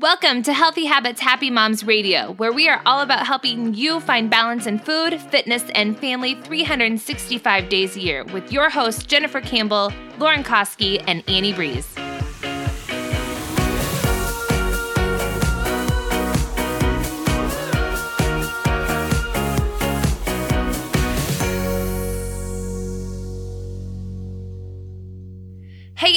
Welcome 0.00 0.44
to 0.44 0.52
Healthy 0.52 0.84
Habits 0.84 1.20
Happy 1.20 1.50
Moms 1.50 1.82
Radio, 1.82 2.30
where 2.34 2.52
we 2.52 2.68
are 2.68 2.80
all 2.86 3.00
about 3.00 3.26
helping 3.26 3.74
you 3.74 3.98
find 3.98 4.30
balance 4.30 4.64
in 4.64 4.78
food, 4.78 5.20
fitness, 5.20 5.64
and 5.74 5.98
family 5.98 6.36
365 6.36 7.68
days 7.68 7.96
a 7.96 8.00
year 8.00 8.22
with 8.26 8.52
your 8.52 8.70
hosts 8.70 9.04
Jennifer 9.04 9.40
Campbell, 9.40 9.92
Lauren 10.20 10.44
Koski, 10.44 11.02
and 11.08 11.28
Annie 11.28 11.52
Brees. 11.52 12.07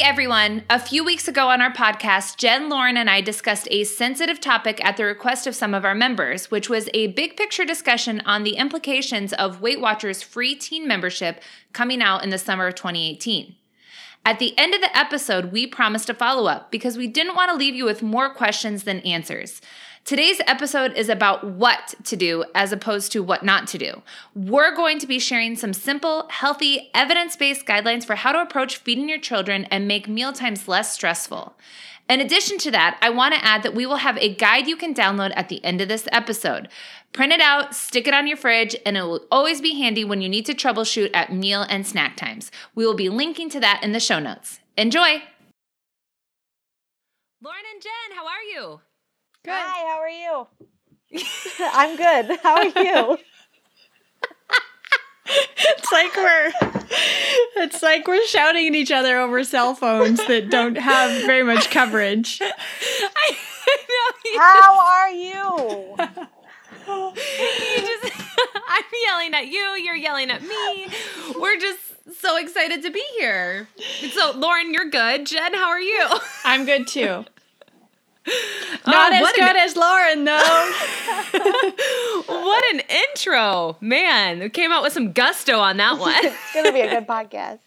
Everyone! 0.02 0.64
A 0.68 0.80
few 0.80 1.04
weeks 1.04 1.28
ago 1.28 1.48
on 1.48 1.60
our 1.60 1.72
podcast, 1.72 2.36
Jen, 2.36 2.68
Lauren, 2.68 2.96
and 2.96 3.08
I 3.08 3.20
discussed 3.20 3.68
a 3.70 3.84
sensitive 3.84 4.40
topic 4.40 4.84
at 4.84 4.96
the 4.96 5.04
request 5.04 5.46
of 5.46 5.54
some 5.54 5.74
of 5.74 5.84
our 5.84 5.94
members, 5.94 6.50
which 6.50 6.68
was 6.68 6.88
a 6.92 7.06
big 7.08 7.36
picture 7.36 7.64
discussion 7.64 8.20
on 8.26 8.42
the 8.42 8.56
implications 8.56 9.32
of 9.32 9.60
Weight 9.60 9.80
Watchers 9.80 10.20
free 10.20 10.56
teen 10.56 10.88
membership 10.88 11.40
coming 11.72 12.02
out 12.02 12.24
in 12.24 12.30
the 12.30 12.38
summer 12.38 12.66
of 12.66 12.74
2018. 12.74 13.54
At 14.24 14.40
the 14.40 14.58
end 14.58 14.74
of 14.74 14.80
the 14.80 14.96
episode, 14.96 15.52
we 15.52 15.68
promised 15.68 16.10
a 16.10 16.14
follow 16.14 16.48
up 16.48 16.72
because 16.72 16.96
we 16.96 17.06
didn't 17.06 17.36
want 17.36 17.52
to 17.52 17.56
leave 17.56 17.76
you 17.76 17.84
with 17.84 18.02
more 18.02 18.34
questions 18.34 18.82
than 18.82 18.98
answers. 19.00 19.60
Today's 20.04 20.40
episode 20.48 20.94
is 20.94 21.08
about 21.08 21.44
what 21.44 21.94
to 22.04 22.16
do 22.16 22.44
as 22.56 22.72
opposed 22.72 23.12
to 23.12 23.22
what 23.22 23.44
not 23.44 23.68
to 23.68 23.78
do. 23.78 24.02
We're 24.34 24.74
going 24.74 24.98
to 24.98 25.06
be 25.06 25.20
sharing 25.20 25.54
some 25.54 25.72
simple, 25.72 26.26
healthy, 26.28 26.90
evidence 26.92 27.36
based 27.36 27.66
guidelines 27.66 28.04
for 28.04 28.16
how 28.16 28.32
to 28.32 28.40
approach 28.40 28.78
feeding 28.78 29.08
your 29.08 29.20
children 29.20 29.64
and 29.66 29.86
make 29.86 30.08
mealtimes 30.08 30.66
less 30.66 30.92
stressful. 30.92 31.54
In 32.08 32.20
addition 32.20 32.58
to 32.58 32.72
that, 32.72 32.98
I 33.00 33.10
want 33.10 33.34
to 33.34 33.44
add 33.44 33.62
that 33.62 33.76
we 33.76 33.86
will 33.86 33.96
have 33.96 34.18
a 34.18 34.34
guide 34.34 34.66
you 34.66 34.74
can 34.76 34.92
download 34.92 35.32
at 35.36 35.48
the 35.48 35.64
end 35.64 35.80
of 35.80 35.86
this 35.86 36.08
episode. 36.10 36.68
Print 37.12 37.32
it 37.32 37.40
out, 37.40 37.72
stick 37.72 38.08
it 38.08 38.14
on 38.14 38.26
your 38.26 38.36
fridge, 38.36 38.74
and 38.84 38.96
it 38.96 39.02
will 39.02 39.24
always 39.30 39.60
be 39.60 39.78
handy 39.78 40.04
when 40.04 40.20
you 40.20 40.28
need 40.28 40.46
to 40.46 40.54
troubleshoot 40.54 41.10
at 41.14 41.32
meal 41.32 41.62
and 41.62 41.86
snack 41.86 42.16
times. 42.16 42.50
We 42.74 42.84
will 42.84 42.96
be 42.96 43.08
linking 43.08 43.50
to 43.50 43.60
that 43.60 43.84
in 43.84 43.92
the 43.92 44.00
show 44.00 44.18
notes. 44.18 44.58
Enjoy! 44.76 45.22
Lauren 47.40 47.62
and 47.72 47.80
Jen, 47.80 48.16
how 48.16 48.26
are 48.26 48.42
you? 48.42 48.80
Good. 49.44 49.52
Hi, 49.54 49.88
how 49.90 49.98
are 50.00 50.08
you? 50.08 50.46
I'm 51.72 51.96
good. 51.96 52.38
How 52.42 52.56
are 52.58 52.64
you? 52.64 53.18
it's 55.26 55.92
like 55.92 56.16
we're 56.16 56.52
it's 57.56 57.82
like 57.82 58.06
we're 58.06 58.24
shouting 58.26 58.68
at 58.68 58.74
each 58.74 58.92
other 58.92 59.18
over 59.18 59.42
cell 59.42 59.74
phones 59.74 60.24
that 60.28 60.48
don't 60.50 60.76
have 60.76 61.24
very 61.26 61.42
much 61.42 61.70
coverage. 61.70 62.40
I, 62.42 63.36
know, 64.30 64.40
How 64.40 64.80
are 64.80 65.10
you? 65.10 65.96
you 67.16 67.82
just 67.82 68.12
I'm 68.68 68.84
yelling 69.08 69.34
at 69.34 69.48
you, 69.48 69.60
you're 69.82 69.96
yelling 69.96 70.30
at 70.30 70.42
me. 70.42 70.86
We're 71.36 71.58
just 71.58 71.80
so 72.20 72.36
excited 72.36 72.82
to 72.82 72.90
be 72.90 73.02
here. 73.18 73.68
So 74.12 74.32
Lauren, 74.36 74.72
you're 74.72 74.88
good. 74.90 75.26
Jen, 75.26 75.54
how 75.54 75.68
are 75.70 75.80
you? 75.80 76.06
I'm 76.44 76.64
good 76.64 76.86
too. 76.86 77.24
Not 78.86 79.12
oh, 79.12 79.16
as 79.16 79.32
good 79.32 79.50
an... 79.50 79.56
as 79.56 79.76
Lauren, 79.76 80.24
though. 80.24 80.72
what 82.42 82.74
an 82.74 82.82
intro. 83.10 83.76
Man, 83.80 84.40
we 84.40 84.48
came 84.48 84.70
out 84.70 84.82
with 84.82 84.92
some 84.92 85.12
gusto 85.12 85.58
on 85.58 85.76
that 85.78 85.98
one. 85.98 86.14
it's 86.18 86.54
going 86.54 86.66
to 86.66 86.72
be 86.72 86.80
a 86.80 86.88
good 86.88 87.06
podcast. 87.06 87.58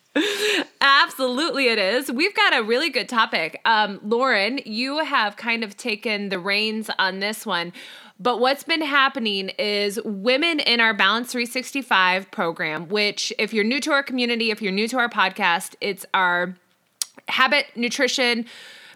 Absolutely, 0.80 1.68
it 1.68 1.78
is. 1.78 2.10
We've 2.12 2.34
got 2.34 2.58
a 2.58 2.64
really 2.64 2.90
good 2.90 3.10
topic. 3.10 3.60
Um, 3.66 4.00
Lauren, 4.02 4.60
you 4.66 5.00
have 5.00 5.36
kind 5.36 5.64
of 5.64 5.76
taken 5.76 6.30
the 6.30 6.40
reins 6.40 6.90
on 6.98 7.20
this 7.20 7.46
one. 7.46 7.74
But 8.18 8.40
what's 8.40 8.64
been 8.64 8.82
happening 8.82 9.50
is 9.60 10.00
women 10.06 10.62
in 10.62 10.80
our 10.80 10.94
Balance 10.94 11.34
365 11.34 12.32
program, 12.32 12.88
which, 12.88 13.34
if 13.38 13.54
you're 13.54 13.66
new 13.66 13.82
to 13.82 13.92
our 13.92 14.04
community, 14.04 14.52
if 14.52 14.62
you're 14.62 14.72
new 14.72 14.88
to 14.88 14.98
our 14.98 15.10
podcast, 15.10 15.76
it's 15.82 16.06
our 16.14 16.56
habit, 17.28 17.66
nutrition, 17.76 18.46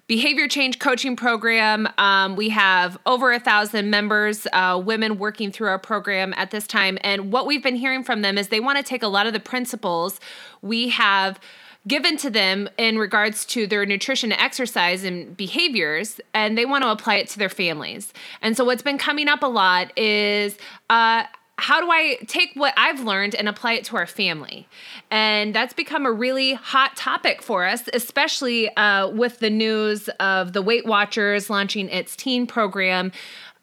behavior 0.09 0.47
change 0.47 0.79
coaching 0.79 1.15
program. 1.15 1.87
Um, 1.99 2.35
we 2.35 2.49
have 2.49 2.97
over 3.05 3.31
a 3.31 3.39
thousand 3.39 3.91
members, 3.91 4.47
uh, 4.51 4.81
women 4.83 5.19
working 5.19 5.51
through 5.51 5.67
our 5.67 5.77
program 5.77 6.33
at 6.35 6.49
this 6.49 6.65
time. 6.65 6.97
And 7.01 7.31
what 7.31 7.45
we've 7.45 7.61
been 7.61 7.75
hearing 7.75 8.03
from 8.03 8.23
them 8.23 8.37
is 8.37 8.47
they 8.47 8.59
want 8.59 8.79
to 8.79 8.83
take 8.83 9.03
a 9.03 9.07
lot 9.07 9.27
of 9.27 9.33
the 9.33 9.39
principles 9.39 10.19
we 10.63 10.89
have 10.89 11.39
given 11.87 12.17
to 12.17 12.29
them 12.31 12.67
in 12.77 12.97
regards 12.97 13.45
to 13.45 13.67
their 13.67 13.85
nutrition 13.85 14.31
exercise 14.31 15.03
and 15.03 15.37
behaviors 15.37 16.19
and 16.33 16.57
they 16.57 16.65
want 16.65 16.83
to 16.83 16.89
apply 16.89 17.15
it 17.15 17.27
to 17.29 17.39
their 17.39 17.47
families 17.47 18.13
and 18.41 18.57
so 18.57 18.65
what's 18.65 18.81
been 18.81 18.97
coming 18.97 19.29
up 19.29 19.41
a 19.43 19.47
lot 19.47 19.97
is 19.97 20.57
uh, 20.89 21.23
how 21.59 21.79
do 21.81 21.91
I 21.91 22.17
take 22.27 22.51
what 22.53 22.73
I've 22.77 23.01
learned 23.01 23.35
and 23.35 23.47
apply 23.47 23.73
it 23.73 23.85
to 23.85 23.97
our 23.97 24.07
family? 24.07 24.67
And 25.11 25.53
that's 25.53 25.73
become 25.73 26.05
a 26.05 26.11
really 26.11 26.53
hot 26.53 26.95
topic 26.95 27.41
for 27.41 27.65
us, 27.65 27.83
especially 27.93 28.75
uh, 28.75 29.09
with 29.09 29.39
the 29.39 29.49
news 29.49 30.09
of 30.19 30.53
the 30.53 30.61
Weight 30.61 30.85
Watchers 30.85 31.49
launching 31.49 31.89
its 31.89 32.15
teen 32.15 32.47
program. 32.47 33.11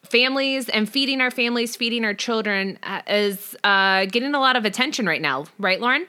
Families 0.04 0.68
and 0.68 0.88
feeding 0.88 1.20
our 1.20 1.32
families, 1.32 1.74
feeding 1.74 2.04
our 2.04 2.14
children 2.14 2.78
uh, 2.84 3.02
is 3.08 3.56
uh, 3.64 4.04
getting 4.06 4.34
a 4.34 4.38
lot 4.38 4.54
of 4.54 4.64
attention 4.64 5.04
right 5.06 5.20
now, 5.20 5.46
right, 5.58 5.80
Lauren? 5.80 6.06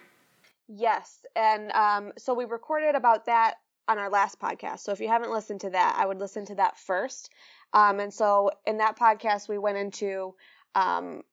Yes. 0.68 1.26
And 1.36 1.72
um, 1.72 2.12
so 2.18 2.36
we 2.36 2.46
recorded 2.46 2.94
about 2.94 3.26
that 3.26 3.56
on 3.88 3.98
our 3.98 4.10
last 4.10 4.40
podcast. 4.40 4.80
So 4.80 4.92
if 4.92 5.00
you 5.00 5.08
haven't 5.08 5.32
listened 5.32 5.62
to 5.62 5.70
that, 5.72 5.96
I 5.98 6.06
would 6.06 6.20
listen 6.20 6.46
to 6.48 6.56
that 6.56 6.78
first. 6.78 7.32
Um, 7.74 8.00
and 8.00 8.14
so 8.14 8.52
in 8.66 8.78
that 8.78 9.00
podcast, 9.00 9.50
we 9.50 9.58
went 9.58 9.78
into 9.78 10.36
um, 10.76 11.24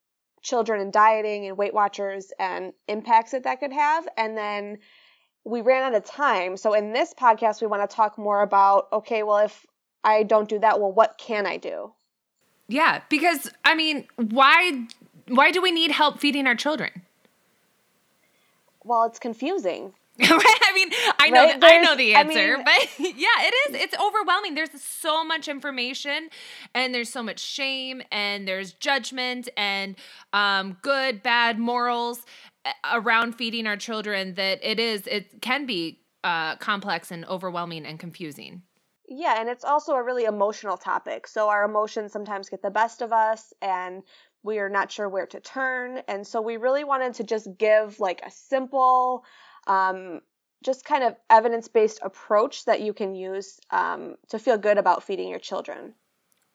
children 0.44 0.81
and 0.81 0.93
dieting 0.93 1.47
and 1.47 1.56
Weight 1.56 1.75
Watchers 1.75 2.32
and 2.38 2.72
impacts 2.87 3.32
that 3.32 3.43
that 3.43 3.59
could 3.59 3.72
have. 3.72 4.06
And 4.16 4.38
then 4.38 4.78
we 5.43 5.62
ran 5.62 5.82
out 5.82 5.94
of 5.94 6.05
time. 6.05 6.56
So 6.56 6.75
in 6.75 6.93
this 6.93 7.12
podcast, 7.12 7.60
we 7.60 7.66
want 7.66 7.88
to 7.88 7.93
talk 7.93 8.16
more 8.16 8.43
about 8.43 8.87
okay, 8.93 9.25
well, 9.25 9.38
if 9.38 9.66
I 10.04 10.22
don't 10.22 10.49
do 10.49 10.60
that, 10.60 10.78
well, 10.78 10.93
what 10.93 11.19
can 11.19 11.47
I 11.47 11.56
do? 11.56 11.93
Yeah, 12.69 13.00
because 13.09 13.50
I 13.65 13.75
mean, 13.75 14.06
why 14.16 14.87
why 15.28 15.50
do 15.50 15.60
we 15.60 15.72
need 15.72 15.91
help 15.91 16.21
feeding 16.21 16.47
our 16.47 16.54
children? 16.54 17.03
Well, 18.84 19.04
it's 19.04 19.19
confusing. 19.19 19.94
I 20.21 20.73
mean, 20.75 20.91
I 21.19 21.31
know 21.31 21.45
right? 21.45 21.59
I 21.61 21.83
know 21.83 21.97
the 21.97 22.15
answer, 22.15 22.39
I 22.39 22.57
mean, 22.57 22.65
but 22.65 22.89
yeah, 22.99 23.27
it 23.41 23.55
is. 23.75 23.83
It's 23.83 23.95
overwhelming. 23.99 24.55
There's 24.55 24.71
so 24.81 25.25
much 25.25 25.49
information, 25.49 26.29
and 26.73 26.95
there's 26.95 27.09
so 27.09 27.23
much 27.23 27.41
shame, 27.41 28.01
and 28.13 28.47
there's 28.47 28.75
judgment, 28.75 29.49
and 29.57 29.97
um, 30.33 30.77
good, 30.83 31.23
bad 31.25 31.59
morals 31.59 32.21
eh, 32.65 32.73
around 32.93 33.35
feeding 33.35 33.67
our 33.67 33.77
children. 33.77 34.35
That 34.35 34.61
it 34.63 34.79
is. 34.79 35.07
It 35.09 35.43
can 35.43 35.67
be 35.67 36.01
uh, 36.23 36.57
complex 36.57 37.11
and 37.11 37.25
overwhelming 37.25 37.85
and 37.85 37.99
confusing. 37.99 38.63
Yeah, 39.09 39.41
and 39.41 39.49
it's 39.49 39.65
also 39.65 39.95
a 39.95 40.03
really 40.03 40.25
emotional 40.25 40.77
topic. 40.77 41.27
So 41.27 41.49
our 41.49 41.65
emotions 41.65 42.13
sometimes 42.13 42.49
get 42.49 42.63
the 42.63 42.71
best 42.71 43.03
of 43.03 43.13
us, 43.13 43.53
and 43.61 44.05
we 44.45 44.59
are 44.59 44.69
not 44.69 44.93
sure 44.93 45.09
where 45.09 45.27
to 45.27 45.41
turn. 45.41 46.03
And 46.07 46.25
so 46.25 46.41
we 46.41 46.57
really 46.57 46.85
wanted 46.85 47.15
to 47.15 47.25
just 47.25 47.49
give 47.59 47.99
like 47.99 48.21
a 48.25 48.31
simple 48.31 49.25
um, 49.67 50.21
just 50.63 50.85
kind 50.85 51.05
of 51.05 51.15
evidence 51.31 51.69
based 51.69 52.01
approach 52.03 52.65
that 52.65 52.81
you 52.81 52.93
can 52.93 53.15
use 53.15 53.61
um, 53.71 54.17
to 54.29 54.39
feel 54.39 54.59
good 54.59 54.79
about 54.79 55.03
feeding 55.03 55.29
your 55.29 55.39
children. 55.39 55.95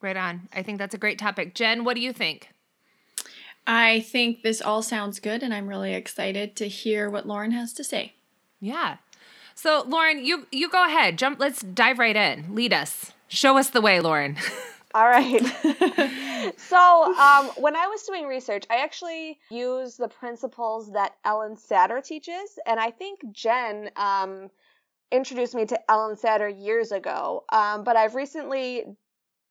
Right 0.02 0.18
on. 0.18 0.48
I 0.54 0.64
think 0.64 0.78
that's 0.78 0.96
a 0.96 1.00
great 1.00 1.20
topic. 1.20 1.54
Jen, 1.54 1.84
what 1.84 1.96
do 1.96 2.02
you 2.02 2.14
think? 2.14 2.50
I 3.68 4.00
think 4.00 4.42
this 4.42 4.62
all 4.62 4.82
sounds 4.82 5.20
good, 5.20 5.44
and 5.44 5.54
I'm 5.54 5.68
really 5.68 5.94
excited 5.94 6.56
to 6.56 6.68
hear 6.68 7.10
what 7.10 7.28
Lauren 7.28 7.52
has 7.52 7.74
to 7.74 7.84
say. 7.84 8.14
Yeah. 8.60 8.98
So, 9.54 9.84
Lauren, 9.86 10.24
you 10.24 10.48
you 10.52 10.70
go 10.70 10.86
ahead. 10.86 11.18
Jump. 11.18 11.40
Let's 11.40 11.62
dive 11.62 12.00
right 12.00 12.16
in. 12.16 12.56
Lead 12.56 12.74
us. 12.74 13.12
Show 13.28 13.58
us 13.58 13.70
the 13.70 13.82
way, 13.82 14.00
Lauren. 14.00 14.38
All 14.94 15.08
right. 15.08 15.40
so, 16.58 17.16
um, 17.16 17.48
when 17.58 17.76
I 17.76 17.88
was 17.88 18.04
doing 18.04 18.26
research, 18.26 18.64
I 18.70 18.78
actually 18.78 19.40
used 19.52 20.00
the 20.00 20.08
principles 20.08 20.94
that 20.94 21.14
Ellyn 21.26 21.60
Satter 21.60 22.04
teaches, 22.04 22.58
and 22.66 22.80
I 22.80 22.90
think 22.90 23.20
Jen 23.32 23.92
um, 23.96 24.50
introduced 25.12 25.54
me 25.54 25.66
to 25.68 25.80
Ellyn 25.90 26.20
Satter 26.20 26.50
years 26.50 26.92
ago. 26.92 27.44
Um, 27.52 27.84
but 27.84 27.98
I've 27.98 28.16
recently 28.16 28.86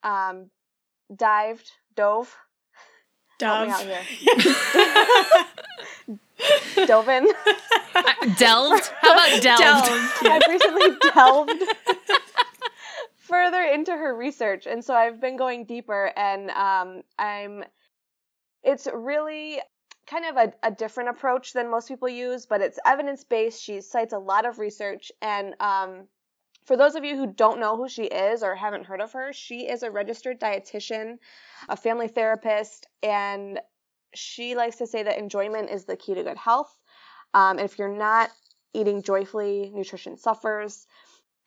um, 0.03 0.51
dived, 1.15 1.71
dove, 1.95 2.35
dove, 3.39 3.69
dove 6.87 7.09
in, 7.09 7.29
delved. 8.37 8.91
How 9.01 9.13
about 9.13 9.43
delved? 9.43 9.63
delved. 9.63 10.27
I've 10.27 10.49
recently 10.49 10.97
delved 11.15 11.63
further 13.29 13.63
into 13.63 13.93
her 13.93 14.17
research, 14.17 14.67
and 14.67 14.85
so 14.85 14.95
I've 14.95 15.21
been 15.21 15.37
going 15.37 15.65
deeper, 15.65 16.13
and 16.17 16.51
um, 16.51 17.03
I'm. 17.19 17.65
It's 18.65 18.89
really 18.93 19.61
kind 20.07 20.25
of 20.25 20.37
a, 20.37 20.53
a, 20.65 20.71
different 20.71 21.11
approach 21.11 21.53
than 21.53 21.71
most 21.71 21.87
people 21.87 22.09
use, 22.09 22.47
but 22.47 22.61
it's 22.61 22.79
evidence 22.85 23.23
based. 23.23 23.63
She 23.63 23.81
cites 23.81 24.13
a 24.13 24.19
lot 24.19 24.47
of 24.47 24.59
research, 24.59 25.13
and 25.23 25.55
um, 25.61 26.09
for 26.65 26.77
those 26.77 26.97
of 26.97 27.05
you 27.05 27.17
who 27.17 27.27
don't 27.27 27.61
know 27.61 27.77
who 27.77 27.89
she 27.89 28.05
is 28.05 28.43
or 28.43 28.55
haven't 28.55 28.87
heard 28.87 29.01
of 29.01 29.13
her, 29.13 29.33
she 29.33 29.69
is 29.69 29.83
a 29.83 29.91
registered 29.91 30.41
dietitian, 30.41 31.19
a 31.69 31.77
family 31.77 32.09
therapist, 32.09 32.87
and 33.03 33.61
she 34.15 34.55
likes 34.55 34.77
to 34.77 34.87
say 34.87 35.03
that 35.03 35.19
enjoyment 35.19 35.71
is 35.71 35.85
the 35.85 35.97
key 35.97 36.15
to 36.15 36.23
good 36.23 36.37
health. 36.37 36.75
Um, 37.35 37.59
if 37.59 37.79
you're 37.79 37.97
not 37.97 38.31
eating 38.75 39.03
joyfully, 39.03 39.71
nutrition 39.75 40.17
suffers. 40.17 40.87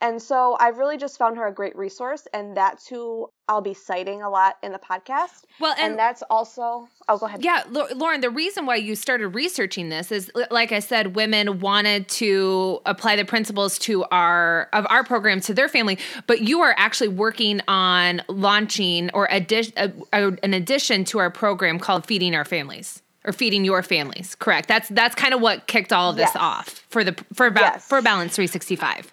And 0.01 0.19
so 0.21 0.57
I've 0.59 0.79
really 0.79 0.97
just 0.97 1.17
found 1.19 1.37
her 1.37 1.45
a 1.47 1.53
great 1.53 1.75
resource, 1.75 2.27
and 2.33 2.57
that's 2.57 2.87
who 2.87 3.29
I'll 3.47 3.61
be 3.61 3.75
citing 3.75 4.23
a 4.23 4.29
lot 4.29 4.57
in 4.63 4.71
the 4.71 4.79
podcast. 4.79 5.43
Well, 5.59 5.73
and, 5.77 5.91
and 5.91 5.99
that's 5.99 6.23
also, 6.29 6.87
oh, 7.07 7.17
go 7.19 7.27
ahead. 7.27 7.43
Yeah, 7.43 7.63
Lauren, 7.69 8.21
the 8.21 8.31
reason 8.31 8.65
why 8.65 8.77
you 8.77 8.95
started 8.95 9.27
researching 9.29 9.89
this 9.89 10.11
is, 10.11 10.31
like 10.49 10.71
I 10.71 10.79
said, 10.79 11.15
women 11.15 11.59
wanted 11.59 12.07
to 12.09 12.79
apply 12.87 13.15
the 13.15 13.25
principles 13.25 13.77
to 13.79 14.03
our 14.05 14.69
of 14.73 14.87
our 14.89 15.03
program 15.03 15.39
to 15.41 15.53
their 15.53 15.69
family, 15.69 15.99
but 16.25 16.41
you 16.41 16.61
are 16.61 16.73
actually 16.77 17.09
working 17.09 17.61
on 17.67 18.21
launching 18.27 19.11
or 19.13 19.27
addition, 19.29 19.73
uh, 19.77 20.31
an 20.41 20.53
addition 20.55 21.05
to 21.05 21.19
our 21.19 21.29
program 21.29 21.77
called 21.77 22.07
Feeding 22.07 22.33
Our 22.35 22.45
Families 22.45 23.03
or 23.23 23.31
feeding 23.33 23.63
your 23.63 23.83
families 23.83 24.33
correct 24.33 24.67
that's 24.67 24.89
that's 24.89 25.13
kind 25.13 25.31
of 25.35 25.39
what 25.41 25.67
kicked 25.67 25.93
all 25.93 26.09
of 26.09 26.15
this 26.15 26.31
Yes. 26.33 26.35
off 26.39 26.69
for 26.89 27.03
the 27.03 27.13
for 27.33 27.51
ba- 27.51 27.59
Yes. 27.59 27.87
for 27.87 28.01
balance 28.01 28.35
365 28.35 29.11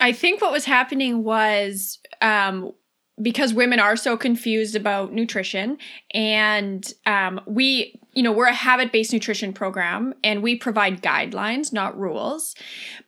I 0.00 0.12
think 0.12 0.40
what 0.40 0.52
was 0.52 0.64
happening 0.64 1.24
was 1.24 1.98
um, 2.20 2.72
because 3.20 3.52
women 3.52 3.80
are 3.80 3.96
so 3.96 4.16
confused 4.16 4.76
about 4.76 5.12
nutrition, 5.12 5.78
and 6.14 6.92
um, 7.06 7.40
we, 7.46 7.98
you 8.12 8.22
know, 8.22 8.32
we're 8.32 8.46
a 8.46 8.54
habit 8.54 8.92
based 8.92 9.12
nutrition 9.12 9.52
program 9.52 10.14
and 10.22 10.42
we 10.42 10.56
provide 10.56 11.02
guidelines, 11.02 11.72
not 11.72 11.98
rules. 11.98 12.54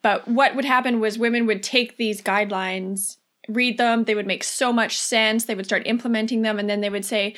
But 0.03 0.27
what 0.27 0.57
would 0.57 0.65
happen 0.65 1.01
was 1.01 1.19
women 1.19 1.47
would 1.47 1.63
take 1.63 1.97
these 1.97 2.23
guidelines, 2.23 3.17
read 3.49 3.79
them, 3.79 4.05
they 4.05 4.15
would 4.15 4.27
make 4.27 4.45
so 4.45 4.73
much 4.73 4.99
sense, 4.99 5.45
they 5.45 5.55
would 5.55 5.67
start 5.67 5.87
implementing 5.87 6.43
them, 6.43 6.59
and 6.59 6.69
then 6.69 6.81
they 6.81 6.91
would 6.91 7.05
say, 7.05 7.35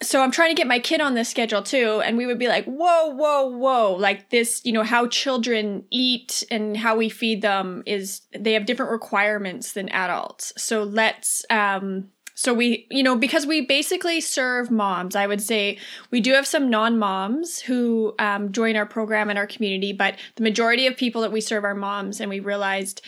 so 0.00 0.20
I'm 0.22 0.30
trying 0.30 0.50
to 0.50 0.58
get 0.58 0.66
my 0.66 0.78
kid 0.78 1.00
on 1.00 1.14
this 1.14 1.28
schedule 1.28 1.62
too. 1.62 2.02
And 2.04 2.16
we 2.16 2.26
would 2.26 2.38
be 2.38 2.48
like, 2.48 2.64
whoa, 2.66 3.06
whoa, 3.08 3.46
whoa. 3.46 3.94
Like 3.94 4.30
this, 4.30 4.60
you 4.64 4.72
know, 4.72 4.82
how 4.82 5.06
children 5.06 5.84
eat 5.90 6.44
and 6.50 6.76
how 6.76 6.96
we 6.96 7.08
feed 7.08 7.42
them 7.42 7.82
is 7.86 8.22
they 8.36 8.52
have 8.54 8.66
different 8.66 8.92
requirements 8.92 9.72
than 9.72 9.88
adults. 9.90 10.52
So 10.56 10.82
let's, 10.82 11.44
um, 11.50 12.08
so 12.34 12.54
we, 12.54 12.86
you 12.90 13.02
know, 13.02 13.16
because 13.16 13.46
we 13.46 13.66
basically 13.66 14.20
serve 14.20 14.70
moms, 14.70 15.14
I 15.14 15.26
would 15.26 15.42
say 15.42 15.78
we 16.10 16.20
do 16.20 16.32
have 16.32 16.46
some 16.46 16.70
non 16.70 16.98
moms 16.98 17.60
who 17.60 18.14
um, 18.18 18.52
join 18.52 18.74
our 18.76 18.86
program 18.86 19.30
and 19.30 19.38
our 19.38 19.46
community, 19.46 19.92
but 19.92 20.16
the 20.36 20.42
majority 20.42 20.86
of 20.86 20.96
people 20.96 21.22
that 21.22 21.32
we 21.32 21.40
serve 21.40 21.64
are 21.64 21.74
moms. 21.74 22.20
And 22.20 22.30
we 22.30 22.40
realized 22.40 23.02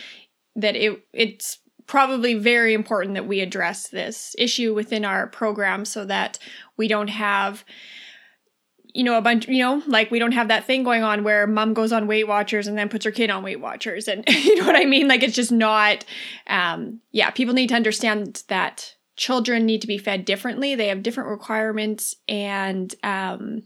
that 0.56 0.76
it 0.76 1.04
it's 1.12 1.58
probably 1.86 2.34
very 2.34 2.74
important 2.74 3.14
that 3.14 3.26
we 3.26 3.40
address 3.40 3.88
this 3.88 4.34
issue 4.38 4.74
within 4.74 5.04
our 5.04 5.26
program 5.26 5.84
so 5.84 6.04
that 6.04 6.38
we 6.76 6.88
don't 6.88 7.08
have 7.08 7.64
you 8.94 9.02
know 9.02 9.18
a 9.18 9.20
bunch 9.20 9.48
you 9.48 9.58
know 9.58 9.82
like 9.86 10.10
we 10.10 10.18
don't 10.18 10.32
have 10.32 10.48
that 10.48 10.64
thing 10.64 10.84
going 10.84 11.02
on 11.02 11.24
where 11.24 11.46
mom 11.46 11.74
goes 11.74 11.92
on 11.92 12.06
weight 12.06 12.28
watchers 12.28 12.66
and 12.66 12.78
then 12.78 12.88
puts 12.88 13.04
her 13.04 13.10
kid 13.10 13.28
on 13.28 13.42
weight 13.42 13.60
watchers. 13.60 14.08
And 14.08 14.24
you 14.28 14.56
know 14.56 14.66
what 14.66 14.76
i 14.76 14.84
mean? 14.84 15.08
Like 15.08 15.22
it's 15.22 15.34
just 15.34 15.52
not 15.52 16.04
um 16.46 17.00
yeah 17.12 17.30
people 17.30 17.54
need 17.54 17.68
to 17.68 17.74
understand 17.74 18.44
that 18.48 18.94
children 19.16 19.66
need 19.66 19.80
to 19.82 19.86
be 19.86 19.98
fed 19.98 20.24
differently. 20.24 20.74
They 20.74 20.88
have 20.88 21.02
different 21.02 21.30
requirements. 21.30 22.16
And 22.28 22.94
um 23.02 23.64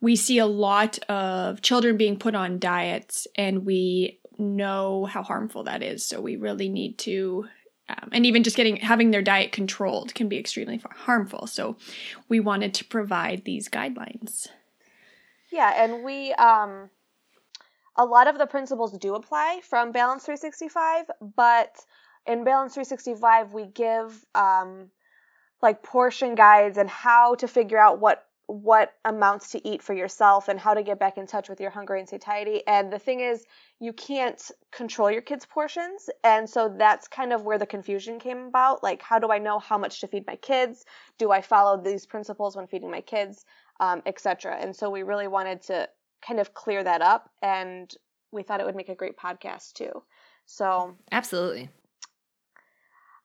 we 0.00 0.16
see 0.16 0.38
a 0.38 0.46
lot 0.46 0.98
of 1.08 1.60
children 1.60 1.96
being 1.96 2.18
put 2.18 2.34
on 2.34 2.58
diets 2.58 3.26
and 3.34 3.66
we 3.66 4.18
know 4.38 5.04
how 5.04 5.22
harmful 5.22 5.64
that 5.64 5.82
is. 5.82 6.04
So 6.04 6.20
we 6.20 6.36
really 6.36 6.68
need 6.68 6.98
to 6.98 7.46
um, 7.88 8.10
and 8.12 8.26
even 8.26 8.42
just 8.42 8.56
getting 8.56 8.76
having 8.76 9.10
their 9.10 9.22
diet 9.22 9.52
controlled 9.52 10.14
can 10.14 10.28
be 10.28 10.38
extremely 10.38 10.82
harmful. 10.90 11.46
So 11.46 11.76
we 12.28 12.38
wanted 12.38 12.74
to 12.74 12.84
provide 12.84 13.44
these 13.44 13.68
guidelines. 13.68 14.48
Yeah, 15.50 15.72
and 15.74 16.04
we 16.04 16.32
um 16.34 16.90
a 17.96 18.04
lot 18.04 18.28
of 18.28 18.38
the 18.38 18.46
principles 18.46 18.96
do 18.98 19.14
apply 19.14 19.60
from 19.64 19.90
Balance 19.90 20.24
365, 20.24 21.06
but 21.34 21.84
in 22.26 22.44
Balance 22.44 22.74
365 22.74 23.54
we 23.54 23.66
give 23.66 24.24
um 24.34 24.90
like 25.62 25.82
portion 25.82 26.34
guides 26.34 26.78
and 26.78 26.88
how 26.88 27.34
to 27.36 27.48
figure 27.48 27.78
out 27.78 27.98
what 27.98 28.27
what 28.48 28.94
amounts 29.04 29.50
to 29.50 29.68
eat 29.68 29.82
for 29.82 29.92
yourself 29.92 30.48
and 30.48 30.58
how 30.58 30.72
to 30.72 30.82
get 30.82 30.98
back 30.98 31.18
in 31.18 31.26
touch 31.26 31.50
with 31.50 31.60
your 31.60 31.68
hunger 31.68 31.94
and 31.94 32.08
satiety. 32.08 32.62
And 32.66 32.90
the 32.90 32.98
thing 32.98 33.20
is, 33.20 33.44
you 33.78 33.92
can't 33.92 34.50
control 34.72 35.10
your 35.10 35.20
kids' 35.20 35.44
portions. 35.44 36.08
And 36.24 36.48
so 36.48 36.74
that's 36.78 37.08
kind 37.08 37.34
of 37.34 37.42
where 37.42 37.58
the 37.58 37.66
confusion 37.66 38.18
came 38.18 38.46
about. 38.46 38.82
Like, 38.82 39.02
how 39.02 39.18
do 39.18 39.30
I 39.30 39.36
know 39.38 39.58
how 39.58 39.76
much 39.76 40.00
to 40.00 40.06
feed 40.06 40.26
my 40.26 40.36
kids? 40.36 40.86
Do 41.18 41.30
I 41.30 41.42
follow 41.42 41.80
these 41.80 42.06
principles 42.06 42.56
when 42.56 42.66
feeding 42.66 42.90
my 42.90 43.02
kids? 43.02 43.44
Um, 43.80 44.02
Etc. 44.06 44.56
And 44.58 44.74
so 44.74 44.88
we 44.88 45.02
really 45.02 45.28
wanted 45.28 45.60
to 45.64 45.86
kind 46.26 46.40
of 46.40 46.54
clear 46.54 46.82
that 46.82 47.02
up. 47.02 47.30
And 47.42 47.94
we 48.32 48.42
thought 48.42 48.60
it 48.60 48.66
would 48.66 48.76
make 48.76 48.88
a 48.88 48.94
great 48.94 49.18
podcast 49.18 49.74
too. 49.74 50.02
So, 50.46 50.96
absolutely 51.12 51.68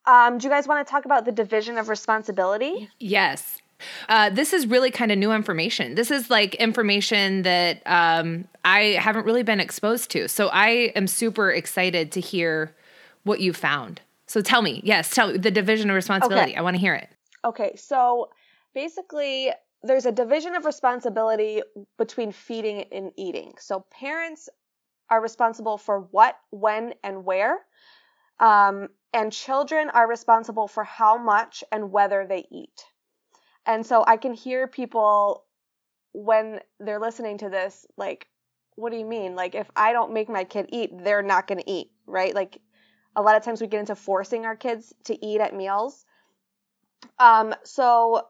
um, 0.05 0.37
do 0.37 0.47
you 0.47 0.51
guys 0.51 0.67
want 0.67 0.85
to 0.85 0.91
talk 0.91 1.05
about 1.05 1.23
the 1.23 1.31
division 1.31 1.77
of 1.77 1.87
responsibility? 1.87 2.89
yes 2.99 3.61
uh, 4.09 4.29
this 4.29 4.53
is 4.53 4.67
really 4.67 4.91
kind 4.91 5.11
of 5.11 5.17
new 5.17 5.31
information. 5.31 5.95
This 5.95 6.11
is 6.11 6.29
like 6.29 6.55
information 6.55 7.43
that 7.43 7.81
um, 7.85 8.47
I 8.65 8.97
haven't 8.99 9.25
really 9.25 9.43
been 9.43 9.59
exposed 9.59 10.09
to. 10.11 10.27
So 10.27 10.49
I 10.49 10.91
am 10.95 11.07
super 11.07 11.51
excited 11.51 12.11
to 12.13 12.19
hear 12.19 12.75
what 13.23 13.39
you 13.39 13.53
found. 13.53 14.01
So 14.27 14.41
tell 14.41 14.61
me, 14.61 14.81
yes, 14.83 15.13
tell 15.13 15.31
me 15.31 15.37
the 15.37 15.51
division 15.51 15.89
of 15.89 15.95
responsibility. 15.95 16.51
Okay. 16.51 16.59
I 16.59 16.61
want 16.61 16.75
to 16.75 16.79
hear 16.79 16.95
it. 16.95 17.09
Okay, 17.45 17.75
so 17.75 18.29
basically, 18.73 19.51
there's 19.83 20.05
a 20.05 20.11
division 20.11 20.55
of 20.55 20.65
responsibility 20.65 21.61
between 21.97 22.31
feeding 22.31 22.85
and 22.91 23.11
eating. 23.17 23.53
So 23.59 23.85
parents 23.91 24.49
are 25.09 25.21
responsible 25.21 25.77
for 25.77 25.99
what, 26.11 26.37
when, 26.51 26.93
and 27.03 27.25
where. 27.25 27.59
Um, 28.39 28.89
and 29.13 29.31
children 29.31 29.89
are 29.89 30.07
responsible 30.07 30.67
for 30.67 30.83
how 30.83 31.17
much 31.17 31.63
and 31.71 31.91
whether 31.91 32.25
they 32.27 32.45
eat. 32.51 32.85
And 33.65 33.85
so 33.85 34.03
I 34.05 34.17
can 34.17 34.33
hear 34.33 34.67
people 34.67 35.45
when 36.13 36.59
they're 36.79 36.99
listening 36.99 37.37
to 37.39 37.49
this, 37.49 37.85
like, 37.97 38.27
what 38.75 38.91
do 38.91 38.97
you 38.97 39.05
mean? 39.05 39.35
Like, 39.35 39.55
if 39.55 39.69
I 39.75 39.93
don't 39.93 40.13
make 40.13 40.29
my 40.29 40.43
kid 40.43 40.67
eat, 40.69 40.91
they're 41.03 41.21
not 41.21 41.47
going 41.47 41.59
to 41.59 41.69
eat, 41.69 41.91
right? 42.05 42.33
Like, 42.33 42.59
a 43.15 43.21
lot 43.21 43.35
of 43.35 43.43
times 43.43 43.61
we 43.61 43.67
get 43.67 43.79
into 43.79 43.95
forcing 43.95 44.45
our 44.45 44.55
kids 44.55 44.93
to 45.05 45.25
eat 45.25 45.39
at 45.39 45.55
meals. 45.55 46.05
Um, 47.19 47.53
so 47.63 48.27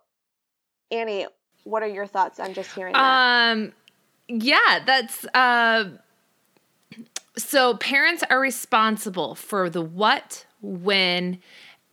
Annie, 0.91 1.27
what 1.63 1.83
are 1.83 1.87
your 1.87 2.05
thoughts 2.05 2.39
on 2.39 2.53
just 2.53 2.71
hearing 2.71 2.93
that? 2.93 3.51
Um, 3.51 3.73
yeah, 4.27 4.83
that's 4.85 5.25
uh, 5.33 5.89
so 7.37 7.75
parents 7.77 8.23
are 8.29 8.39
responsible 8.39 9.35
for 9.35 9.69
the 9.69 9.81
what, 9.81 10.45
when, 10.61 11.39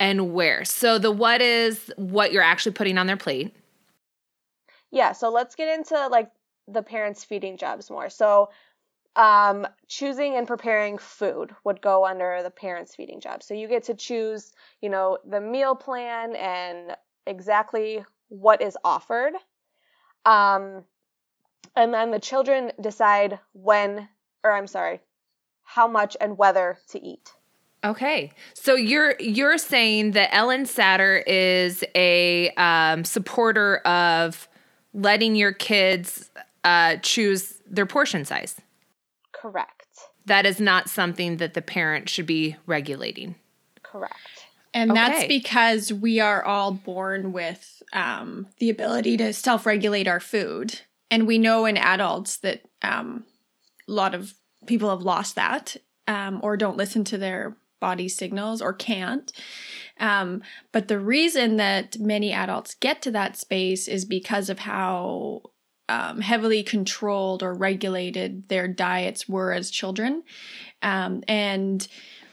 and 0.01 0.33
where. 0.33 0.65
So 0.65 0.97
the 0.97 1.11
what 1.11 1.41
is 1.41 1.93
what 1.95 2.33
you're 2.33 2.41
actually 2.41 2.71
putting 2.71 2.97
on 2.97 3.05
their 3.05 3.17
plate. 3.17 3.55
Yeah, 4.89 5.11
so 5.11 5.29
let's 5.29 5.53
get 5.53 5.77
into 5.77 6.07
like 6.07 6.31
the 6.67 6.81
parents 6.81 7.23
feeding 7.23 7.55
jobs 7.55 7.89
more. 7.89 8.09
So 8.09 8.49
um 9.15 9.67
choosing 9.87 10.37
and 10.37 10.47
preparing 10.47 10.97
food 10.97 11.51
would 11.63 11.81
go 11.81 12.03
under 12.05 12.41
the 12.41 12.49
parents 12.49 12.95
feeding 12.95 13.21
job. 13.21 13.43
So 13.43 13.53
you 13.53 13.67
get 13.67 13.83
to 13.83 13.93
choose, 13.93 14.51
you 14.81 14.89
know, 14.89 15.19
the 15.29 15.39
meal 15.39 15.75
plan 15.75 16.35
and 16.35 16.97
exactly 17.27 18.03
what 18.29 18.63
is 18.63 18.75
offered. 18.83 19.33
Um 20.25 20.83
and 21.75 21.93
then 21.93 22.09
the 22.09 22.19
children 22.19 22.71
decide 22.81 23.39
when 23.53 24.09
or 24.43 24.51
I'm 24.51 24.67
sorry, 24.67 24.99
how 25.61 25.87
much 25.87 26.17
and 26.19 26.39
whether 26.39 26.79
to 26.89 26.99
eat. 26.99 27.31
Okay, 27.83 28.31
so 28.53 28.75
you're 28.75 29.15
you're 29.19 29.57
saying 29.57 30.11
that 30.11 30.31
Ellyn 30.31 30.67
Satter 30.67 31.23
is 31.25 31.83
a 31.95 32.51
um, 32.51 33.03
supporter 33.03 33.77
of 33.77 34.47
letting 34.93 35.35
your 35.35 35.51
kids 35.51 36.29
uh, 36.63 36.97
choose 36.97 37.55
their 37.65 37.87
portion 37.87 38.23
size. 38.23 38.61
Correct. 39.31 39.87
That 40.25 40.45
is 40.45 40.59
not 40.59 40.89
something 40.89 41.37
that 41.37 41.55
the 41.55 41.61
parent 41.61 42.07
should 42.07 42.27
be 42.27 42.55
regulating. 42.67 43.35
Correct. 43.81 44.15
And 44.73 44.95
that's 44.95 45.25
because 45.25 45.91
we 45.91 46.19
are 46.19 46.43
all 46.43 46.71
born 46.71 47.33
with 47.33 47.83
um, 47.91 48.47
the 48.59 48.69
ability 48.69 49.17
to 49.17 49.33
self 49.33 49.65
regulate 49.65 50.07
our 50.07 50.19
food. 50.19 50.81
And 51.09 51.27
we 51.27 51.37
know 51.37 51.65
in 51.65 51.77
adults 51.77 52.37
that 52.37 52.61
um, 52.81 53.25
a 53.89 53.91
lot 53.91 54.15
of 54.15 54.33
people 54.65 54.89
have 54.89 55.01
lost 55.01 55.35
that 55.35 55.75
um, 56.07 56.39
or 56.41 56.55
don't 56.55 56.77
listen 56.77 57.03
to 57.05 57.17
their 57.17 57.57
body 57.81 58.07
signals 58.07 58.61
or 58.61 58.71
can't. 58.71 59.33
Um, 59.99 60.41
but 60.71 60.87
the 60.87 60.99
reason 60.99 61.57
that 61.57 61.99
many 61.99 62.31
adults 62.31 62.75
get 62.75 63.01
to 63.01 63.11
that 63.11 63.35
space 63.35 63.89
is 63.89 64.05
because 64.05 64.49
of 64.49 64.59
how 64.59 65.41
um, 65.89 66.21
heavily 66.21 66.63
controlled 66.63 67.43
or 67.43 67.53
regulated 67.53 68.47
their 68.47 68.69
diets 68.69 69.27
were 69.27 69.51
as 69.51 69.69
children. 69.69 70.23
Um, 70.81 71.21
and 71.27 71.85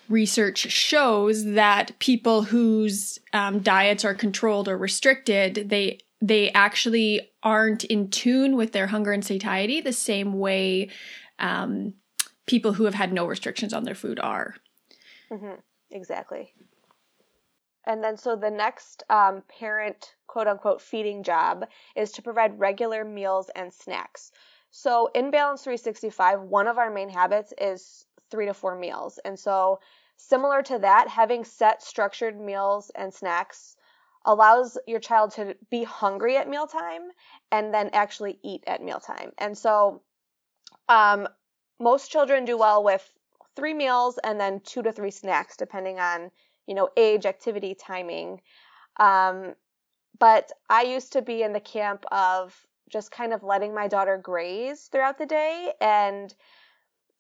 research 0.08 0.58
shows 0.70 1.44
that 1.44 1.98
people 1.98 2.42
whose 2.42 3.18
um, 3.32 3.58
diets 3.58 4.04
are 4.04 4.14
controlled 4.14 4.68
or 4.68 4.78
restricted, 4.78 5.68
they 5.68 5.98
they 6.20 6.50
actually 6.50 7.30
aren't 7.44 7.84
in 7.84 8.10
tune 8.10 8.56
with 8.56 8.72
their 8.72 8.88
hunger 8.88 9.12
and 9.12 9.24
satiety 9.24 9.80
the 9.80 9.92
same 9.92 10.32
way 10.32 10.90
um, 11.38 11.94
people 12.46 12.72
who 12.72 12.84
have 12.86 12.94
had 12.94 13.12
no 13.12 13.24
restrictions 13.24 13.72
on 13.72 13.84
their 13.84 13.94
food 13.94 14.18
are. 14.18 14.56
Mm-hmm. 15.30 15.60
Exactly. 15.90 16.52
And 17.84 18.04
then, 18.04 18.16
so 18.16 18.36
the 18.36 18.50
next 18.52 19.02
um, 19.10 19.42
parent 19.48 20.14
quote 20.28 20.46
unquote 20.46 20.80
feeding 20.80 21.24
job 21.24 21.66
is 21.96 22.12
to 22.12 22.22
provide 22.22 22.60
regular 22.60 23.04
meals 23.04 23.48
and 23.48 23.72
snacks. 23.74 24.30
So, 24.70 25.08
in 25.14 25.32
Balance 25.32 25.64
365, 25.64 26.42
one 26.42 26.68
of 26.68 26.78
our 26.78 26.88
main 26.90 27.08
habits 27.08 27.52
is 27.58 28.06
three 28.30 28.46
to 28.46 28.54
four 28.54 28.76
meals. 28.76 29.18
And 29.24 29.36
so, 29.36 29.80
similar 30.16 30.62
to 30.62 30.78
that, 30.78 31.08
having 31.08 31.44
set 31.44 31.82
structured 31.82 32.38
meals 32.38 32.90
and 32.94 33.12
snacks 33.12 33.76
allows 34.24 34.78
your 34.86 35.00
child 35.00 35.32
to 35.32 35.56
be 35.68 35.82
hungry 35.82 36.36
at 36.36 36.48
mealtime 36.48 37.10
and 37.50 37.74
then 37.74 37.90
actually 37.92 38.38
eat 38.44 38.62
at 38.68 38.82
mealtime. 38.82 39.32
And 39.38 39.58
so, 39.58 40.02
um, 40.88 41.28
most 41.80 42.10
children 42.10 42.44
do 42.44 42.56
well 42.58 42.82
with 42.82 43.17
three 43.58 43.74
meals 43.74 44.18
and 44.22 44.40
then 44.40 44.60
two 44.60 44.82
to 44.82 44.92
three 44.92 45.10
snacks, 45.10 45.56
depending 45.56 45.98
on 45.98 46.30
you 46.66 46.74
know 46.74 46.88
age, 46.96 47.26
activity, 47.26 47.74
timing. 47.74 48.40
Um, 49.00 49.54
but 50.18 50.50
I 50.70 50.82
used 50.82 51.12
to 51.12 51.22
be 51.22 51.42
in 51.42 51.52
the 51.52 51.60
camp 51.60 52.04
of 52.12 52.56
just 52.88 53.10
kind 53.10 53.32
of 53.32 53.42
letting 53.42 53.74
my 53.74 53.88
daughter 53.88 54.16
graze 54.16 54.88
throughout 54.90 55.18
the 55.18 55.26
day. 55.26 55.72
And 55.80 56.34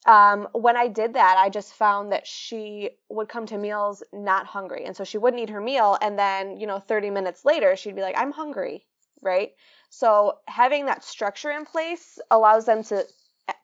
um, 0.06 0.48
when 0.52 0.76
I 0.76 0.88
did 0.88 1.14
that, 1.14 1.36
I 1.38 1.50
just 1.50 1.74
found 1.74 2.12
that 2.12 2.26
she 2.26 2.90
would 3.10 3.28
come 3.28 3.46
to 3.46 3.58
meals 3.58 4.02
not 4.12 4.46
hungry. 4.46 4.84
And 4.84 4.96
so 4.96 5.04
she 5.04 5.18
wouldn't 5.18 5.42
eat 5.42 5.50
her 5.50 5.60
meal. 5.60 5.98
And 6.00 6.18
then, 6.18 6.58
you 6.58 6.66
know, 6.66 6.78
30 6.78 7.10
minutes 7.10 7.44
later, 7.44 7.76
she'd 7.76 7.96
be 7.96 8.02
like, 8.02 8.16
I'm 8.16 8.32
hungry. 8.32 8.86
Right. 9.20 9.52
So 9.90 10.38
having 10.46 10.86
that 10.86 11.04
structure 11.04 11.50
in 11.50 11.64
place 11.64 12.18
allows 12.30 12.66
them 12.66 12.84
to 12.84 13.04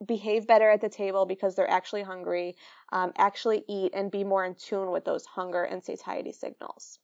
behave 0.04 0.46
better 0.46 0.70
at 0.70 0.80
the 0.80 0.88
table 0.88 1.26
because 1.26 1.54
they're 1.54 1.70
actually 1.70 2.02
hungry, 2.02 2.56
um, 2.92 3.12
actually 3.16 3.64
eat, 3.68 3.92
and 3.94 4.10
be 4.10 4.24
more 4.24 4.44
in 4.44 4.54
tune 4.54 4.90
with 4.90 5.04
those 5.04 5.24
hunger 5.26 5.62
and 5.64 5.84
satiety 5.84 6.32
signals. 6.32 6.98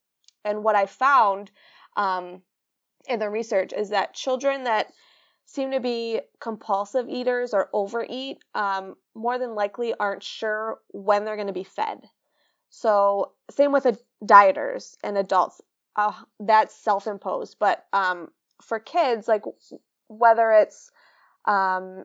And 0.45 0.65
what 0.65 0.77
I 0.77 0.87
found 0.87 1.51
um, 1.97 2.43
in 3.09 3.19
the 3.19 3.31
research 3.31 3.73
is 3.73 3.91
that 3.91 4.15
children 4.15 4.65
that 4.65 4.93
seem 5.47 5.73
to 5.73 5.81
be 5.81 6.21
compulsive 6.41 7.09
eaters 7.09 7.55
or 7.55 7.69
overeat 7.73 8.39
um, 8.55 8.95
more 9.15 9.39
than 9.39 9.55
likely 9.55 9.95
aren't 9.99 10.23
sure 10.23 10.79
when 10.93 11.25
they're 11.25 11.37
going 11.37 11.49
to 11.49 11.53
be 11.53 11.65
fed. 11.65 11.99
So, 12.71 13.33
same 13.51 13.73
with 13.73 14.01
dieters 14.25 14.97
and 15.03 15.19
adults. 15.19 15.61
Uh, 15.97 16.13
that's 16.39 16.75
self 16.75 17.09
imposed. 17.09 17.57
But 17.59 17.85
um, 17.93 18.29
for 18.63 18.79
kids, 18.79 19.27
like 19.27 19.43
whether 20.07 20.53
it's, 20.53 20.91
um, 21.47 22.05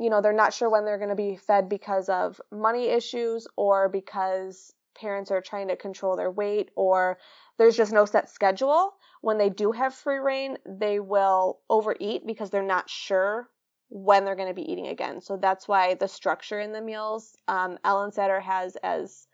you 0.00 0.10
know, 0.10 0.20
they're 0.20 0.32
not 0.32 0.54
sure 0.54 0.70
when 0.70 0.84
they're 0.84 0.98
going 0.98 1.10
to 1.10 1.16
be 1.16 1.36
fed 1.36 1.68
because 1.68 2.08
of 2.08 2.40
money 2.50 2.88
issues 2.88 3.46
or 3.56 3.88
because 3.88 4.72
parents 4.94 5.30
are 5.30 5.40
trying 5.40 5.68
to 5.68 5.76
control 5.76 6.16
their 6.16 6.30
weight 6.30 6.70
or 6.74 7.18
there's 7.58 7.76
just 7.76 7.92
no 7.92 8.04
set 8.04 8.28
schedule 8.28 8.94
when 9.20 9.38
they 9.38 9.50
do 9.50 9.72
have 9.72 9.94
free 9.94 10.18
reign, 10.18 10.56
they 10.66 10.98
will 10.98 11.60
overeat 11.68 12.26
because 12.26 12.50
they're 12.50 12.62
not 12.62 12.88
sure 12.88 13.48
when 13.88 14.24
they're 14.24 14.36
going 14.36 14.48
to 14.48 14.54
be 14.54 14.70
eating 14.70 14.86
again. 14.86 15.20
So 15.20 15.36
that's 15.36 15.68
why 15.68 15.94
the 15.94 16.08
structure 16.08 16.60
in 16.60 16.72
the 16.72 16.80
meals, 16.80 17.36
um, 17.48 17.78
Ellyn 17.84 18.14
Satter 18.14 18.40
has 18.40 18.76
as 18.82 19.26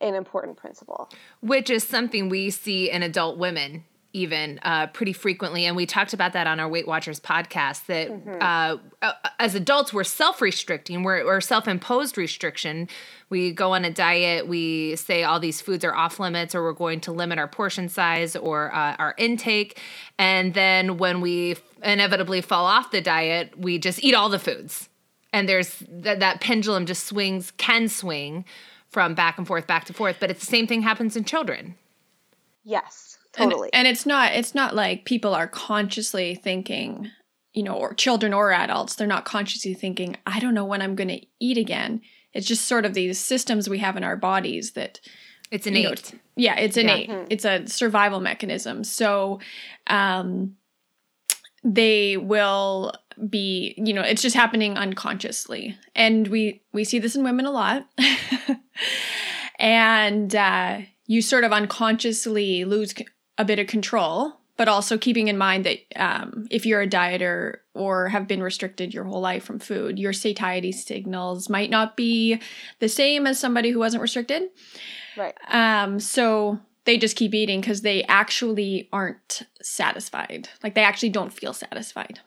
an 0.00 0.14
important 0.14 0.58
principle. 0.58 1.10
Which 1.40 1.70
is 1.70 1.82
something 1.82 2.28
we 2.28 2.50
see 2.50 2.90
in 2.90 3.02
adult 3.02 3.38
women 3.38 3.84
even 4.16 4.58
uh, 4.62 4.86
pretty 4.88 5.12
frequently. 5.12 5.66
And 5.66 5.76
we 5.76 5.84
talked 5.84 6.14
about 6.14 6.32
that 6.32 6.46
on 6.46 6.58
our 6.58 6.68
Weight 6.68 6.88
Watchers 6.88 7.20
podcast 7.20 7.84
that 7.86 8.08
mm-hmm. 8.08 8.38
uh, 8.40 9.12
as 9.38 9.54
adults, 9.54 9.92
we're 9.92 10.04
self 10.04 10.40
restricting, 10.40 11.02
we're, 11.02 11.24
we're 11.24 11.42
self 11.42 11.68
imposed 11.68 12.16
restriction. 12.16 12.88
We 13.28 13.52
go 13.52 13.74
on 13.74 13.84
a 13.84 13.90
diet, 13.92 14.48
we 14.48 14.96
say 14.96 15.22
all 15.22 15.38
these 15.38 15.60
foods 15.60 15.84
are 15.84 15.94
off 15.94 16.18
limits, 16.18 16.54
or 16.54 16.62
we're 16.62 16.72
going 16.72 17.00
to 17.02 17.12
limit 17.12 17.38
our 17.38 17.46
portion 17.46 17.90
size 17.90 18.34
or 18.34 18.74
uh, 18.74 18.96
our 18.98 19.14
intake. 19.18 19.78
And 20.18 20.54
then 20.54 20.96
when 20.96 21.20
we 21.20 21.56
inevitably 21.82 22.40
fall 22.40 22.64
off 22.64 22.90
the 22.90 23.02
diet, 23.02 23.58
we 23.58 23.78
just 23.78 24.02
eat 24.02 24.14
all 24.14 24.30
the 24.30 24.38
foods. 24.38 24.88
And 25.34 25.46
there's 25.46 25.78
th- 25.78 26.20
that 26.20 26.40
pendulum 26.40 26.86
just 26.86 27.04
swings, 27.04 27.52
can 27.58 27.88
swing 27.88 28.46
from 28.88 29.14
back 29.14 29.36
and 29.36 29.46
forth, 29.46 29.66
back 29.66 29.84
to 29.84 29.92
forth. 29.92 30.16
But 30.18 30.30
it's 30.30 30.40
the 30.40 30.46
same 30.46 30.66
thing 30.66 30.80
happens 30.80 31.16
in 31.16 31.24
children. 31.24 31.74
Yes 32.64 33.15
Totally. 33.36 33.70
And, 33.72 33.86
and 33.86 33.88
it's 33.88 34.06
not 34.06 34.32
it's 34.32 34.54
not 34.54 34.74
like 34.74 35.04
people 35.04 35.34
are 35.34 35.46
consciously 35.46 36.34
thinking, 36.34 37.10
you 37.52 37.62
know, 37.62 37.74
or 37.74 37.94
children 37.94 38.32
or 38.32 38.52
adults, 38.52 38.94
they're 38.94 39.06
not 39.06 39.24
consciously 39.24 39.74
thinking, 39.74 40.16
I 40.26 40.40
don't 40.40 40.54
know 40.54 40.64
when 40.64 40.82
I'm 40.82 40.94
going 40.94 41.08
to 41.08 41.26
eat 41.40 41.58
again. 41.58 42.00
It's 42.32 42.46
just 42.46 42.66
sort 42.66 42.84
of 42.84 42.94
these 42.94 43.18
systems 43.18 43.68
we 43.68 43.78
have 43.78 43.96
in 43.96 44.04
our 44.04 44.16
bodies 44.16 44.72
that 44.72 45.00
it's 45.50 45.66
innate. 45.66 46.12
You 46.12 46.18
know, 46.18 46.22
yeah, 46.36 46.56
it's 46.58 46.76
innate. 46.76 47.08
Yeah. 47.08 47.24
It's 47.30 47.44
a 47.44 47.66
survival 47.66 48.20
mechanism. 48.20 48.84
So, 48.84 49.40
um, 49.86 50.56
they 51.64 52.16
will 52.16 52.92
be, 53.28 53.74
you 53.76 53.92
know, 53.92 54.02
it's 54.02 54.22
just 54.22 54.36
happening 54.36 54.76
unconsciously, 54.76 55.76
and 55.94 56.28
we 56.28 56.62
we 56.72 56.84
see 56.84 56.98
this 56.98 57.16
in 57.16 57.24
women 57.24 57.46
a 57.46 57.50
lot. 57.50 57.88
and 59.58 60.34
uh, 60.34 60.80
you 61.06 61.22
sort 61.22 61.44
of 61.44 61.52
unconsciously 61.52 62.64
lose 62.64 62.94
a 63.38 63.44
bit 63.44 63.58
of 63.58 63.66
control, 63.66 64.34
but 64.56 64.68
also 64.68 64.96
keeping 64.96 65.28
in 65.28 65.36
mind 65.36 65.66
that 65.66 65.78
um, 65.96 66.46
if 66.50 66.64
you're 66.64 66.80
a 66.80 66.88
dieter 66.88 67.58
or 67.74 68.08
have 68.08 68.26
been 68.26 68.42
restricted 68.42 68.94
your 68.94 69.04
whole 69.04 69.20
life 69.20 69.44
from 69.44 69.58
food, 69.58 69.98
your 69.98 70.12
satiety 70.12 70.72
signals 70.72 71.48
might 71.48 71.70
not 71.70 71.96
be 71.96 72.40
the 72.80 72.88
same 72.88 73.26
as 73.26 73.38
somebody 73.38 73.70
who 73.70 73.78
wasn't 73.78 74.00
restricted. 74.00 74.44
Right. 75.16 75.34
Um, 75.48 76.00
so 76.00 76.58
they 76.84 76.96
just 76.96 77.16
keep 77.16 77.34
eating 77.34 77.60
because 77.60 77.82
they 77.82 78.04
actually 78.04 78.88
aren't 78.92 79.42
satisfied. 79.60 80.48
Like 80.62 80.74
they 80.74 80.84
actually 80.84 81.10
don't 81.10 81.32
feel 81.32 81.52
satisfied. 81.52 82.20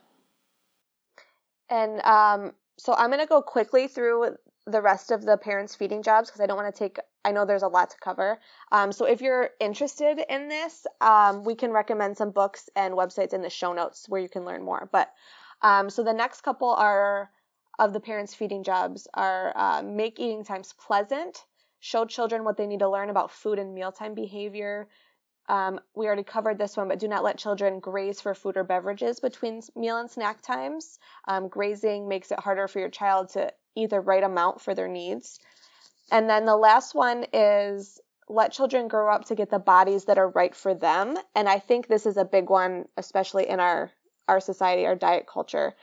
And 1.70 2.02
um, 2.02 2.54
so 2.78 2.94
I'm 2.94 3.10
going 3.10 3.20
to 3.20 3.26
go 3.26 3.42
quickly 3.42 3.88
through 3.88 4.36
the 4.66 4.82
rest 4.82 5.12
of 5.12 5.26
the 5.26 5.38
parents' 5.38 5.76
feeding 5.76 6.04
jobs 6.04 6.30
because 6.30 6.42
I 6.42 6.46
don't 6.46 6.58
want 6.58 6.74
to 6.74 6.78
take, 6.78 7.00
I 7.26 7.32
know 7.32 7.46
there's 7.46 7.64
a 7.64 7.68
lot 7.68 7.90
to 7.92 7.98
cover. 7.98 8.40
Um, 8.72 8.92
so 8.92 9.06
if 9.06 9.22
you're 9.22 9.50
interested 9.60 10.20
in 10.30 10.48
this, 10.48 10.88
um, 11.02 11.44
we 11.44 11.56
can 11.56 11.72
recommend 11.72 12.18
some 12.18 12.32
books 12.32 12.70
and 12.76 12.94
websites 12.94 13.34
in 13.34 13.42
the 13.42 13.50
show 13.50 13.74
notes 13.74 14.08
where 14.08 14.22
you 14.22 14.30
can 14.30 14.46
learn 14.46 14.64
more. 14.64 14.90
But 14.92 15.12
um, 15.62 15.90
so 15.90 16.04
the 16.04 16.14
next 16.14 16.42
couple 16.42 16.70
are 16.70 17.30
of 17.78 17.94
the 17.94 18.00
parents' 18.00 18.34
feeding 18.34 18.64
jobs 18.64 19.08
are 19.14 19.54
uh, 19.56 19.82
make 19.84 20.20
eating 20.20 20.44
times 20.44 20.74
pleasant, 20.74 21.46
show 21.80 22.06
children 22.06 22.44
what 22.44 22.58
they 22.58 22.68
need 22.68 22.80
to 22.80 22.90
learn 22.90 23.10
about 23.10 23.32
food 23.32 23.60
and 23.60 23.74
mealtime 23.74 24.14
behavior. 24.14 24.88
Um, 25.48 25.80
we 25.96 26.06
already 26.06 26.24
covered 26.24 26.58
this 26.58 26.78
one, 26.78 26.90
but 26.90 27.00
do 27.00 27.08
not 27.08 27.24
let 27.24 27.38
children 27.38 27.80
graze 27.80 28.22
for 28.22 28.36
food 28.36 28.56
or 28.56 28.64
beverages 28.64 29.20
between 29.20 29.62
meal 29.76 29.98
and 29.98 30.10
snack 30.10 30.42
times. 30.42 31.00
Um, 31.28 31.48
grazing 31.48 32.08
makes 32.08 32.32
it 32.32 32.40
harder 32.40 32.68
for 32.68 32.80
your 32.80 32.90
child 32.90 33.30
to 33.30 33.52
eat 33.76 33.90
the 33.90 34.00
right 34.00 34.24
amount 34.24 34.62
for 34.62 34.76
their 34.76 34.88
needs. 34.88 35.40
And 36.12 36.30
then 36.30 36.46
the 36.46 36.58
last 36.58 36.96
one 36.96 37.26
is 37.34 38.00
let 38.28 38.52
children 38.52 38.88
grow 38.88 39.14
up 39.14 39.26
to 39.26 39.36
get 39.36 39.50
the 39.50 39.60
bodies 39.60 40.06
that 40.06 40.18
are 40.18 40.30
right 40.30 40.56
for 40.56 40.74
them. 40.74 41.18
And 41.36 41.50
I 41.50 41.60
think 41.60 41.88
this 41.88 42.06
is 42.06 42.18
a 42.18 42.26
big 42.26 42.50
one, 42.50 42.86
especially 42.98 43.50
in 43.50 43.60
our 43.60 43.92
our 44.28 44.40
society, 44.40 44.86
our 44.86 44.96
diet 44.96 45.26
culture. 45.26 45.74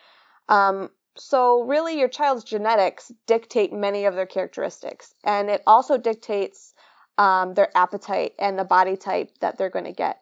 Um, 0.49 0.91
so 1.17 1.63
really, 1.63 1.99
your 1.99 2.09
child's 2.09 2.45
genetics 2.45 3.11
dictate 3.27 3.73
many 3.73 4.05
of 4.05 4.15
their 4.15 4.27
characteristics, 4.27 5.15
and 5.25 5.51
it 5.51 5.63
also 5.67 5.99
dictates 5.99 6.75
um, 7.19 7.55
their 7.55 7.77
appetite 7.77 8.35
and 8.39 8.59
the 8.59 8.65
body 8.65 8.97
type 8.97 9.37
that 9.41 9.59
they're 9.59 9.71
going 9.71 9.87
to 9.87 9.93
get. 9.93 10.21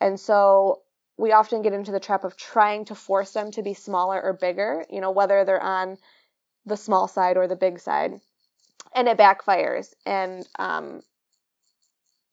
And 0.00 0.20
so 0.20 0.82
we 1.16 1.32
often 1.32 1.62
get 1.62 1.72
into 1.72 1.90
the 1.90 2.00
trap 2.00 2.24
of 2.24 2.36
trying 2.36 2.84
to 2.84 2.94
force 2.94 3.32
them 3.32 3.50
to 3.52 3.62
be 3.62 3.74
smaller 3.74 4.22
or 4.22 4.34
bigger. 4.34 4.84
You 4.90 5.00
know, 5.00 5.10
whether 5.10 5.44
they're 5.44 5.62
on 5.62 5.96
the 6.66 6.76
small 6.76 7.08
side 7.08 7.36
or 7.36 7.48
the 7.48 7.56
big 7.56 7.80
side, 7.80 8.20
and 8.94 9.08
it 9.08 9.18
backfires. 9.18 9.92
And 10.04 10.46
um, 10.58 11.02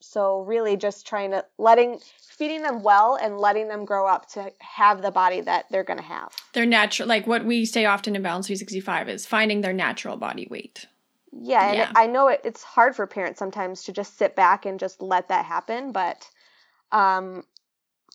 so, 0.01 0.41
really, 0.41 0.77
just 0.77 1.07
trying 1.07 1.31
to 1.31 1.45
letting 1.57 1.99
feeding 2.37 2.61
them 2.61 2.83
well 2.83 3.17
and 3.21 3.37
letting 3.37 3.67
them 3.67 3.85
grow 3.85 4.07
up 4.07 4.27
to 4.33 4.51
have 4.59 5.01
the 5.01 5.11
body 5.11 5.41
that 5.41 5.65
they're 5.69 5.83
going 5.83 5.99
to 5.99 6.05
have. 6.05 6.29
Their 6.53 6.65
natural, 6.65 7.07
like 7.07 7.27
what 7.27 7.45
we 7.45 7.65
say 7.65 7.85
often 7.85 8.15
in 8.15 8.21
Balance 8.21 8.47
365, 8.47 9.09
is 9.09 9.25
finding 9.25 9.61
their 9.61 9.73
natural 9.73 10.17
body 10.17 10.47
weight. 10.49 10.85
Yeah, 11.31 11.67
and 11.67 11.77
yeah. 11.77 11.91
I 11.95 12.07
know 12.07 12.27
it, 12.27 12.41
it's 12.43 12.63
hard 12.63 12.95
for 12.95 13.07
parents 13.07 13.39
sometimes 13.39 13.83
to 13.83 13.91
just 13.91 14.17
sit 14.17 14.35
back 14.35 14.65
and 14.65 14.79
just 14.79 15.01
let 15.01 15.29
that 15.29 15.45
happen, 15.45 15.91
but 15.91 16.29
um, 16.91 17.43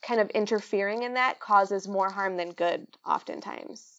kind 0.02 0.20
of 0.20 0.30
interfering 0.30 1.02
in 1.02 1.14
that 1.14 1.40
causes 1.40 1.88
more 1.88 2.10
harm 2.10 2.36
than 2.36 2.50
good 2.50 2.86
oftentimes 3.04 3.98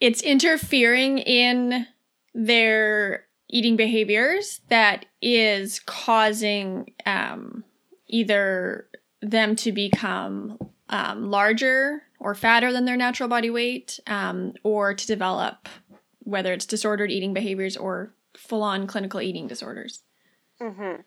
it's 0.00 0.22
interfering 0.22 1.18
in 1.18 1.86
their 2.34 3.24
eating 3.48 3.76
behaviors 3.76 4.60
that 4.68 5.06
is 5.22 5.80
causing 5.80 6.92
um, 7.06 7.64
either 8.06 8.88
them 9.22 9.56
to 9.56 9.72
become 9.72 10.58
um, 10.88 11.30
larger 11.30 12.02
or 12.20 12.34
fatter 12.34 12.72
than 12.72 12.84
their 12.84 12.96
natural 12.96 13.28
body 13.28 13.50
weight, 13.50 14.00
um, 14.06 14.52
or 14.64 14.92
to 14.92 15.06
develop 15.06 15.68
whether 16.20 16.52
it's 16.52 16.66
disordered 16.66 17.10
eating 17.10 17.32
behaviors 17.32 17.76
or 17.76 18.12
full 18.36 18.62
on 18.62 18.86
clinical 18.86 19.20
eating 19.20 19.46
disorders. 19.46 20.02
Mm-hmm. 20.60 21.02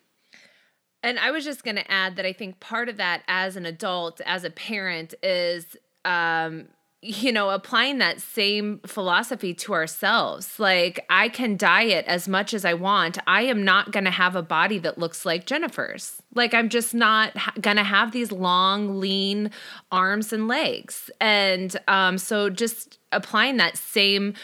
And 1.02 1.18
I 1.18 1.30
was 1.30 1.44
just 1.44 1.64
going 1.64 1.76
to 1.76 1.90
add 1.90 2.16
that 2.16 2.24
I 2.24 2.32
think 2.32 2.60
part 2.60 2.88
of 2.88 2.96
that 2.96 3.22
as 3.26 3.56
an 3.56 3.66
adult, 3.66 4.20
as 4.24 4.44
a 4.44 4.50
parent, 4.50 5.14
is 5.22 5.76
um, 6.04 6.68
you 7.04 7.32
know, 7.32 7.50
applying 7.50 7.98
that 7.98 8.20
same 8.20 8.78
philosophy 8.86 9.52
to 9.52 9.74
ourselves. 9.74 10.60
Like, 10.60 11.04
I 11.10 11.28
can 11.28 11.56
diet 11.56 12.04
as 12.06 12.28
much 12.28 12.54
as 12.54 12.64
I 12.64 12.74
want. 12.74 13.18
I 13.26 13.42
am 13.42 13.64
not 13.64 13.90
going 13.90 14.04
to 14.04 14.10
have 14.12 14.36
a 14.36 14.42
body 14.42 14.78
that 14.78 14.98
looks 14.98 15.26
like 15.26 15.44
Jennifer's. 15.44 16.22
Like, 16.32 16.54
I'm 16.54 16.68
just 16.68 16.94
not 16.94 17.36
ha- 17.36 17.54
going 17.60 17.76
to 17.76 17.82
have 17.82 18.12
these 18.12 18.30
long, 18.30 19.00
lean 19.00 19.50
arms 19.90 20.32
and 20.32 20.46
legs. 20.46 21.10
And 21.20 21.76
um, 21.88 22.18
so, 22.18 22.48
just 22.48 23.00
applying 23.10 23.56
that 23.56 23.76
same 23.76 24.34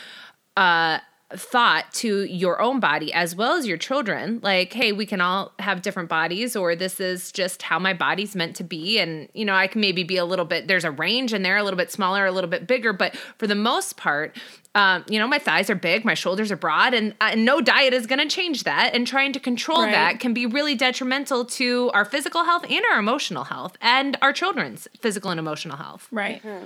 uh, 0.57 0.99
thought 1.37 1.93
to 1.93 2.25
your 2.25 2.61
own 2.61 2.81
body 2.81 3.13
as 3.13 3.37
well 3.37 3.55
as 3.55 3.67
your 3.67 3.77
children 3.77 4.41
like 4.43 4.73
hey 4.73 4.93
we 4.93 5.05
can 5.05 5.21
all 5.21 5.53
have 5.59 5.83
different 5.83 6.09
bodies 6.09 6.57
or 6.57 6.75
this 6.75 7.01
is 7.01 7.31
just 7.31 7.61
how 7.61 7.79
my 7.79 7.93
body's 7.93 8.35
meant 8.35 8.57
to 8.57 8.65
be 8.65 8.99
and 8.99 9.29
you 9.35 9.45
know 9.45 9.55
i 9.55 9.67
can 9.67 9.79
maybe 9.79 10.03
be 10.03 10.17
a 10.17 10.25
little 10.25 10.47
bit 10.47 10.69
there's 10.69 10.85
a 10.85 10.91
range 10.91 11.35
in 11.35 11.43
there 11.43 11.59
a 11.59 11.63
little 11.63 11.77
bit 11.77 11.93
smaller 11.93 12.25
a 12.25 12.33
little 12.33 12.49
bit 12.49 12.67
bigger 12.67 12.95
but 12.95 13.15
for 13.37 13.47
the 13.47 13.55
most 13.55 13.99
part 13.99 14.35
um, 14.75 15.05
you 15.09 15.19
know 15.19 15.27
my 15.27 15.39
thighs 15.39 15.69
are 15.69 15.75
big 15.75 16.03
my 16.03 16.15
shoulders 16.15 16.51
are 16.51 16.57
broad 16.57 16.95
and 16.95 17.15
uh, 17.21 17.35
no 17.35 17.61
diet 17.61 17.93
is 17.93 18.07
going 18.07 18.27
to 18.27 18.35
change 18.35 18.65
that 18.65 18.95
and 18.95 19.07
trying 19.07 19.35
to 19.35 19.41
control 19.41 19.83
right. 19.83 19.93
that 19.93 20.21
can 20.21 20.33
be 20.33 20.47
really 20.47 20.75
detrimental 20.75 21.45
to 21.45 21.91
our 21.93 22.07
physical 22.07 22.45
health 22.45 22.65
and 22.71 22.85
our 22.91 22.99
emotional 22.99 23.45
health 23.45 23.77
and 23.83 24.17
our 24.23 24.33
children's 24.33 24.89
physical 24.99 25.31
and 25.31 25.39
emotional 25.39 25.77
health 25.77 26.09
right 26.11 26.43
mm-hmm. 26.43 26.65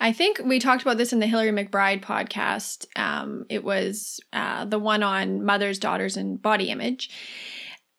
I 0.00 0.12
think 0.12 0.40
we 0.44 0.58
talked 0.58 0.82
about 0.82 0.98
this 0.98 1.12
in 1.12 1.20
the 1.20 1.26
Hillary 1.26 1.50
McBride 1.50 2.02
podcast. 2.02 2.86
Um, 2.96 3.46
it 3.48 3.64
was 3.64 4.20
uh, 4.32 4.64
the 4.64 4.78
one 4.78 5.02
on 5.02 5.44
mothers, 5.44 5.78
daughters, 5.78 6.16
and 6.16 6.40
body 6.40 6.70
image. 6.70 7.10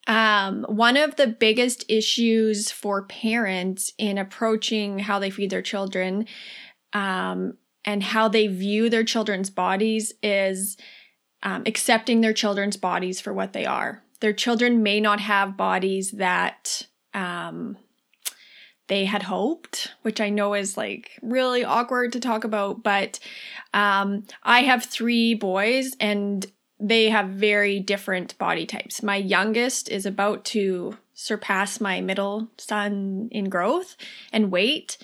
Um, 0.07 0.65
one 0.69 0.97
of 0.97 1.15
the 1.15 1.27
biggest 1.27 1.83
issues 1.89 2.69
for 2.69 3.03
parents 3.03 3.91
in 3.97 4.17
approaching 4.17 4.99
how 4.99 5.17
they 5.17 5.31
feed 5.31 5.49
their 5.49 5.63
children 5.63 6.27
um, 6.93 7.57
and 7.83 8.03
how 8.03 8.27
they 8.27 8.47
view 8.47 8.89
their 8.89 9.03
children's 9.03 9.49
bodies 9.49 10.13
is 10.21 10.77
um, 11.41 11.63
accepting 11.65 12.21
their 12.21 12.33
children's 12.33 12.77
bodies 12.77 13.19
for 13.19 13.33
what 13.33 13.53
they 13.53 13.65
are. 13.65 14.03
Their 14.19 14.33
children 14.33 14.83
may 14.83 14.99
not 14.99 15.19
have 15.19 15.57
bodies 15.57 16.11
that 16.11 16.87
um, 17.13 17.77
they 18.87 19.05
had 19.05 19.23
hoped, 19.23 19.93
which 20.03 20.21
I 20.21 20.29
know 20.29 20.53
is 20.53 20.77
like 20.77 21.11
really 21.21 21.63
awkward 21.63 22.13
to 22.13 22.19
talk 22.19 22.43
about. 22.43 22.83
But 22.83 23.19
um, 23.73 24.25
I 24.43 24.61
have 24.61 24.85
three 24.85 25.33
boys 25.33 25.95
and 25.99 26.45
they 26.79 27.09
have 27.09 27.29
very 27.29 27.79
different 27.79 28.37
body 28.37 28.65
types. 28.65 29.01
My 29.01 29.15
youngest 29.15 29.89
is 29.89 30.05
about 30.05 30.45
to 30.45 30.97
surpass 31.13 31.79
my 31.79 32.01
middle 32.01 32.49
son 32.57 33.29
in 33.31 33.49
growth 33.49 33.95
and 34.33 34.51
weight. 34.51 34.97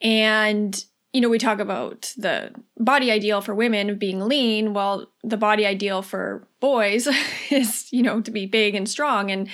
And, 0.00 0.84
you 1.12 1.20
know, 1.20 1.28
we 1.28 1.38
talk 1.38 1.58
about 1.58 2.14
the 2.16 2.52
body 2.78 3.10
ideal 3.10 3.40
for 3.40 3.54
women 3.54 3.98
being 3.98 4.20
lean. 4.20 4.72
Well, 4.72 5.08
the 5.22 5.36
body 5.36 5.66
ideal 5.66 6.02
for 6.02 6.46
boys 6.60 7.08
is, 7.50 7.92
you 7.92 8.02
know, 8.02 8.20
to 8.20 8.30
be 8.30 8.46
big 8.46 8.74
and 8.74 8.88
strong. 8.88 9.30
And 9.30 9.48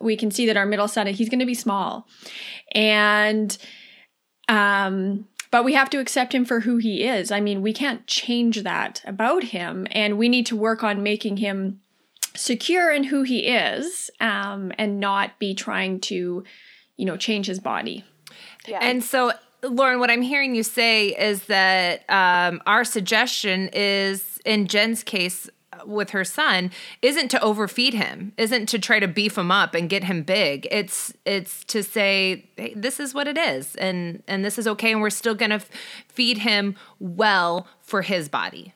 we 0.00 0.16
can 0.16 0.30
see 0.30 0.46
that 0.46 0.56
our 0.56 0.66
middle 0.66 0.88
son, 0.88 1.06
he's 1.06 1.28
going 1.28 1.40
to 1.40 1.46
be 1.46 1.54
small. 1.54 2.06
And, 2.74 3.56
um, 4.48 5.26
but 5.50 5.64
we 5.64 5.74
have 5.74 5.90
to 5.90 5.98
accept 5.98 6.34
him 6.34 6.44
for 6.44 6.60
who 6.60 6.76
he 6.76 7.04
is. 7.04 7.30
I 7.30 7.40
mean, 7.40 7.62
we 7.62 7.72
can't 7.72 8.06
change 8.06 8.62
that 8.62 9.02
about 9.06 9.44
him, 9.44 9.86
and 9.90 10.18
we 10.18 10.28
need 10.28 10.46
to 10.46 10.56
work 10.56 10.82
on 10.82 11.02
making 11.02 11.38
him 11.38 11.80
secure 12.34 12.92
in 12.92 13.04
who 13.04 13.22
he 13.22 13.46
is 13.46 14.10
um, 14.20 14.72
and 14.78 15.00
not 15.00 15.38
be 15.38 15.54
trying 15.54 16.00
to, 16.00 16.44
you 16.96 17.06
know, 17.06 17.16
change 17.16 17.46
his 17.46 17.60
body. 17.60 18.04
Yeah. 18.66 18.80
And 18.82 19.02
so, 19.02 19.32
Lauren, 19.62 20.00
what 20.00 20.10
I'm 20.10 20.22
hearing 20.22 20.54
you 20.54 20.62
say 20.62 21.08
is 21.08 21.44
that 21.46 22.04
um, 22.10 22.60
our 22.66 22.84
suggestion 22.84 23.70
is, 23.72 24.38
in 24.44 24.66
Jen's 24.66 25.02
case, 25.02 25.48
with 25.84 26.10
her 26.10 26.24
son 26.24 26.70
isn't 27.02 27.28
to 27.28 27.40
overfeed 27.42 27.94
him 27.94 28.32
isn't 28.36 28.66
to 28.66 28.78
try 28.78 28.98
to 28.98 29.08
beef 29.08 29.36
him 29.36 29.50
up 29.50 29.74
and 29.74 29.88
get 29.90 30.04
him 30.04 30.22
big 30.22 30.66
it's 30.70 31.12
it's 31.24 31.64
to 31.64 31.82
say 31.82 32.48
hey, 32.56 32.72
this 32.74 33.00
is 33.00 33.14
what 33.14 33.26
it 33.26 33.36
is 33.36 33.74
and 33.76 34.22
and 34.26 34.44
this 34.44 34.58
is 34.58 34.66
okay 34.66 34.92
and 34.92 35.00
we're 35.00 35.10
still 35.10 35.34
going 35.34 35.50
to 35.50 35.56
f- 35.56 35.70
feed 36.08 36.38
him 36.38 36.76
well 36.98 37.66
for 37.80 38.02
his 38.02 38.28
body 38.28 38.72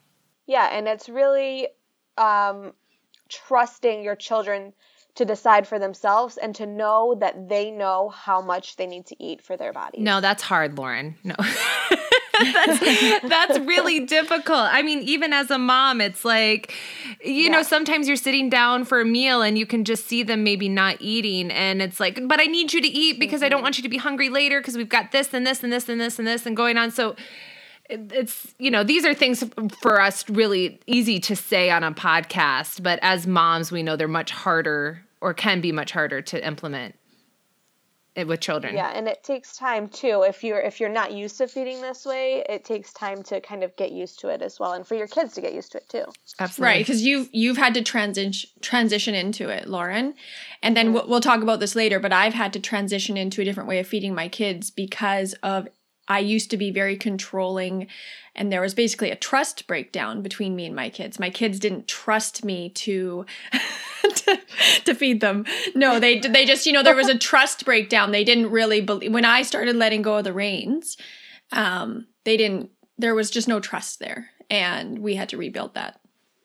yeah 0.46 0.68
and 0.76 0.88
it's 0.88 1.08
really 1.08 1.68
um 2.18 2.72
trusting 3.28 4.02
your 4.02 4.16
children 4.16 4.72
to 5.14 5.24
decide 5.24 5.66
for 5.66 5.78
themselves 5.78 6.36
and 6.36 6.54
to 6.54 6.66
know 6.66 7.16
that 7.20 7.48
they 7.48 7.70
know 7.70 8.08
how 8.08 8.40
much 8.40 8.76
they 8.76 8.86
need 8.86 9.06
to 9.06 9.22
eat 9.22 9.42
for 9.42 9.56
their 9.56 9.72
body. 9.72 10.00
No, 10.00 10.20
that's 10.20 10.42
hard, 10.42 10.78
Lauren. 10.78 11.16
No. 11.24 11.34
that's, 12.52 13.28
that's 13.28 13.58
really 13.60 14.00
difficult. 14.00 14.68
I 14.70 14.82
mean, 14.82 15.00
even 15.00 15.32
as 15.32 15.50
a 15.50 15.58
mom, 15.58 16.00
it's 16.00 16.24
like, 16.24 16.72
you 17.22 17.44
yeah. 17.44 17.50
know, 17.50 17.62
sometimes 17.62 18.08
you're 18.08 18.16
sitting 18.16 18.48
down 18.48 18.84
for 18.84 19.00
a 19.00 19.04
meal 19.04 19.42
and 19.42 19.58
you 19.58 19.66
can 19.66 19.84
just 19.84 20.06
see 20.06 20.22
them 20.22 20.42
maybe 20.42 20.68
not 20.68 20.96
eating. 21.00 21.50
And 21.50 21.82
it's 21.82 22.00
like, 22.00 22.18
but 22.26 22.40
I 22.40 22.44
need 22.44 22.72
you 22.72 22.80
to 22.80 22.88
eat 22.88 23.20
because 23.20 23.38
mm-hmm. 23.38 23.46
I 23.46 23.48
don't 23.48 23.58
mm-hmm. 23.58 23.64
want 23.64 23.78
you 23.78 23.82
to 23.82 23.88
be 23.88 23.98
hungry 23.98 24.28
later 24.28 24.60
because 24.60 24.76
we've 24.76 24.88
got 24.88 25.12
this 25.12 25.34
and 25.34 25.46
this 25.46 25.62
and 25.62 25.72
this 25.72 25.88
and 25.88 26.00
this 26.00 26.18
and 26.18 26.26
this 26.26 26.46
and 26.46 26.56
going 26.56 26.76
on. 26.76 26.90
So, 26.90 27.16
it's 27.90 28.54
you 28.58 28.70
know 28.70 28.84
these 28.84 29.04
are 29.04 29.14
things 29.14 29.42
for 29.80 30.00
us 30.00 30.28
really 30.30 30.80
easy 30.86 31.18
to 31.18 31.34
say 31.34 31.70
on 31.70 31.82
a 31.82 31.90
podcast 31.90 32.80
but 32.84 33.00
as 33.02 33.26
moms 33.26 33.72
we 33.72 33.82
know 33.82 33.96
they're 33.96 34.06
much 34.06 34.30
harder 34.30 35.04
or 35.20 35.34
can 35.34 35.60
be 35.60 35.72
much 35.72 35.90
harder 35.90 36.22
to 36.22 36.46
implement 36.46 36.94
with 38.26 38.40
children. 38.40 38.74
Yeah, 38.74 38.90
and 38.94 39.08
it 39.08 39.22
takes 39.22 39.56
time 39.56 39.88
too. 39.88 40.24
If 40.26 40.42
you're 40.44 40.60
if 40.60 40.80
you're 40.80 40.88
not 40.88 41.12
used 41.12 41.38
to 41.38 41.48
feeding 41.48 41.80
this 41.80 42.04
way, 42.04 42.44
it 42.48 42.64
takes 42.64 42.92
time 42.92 43.22
to 43.24 43.40
kind 43.40 43.62
of 43.62 43.74
get 43.76 43.92
used 43.92 44.20
to 44.20 44.28
it 44.28 44.42
as 44.42 44.58
well, 44.58 44.72
and 44.72 44.86
for 44.86 44.94
your 44.94 45.06
kids 45.06 45.34
to 45.34 45.40
get 45.40 45.54
used 45.54 45.72
to 45.72 45.78
it 45.78 45.88
too. 45.88 46.04
Absolutely, 46.38 46.74
right? 46.74 46.86
Because 46.86 47.02
you've 47.02 47.28
you've 47.32 47.56
had 47.56 47.74
to 47.74 47.82
transition 47.82 48.50
transition 48.60 49.14
into 49.14 49.48
it, 49.48 49.68
Lauren, 49.68 50.14
and 50.62 50.76
then 50.76 50.86
mm-hmm. 50.86 50.94
we'll, 50.94 51.08
we'll 51.08 51.20
talk 51.20 51.42
about 51.42 51.60
this 51.60 51.74
later. 51.74 51.98
But 52.00 52.12
I've 52.12 52.34
had 52.34 52.52
to 52.54 52.60
transition 52.60 53.16
into 53.16 53.42
a 53.42 53.44
different 53.44 53.68
way 53.68 53.78
of 53.78 53.86
feeding 53.86 54.14
my 54.14 54.28
kids 54.28 54.70
because 54.70 55.34
of 55.42 55.68
I 56.10 56.18
used 56.18 56.50
to 56.50 56.56
be 56.56 56.72
very 56.72 56.96
controlling 56.96 57.86
and 58.34 58.50
there 58.50 58.60
was 58.60 58.74
basically 58.74 59.10
a 59.10 59.16
trust 59.16 59.66
breakdown 59.66 60.22
between 60.22 60.56
me 60.56 60.66
and 60.66 60.74
my 60.74 60.88
kids. 60.88 61.18
My 61.18 61.30
kids 61.30 61.58
didn't 61.60 61.86
trust 61.86 62.44
me 62.44 62.70
to 62.70 63.26
to, 64.02 64.40
to, 64.84 64.94
feed 64.94 65.20
them. 65.20 65.44
No, 65.74 66.00
they 66.00 66.18
they 66.18 66.44
just 66.44 66.66
you 66.66 66.72
know 66.72 66.82
there 66.82 66.96
was 66.96 67.08
a 67.08 67.18
trust 67.18 67.64
breakdown. 67.64 68.10
They 68.10 68.24
didn't 68.24 68.50
really 68.50 68.80
believe 68.80 69.12
when 69.12 69.24
I 69.24 69.42
started 69.42 69.76
letting 69.76 70.02
go 70.02 70.18
of 70.18 70.24
the 70.24 70.32
reins. 70.32 70.96
Um, 71.52 72.06
they 72.24 72.36
didn't. 72.36 72.70
There 72.98 73.14
was 73.14 73.30
just 73.30 73.48
no 73.48 73.60
trust 73.60 74.00
there, 74.00 74.30
and 74.50 74.98
we 74.98 75.14
had 75.14 75.28
to 75.30 75.36
rebuild 75.36 75.74
that. 75.74 75.99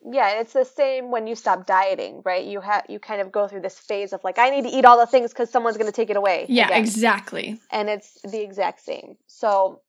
Yeah, 0.08 0.40
it's 0.40 0.52
the 0.52 0.64
same 0.64 1.10
when 1.10 1.26
you 1.26 1.34
stop 1.34 1.66
dieting, 1.66 2.22
right? 2.24 2.44
You 2.44 2.60
have 2.60 2.84
you 2.88 3.00
kind 3.00 3.20
of 3.20 3.32
go 3.32 3.48
through 3.48 3.62
this 3.62 3.78
phase 3.78 4.12
of 4.12 4.22
like 4.22 4.38
I 4.38 4.50
need 4.50 4.62
to 4.62 4.68
eat 4.68 4.84
all 4.84 4.98
the 4.98 5.06
things 5.06 5.32
because 5.32 5.50
someone's 5.50 5.76
going 5.76 5.90
to 5.90 5.96
take 5.96 6.10
it 6.10 6.16
away. 6.16 6.46
Yeah, 6.48 6.66
again. 6.66 6.80
exactly. 6.80 7.60
And 7.72 7.88
it's 7.88 8.18
the 8.22 8.40
exact 8.40 8.80
same. 8.80 9.16
So, 9.26 9.80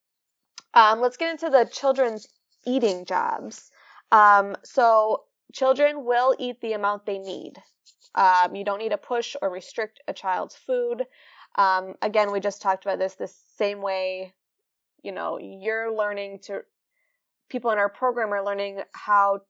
um, 0.74 1.02
let's 1.02 1.18
get 1.18 1.32
into 1.32 1.50
the 1.50 1.70
children's 1.72 2.28
eating 2.66 3.06
jobs. 3.06 3.72
Um, 4.12 4.56
so 4.64 5.24
children 5.54 6.06
will 6.06 6.36
eat 6.40 6.62
the 6.62 6.74
amount 6.74 7.06
they 7.06 7.20
need. 7.20 7.54
Um, 8.16 8.56
you 8.56 8.64
don't 8.64 8.80
need 8.80 8.90
to 8.90 8.98
push 8.98 9.36
or 9.42 9.50
restrict 9.50 10.02
a 10.08 10.14
child's 10.14 10.56
food. 10.56 11.04
Um, 11.56 11.96
again, 12.02 12.32
we 12.32 12.40
just 12.40 12.62
talked 12.62 12.86
about 12.86 13.00
this 13.00 13.16
the 13.16 13.32
same 13.58 13.82
way, 13.82 14.34
you 15.04 15.12
know, 15.12 15.40
you're 15.40 15.96
learning 15.96 16.40
to, 16.44 16.62
people 17.50 17.72
in 17.72 17.78
our 17.78 17.90
program 17.90 18.34
are 18.34 18.44
learning 18.44 18.82
how 18.92 19.42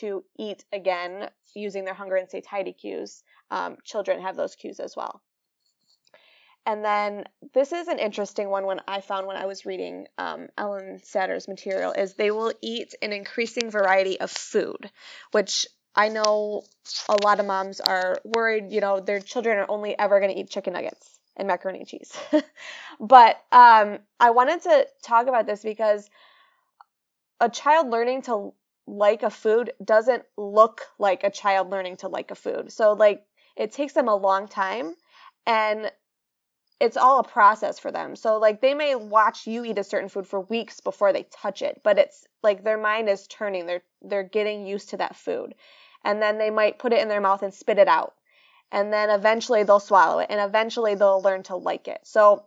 to 0.00 0.24
eat 0.38 0.64
again 0.72 1.28
using 1.54 1.84
their 1.84 1.94
hunger 1.94 2.16
and 2.16 2.28
satiety 2.28 2.72
cues. 2.72 3.22
Um, 3.50 3.76
children 3.84 4.20
have 4.22 4.36
those 4.36 4.54
cues 4.54 4.80
as 4.80 4.94
well. 4.96 5.22
And 6.66 6.84
then 6.84 7.24
this 7.54 7.72
is 7.72 7.88
an 7.88 7.98
interesting 7.98 8.50
one 8.50 8.66
when 8.66 8.80
I 8.86 9.00
found 9.00 9.26
when 9.26 9.38
I 9.38 9.46
was 9.46 9.64
reading 9.64 10.06
um, 10.18 10.48
Ellyn 10.58 11.02
Satter's 11.02 11.48
material 11.48 11.92
is 11.92 12.12
they 12.12 12.30
will 12.30 12.52
eat 12.60 12.94
an 13.00 13.14
increasing 13.14 13.70
variety 13.70 14.20
of 14.20 14.30
food, 14.30 14.90
which 15.32 15.66
I 15.94 16.10
know 16.10 16.64
a 17.08 17.16
lot 17.24 17.40
of 17.40 17.46
moms 17.46 17.80
are 17.80 18.18
worried, 18.22 18.70
you 18.70 18.82
know, 18.82 19.00
their 19.00 19.18
children 19.18 19.56
are 19.56 19.66
only 19.70 19.98
ever 19.98 20.20
going 20.20 20.32
to 20.32 20.38
eat 20.38 20.50
chicken 20.50 20.74
nuggets 20.74 21.18
and 21.38 21.48
macaroni 21.48 21.78
and 21.78 21.88
cheese. 21.88 22.12
but 23.00 23.42
um, 23.50 24.00
I 24.20 24.30
wanted 24.30 24.62
to 24.64 24.86
talk 25.02 25.26
about 25.26 25.46
this 25.46 25.62
because 25.62 26.10
a 27.40 27.48
child 27.48 27.88
learning 27.88 28.22
to 28.22 28.52
like 28.88 29.22
a 29.22 29.30
food 29.30 29.72
doesn't 29.84 30.24
look 30.36 30.82
like 30.98 31.22
a 31.22 31.30
child 31.30 31.70
learning 31.70 31.98
to 31.98 32.08
like 32.08 32.30
a 32.30 32.34
food. 32.34 32.72
So 32.72 32.94
like 32.94 33.24
it 33.56 33.72
takes 33.72 33.92
them 33.92 34.08
a 34.08 34.16
long 34.16 34.48
time 34.48 34.94
and 35.46 35.90
it's 36.80 36.96
all 36.96 37.18
a 37.18 37.24
process 37.24 37.78
for 37.78 37.90
them. 37.90 38.16
So 38.16 38.38
like 38.38 38.60
they 38.60 38.74
may 38.74 38.94
watch 38.94 39.46
you 39.46 39.64
eat 39.64 39.78
a 39.78 39.84
certain 39.84 40.08
food 40.08 40.26
for 40.26 40.40
weeks 40.40 40.80
before 40.80 41.12
they 41.12 41.24
touch 41.24 41.60
it, 41.60 41.80
but 41.84 41.98
it's 41.98 42.26
like 42.42 42.64
their 42.64 42.78
mind 42.78 43.08
is 43.08 43.26
turning. 43.26 43.66
They're 43.66 43.82
they're 44.00 44.22
getting 44.22 44.66
used 44.66 44.90
to 44.90 44.96
that 44.98 45.16
food. 45.16 45.54
And 46.04 46.22
then 46.22 46.38
they 46.38 46.50
might 46.50 46.78
put 46.78 46.92
it 46.92 47.00
in 47.00 47.08
their 47.08 47.20
mouth 47.20 47.42
and 47.42 47.52
spit 47.52 47.78
it 47.78 47.88
out. 47.88 48.14
And 48.70 48.92
then 48.92 49.10
eventually 49.10 49.64
they'll 49.64 49.80
swallow 49.80 50.20
it 50.20 50.28
and 50.30 50.40
eventually 50.40 50.94
they'll 50.94 51.20
learn 51.20 51.42
to 51.44 51.56
like 51.56 51.88
it. 51.88 52.00
So 52.04 52.44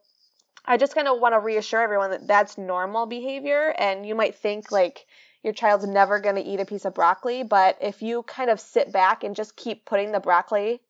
I 0.65 0.77
just 0.77 0.95
kind 0.95 1.07
of 1.07 1.19
want 1.19 1.33
to 1.33 1.39
reassure 1.39 1.81
everyone 1.81 2.11
that 2.11 2.27
that's 2.27 2.57
normal 2.57 3.05
behavior 3.05 3.73
and 3.77 4.05
you 4.05 4.15
might 4.15 4.35
think 4.35 4.71
like 4.71 5.05
your 5.43 5.53
child's 5.53 5.87
never 5.87 6.19
going 6.19 6.35
to 6.35 6.41
eat 6.41 6.59
a 6.59 6.65
piece 6.65 6.85
of 6.85 6.93
broccoli, 6.93 7.43
but 7.43 7.77
if 7.81 8.01
you 8.01 8.23
kind 8.23 8.49
of 8.49 8.59
sit 8.59 8.91
back 8.91 9.23
and 9.23 9.35
just 9.35 9.55
keep 9.55 9.85
putting 9.85 10.11
the 10.11 10.19
broccoli 10.19 10.81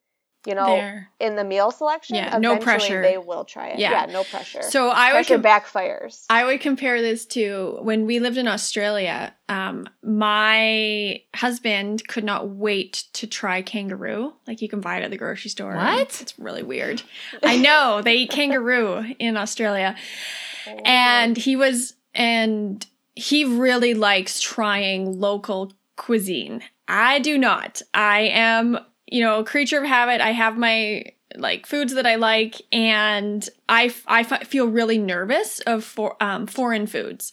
you 0.45 0.55
know, 0.55 0.65
there. 0.65 1.09
in 1.19 1.35
the 1.35 1.43
meal 1.43 1.69
selection, 1.69 2.15
yeah, 2.15 2.37
no 2.39 2.57
pressure. 2.57 3.01
They 3.01 3.17
will 3.17 3.45
try 3.45 3.69
it. 3.69 3.79
Yeah, 3.79 3.91
yeah 3.91 4.11
no 4.11 4.23
pressure. 4.23 4.63
So 4.63 4.89
I 4.89 5.11
pressure 5.11 5.37
would 5.37 5.43
com- 5.43 5.61
backfires. 5.61 6.25
I 6.29 6.45
would 6.45 6.61
compare 6.61 6.99
this 7.01 7.25
to 7.27 7.77
when 7.81 8.07
we 8.07 8.19
lived 8.19 8.37
in 8.37 8.47
Australia. 8.47 9.35
Um, 9.49 9.87
my 10.01 11.21
husband 11.35 12.07
could 12.07 12.23
not 12.23 12.49
wait 12.49 13.03
to 13.13 13.27
try 13.27 13.61
kangaroo. 13.61 14.33
Like 14.47 14.61
you 14.61 14.69
can 14.69 14.81
buy 14.81 14.97
it 14.97 15.03
at 15.03 15.11
the 15.11 15.17
grocery 15.17 15.51
store. 15.51 15.75
What? 15.75 16.21
It's 16.21 16.39
really 16.39 16.63
weird. 16.63 17.03
I 17.43 17.57
know 17.57 18.01
they 18.01 18.15
eat 18.15 18.31
kangaroo 18.31 19.13
in 19.19 19.37
Australia, 19.37 19.95
oh. 20.67 20.79
and 20.85 21.37
he 21.37 21.55
was 21.55 21.93
and 22.15 22.85
he 23.15 23.45
really 23.45 23.93
likes 23.93 24.39
trying 24.39 25.19
local 25.19 25.73
cuisine. 25.95 26.63
I 26.87 27.19
do 27.19 27.37
not. 27.37 27.81
I 27.93 28.21
am 28.33 28.79
you 29.11 29.21
know, 29.21 29.39
a 29.39 29.43
creature 29.43 29.77
of 29.77 29.85
habit. 29.85 30.21
I 30.21 30.31
have 30.31 30.57
my 30.57 31.03
like 31.35 31.65
foods 31.67 31.93
that 31.93 32.07
I 32.07 32.15
like, 32.15 32.61
and 32.71 33.47
I, 33.69 33.93
I 34.07 34.23
feel 34.23 34.67
really 34.67 34.97
nervous 34.97 35.59
of 35.61 35.83
for, 35.83 36.21
um, 36.23 36.47
foreign 36.47 36.87
foods. 36.87 37.31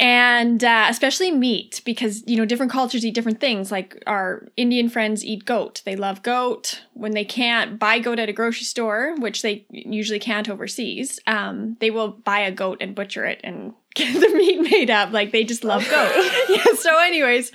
And 0.00 0.62
uh, 0.62 0.86
especially 0.88 1.32
meat, 1.32 1.80
because 1.84 2.22
you 2.26 2.36
know 2.36 2.44
different 2.44 2.70
cultures 2.70 3.04
eat 3.04 3.14
different 3.14 3.40
things. 3.40 3.72
Like 3.72 4.00
our 4.06 4.46
Indian 4.56 4.88
friends 4.88 5.24
eat 5.24 5.44
goat; 5.44 5.82
they 5.84 5.96
love 5.96 6.22
goat. 6.22 6.82
When 6.92 7.12
they 7.12 7.24
can't 7.24 7.80
buy 7.80 7.98
goat 7.98 8.20
at 8.20 8.28
a 8.28 8.32
grocery 8.32 8.62
store, 8.62 9.16
which 9.18 9.42
they 9.42 9.66
usually 9.70 10.20
can't 10.20 10.48
overseas, 10.48 11.18
um, 11.26 11.76
they 11.80 11.90
will 11.90 12.08
buy 12.08 12.40
a 12.40 12.52
goat 12.52 12.78
and 12.80 12.94
butcher 12.94 13.24
it 13.24 13.40
and 13.42 13.74
get 13.98 14.14
the 14.20 14.36
meat 14.36 14.70
made 14.70 14.90
up. 14.90 15.12
Like 15.12 15.32
they 15.32 15.44
just 15.44 15.64
love 15.64 15.88
goat. 15.90 16.12
yeah. 16.48 16.64
So, 16.78 16.98
anyways, 16.98 17.52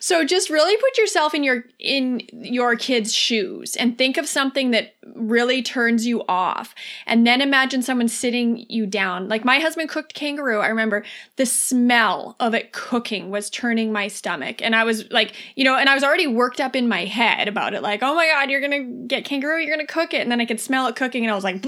so 0.00 0.24
just 0.24 0.50
really 0.50 0.76
put 0.76 0.98
yourself 0.98 1.34
in 1.34 1.44
your 1.44 1.64
in 1.78 2.22
your 2.32 2.76
kid's 2.76 3.14
shoes 3.14 3.76
and 3.76 3.96
think 3.96 4.16
of 4.16 4.26
something 4.26 4.72
that 4.72 4.94
really 5.14 5.62
turns 5.62 6.06
you 6.06 6.22
off. 6.28 6.74
And 7.06 7.26
then 7.26 7.40
imagine 7.40 7.82
someone 7.82 8.08
sitting 8.08 8.64
you 8.68 8.86
down. 8.86 9.28
Like 9.28 9.44
my 9.44 9.58
husband 9.58 9.88
cooked 9.88 10.14
kangaroo. 10.14 10.60
I 10.60 10.68
remember 10.68 11.04
the 11.36 11.46
smell 11.46 12.36
of 12.40 12.54
it 12.54 12.72
cooking 12.72 13.30
was 13.30 13.50
turning 13.50 13.92
my 13.92 14.08
stomach. 14.08 14.60
And 14.62 14.74
I 14.74 14.84
was 14.84 15.10
like, 15.10 15.34
you 15.54 15.64
know, 15.64 15.76
and 15.76 15.88
I 15.88 15.94
was 15.94 16.02
already 16.02 16.26
worked 16.26 16.60
up 16.60 16.74
in 16.74 16.88
my 16.88 17.04
head 17.04 17.48
about 17.48 17.74
it. 17.74 17.82
Like, 17.82 18.02
oh 18.02 18.14
my 18.14 18.26
God, 18.26 18.50
you're 18.50 18.60
gonna 18.60 18.84
get 19.06 19.24
kangaroo, 19.24 19.60
you're 19.60 19.74
gonna 19.74 19.86
cook 19.86 20.14
it. 20.14 20.20
And 20.20 20.30
then 20.30 20.40
I 20.40 20.46
could 20.46 20.60
smell 20.60 20.86
it 20.86 20.96
cooking 20.96 21.24
and 21.24 21.30
I 21.30 21.34
was 21.34 21.44
like, 21.44 21.64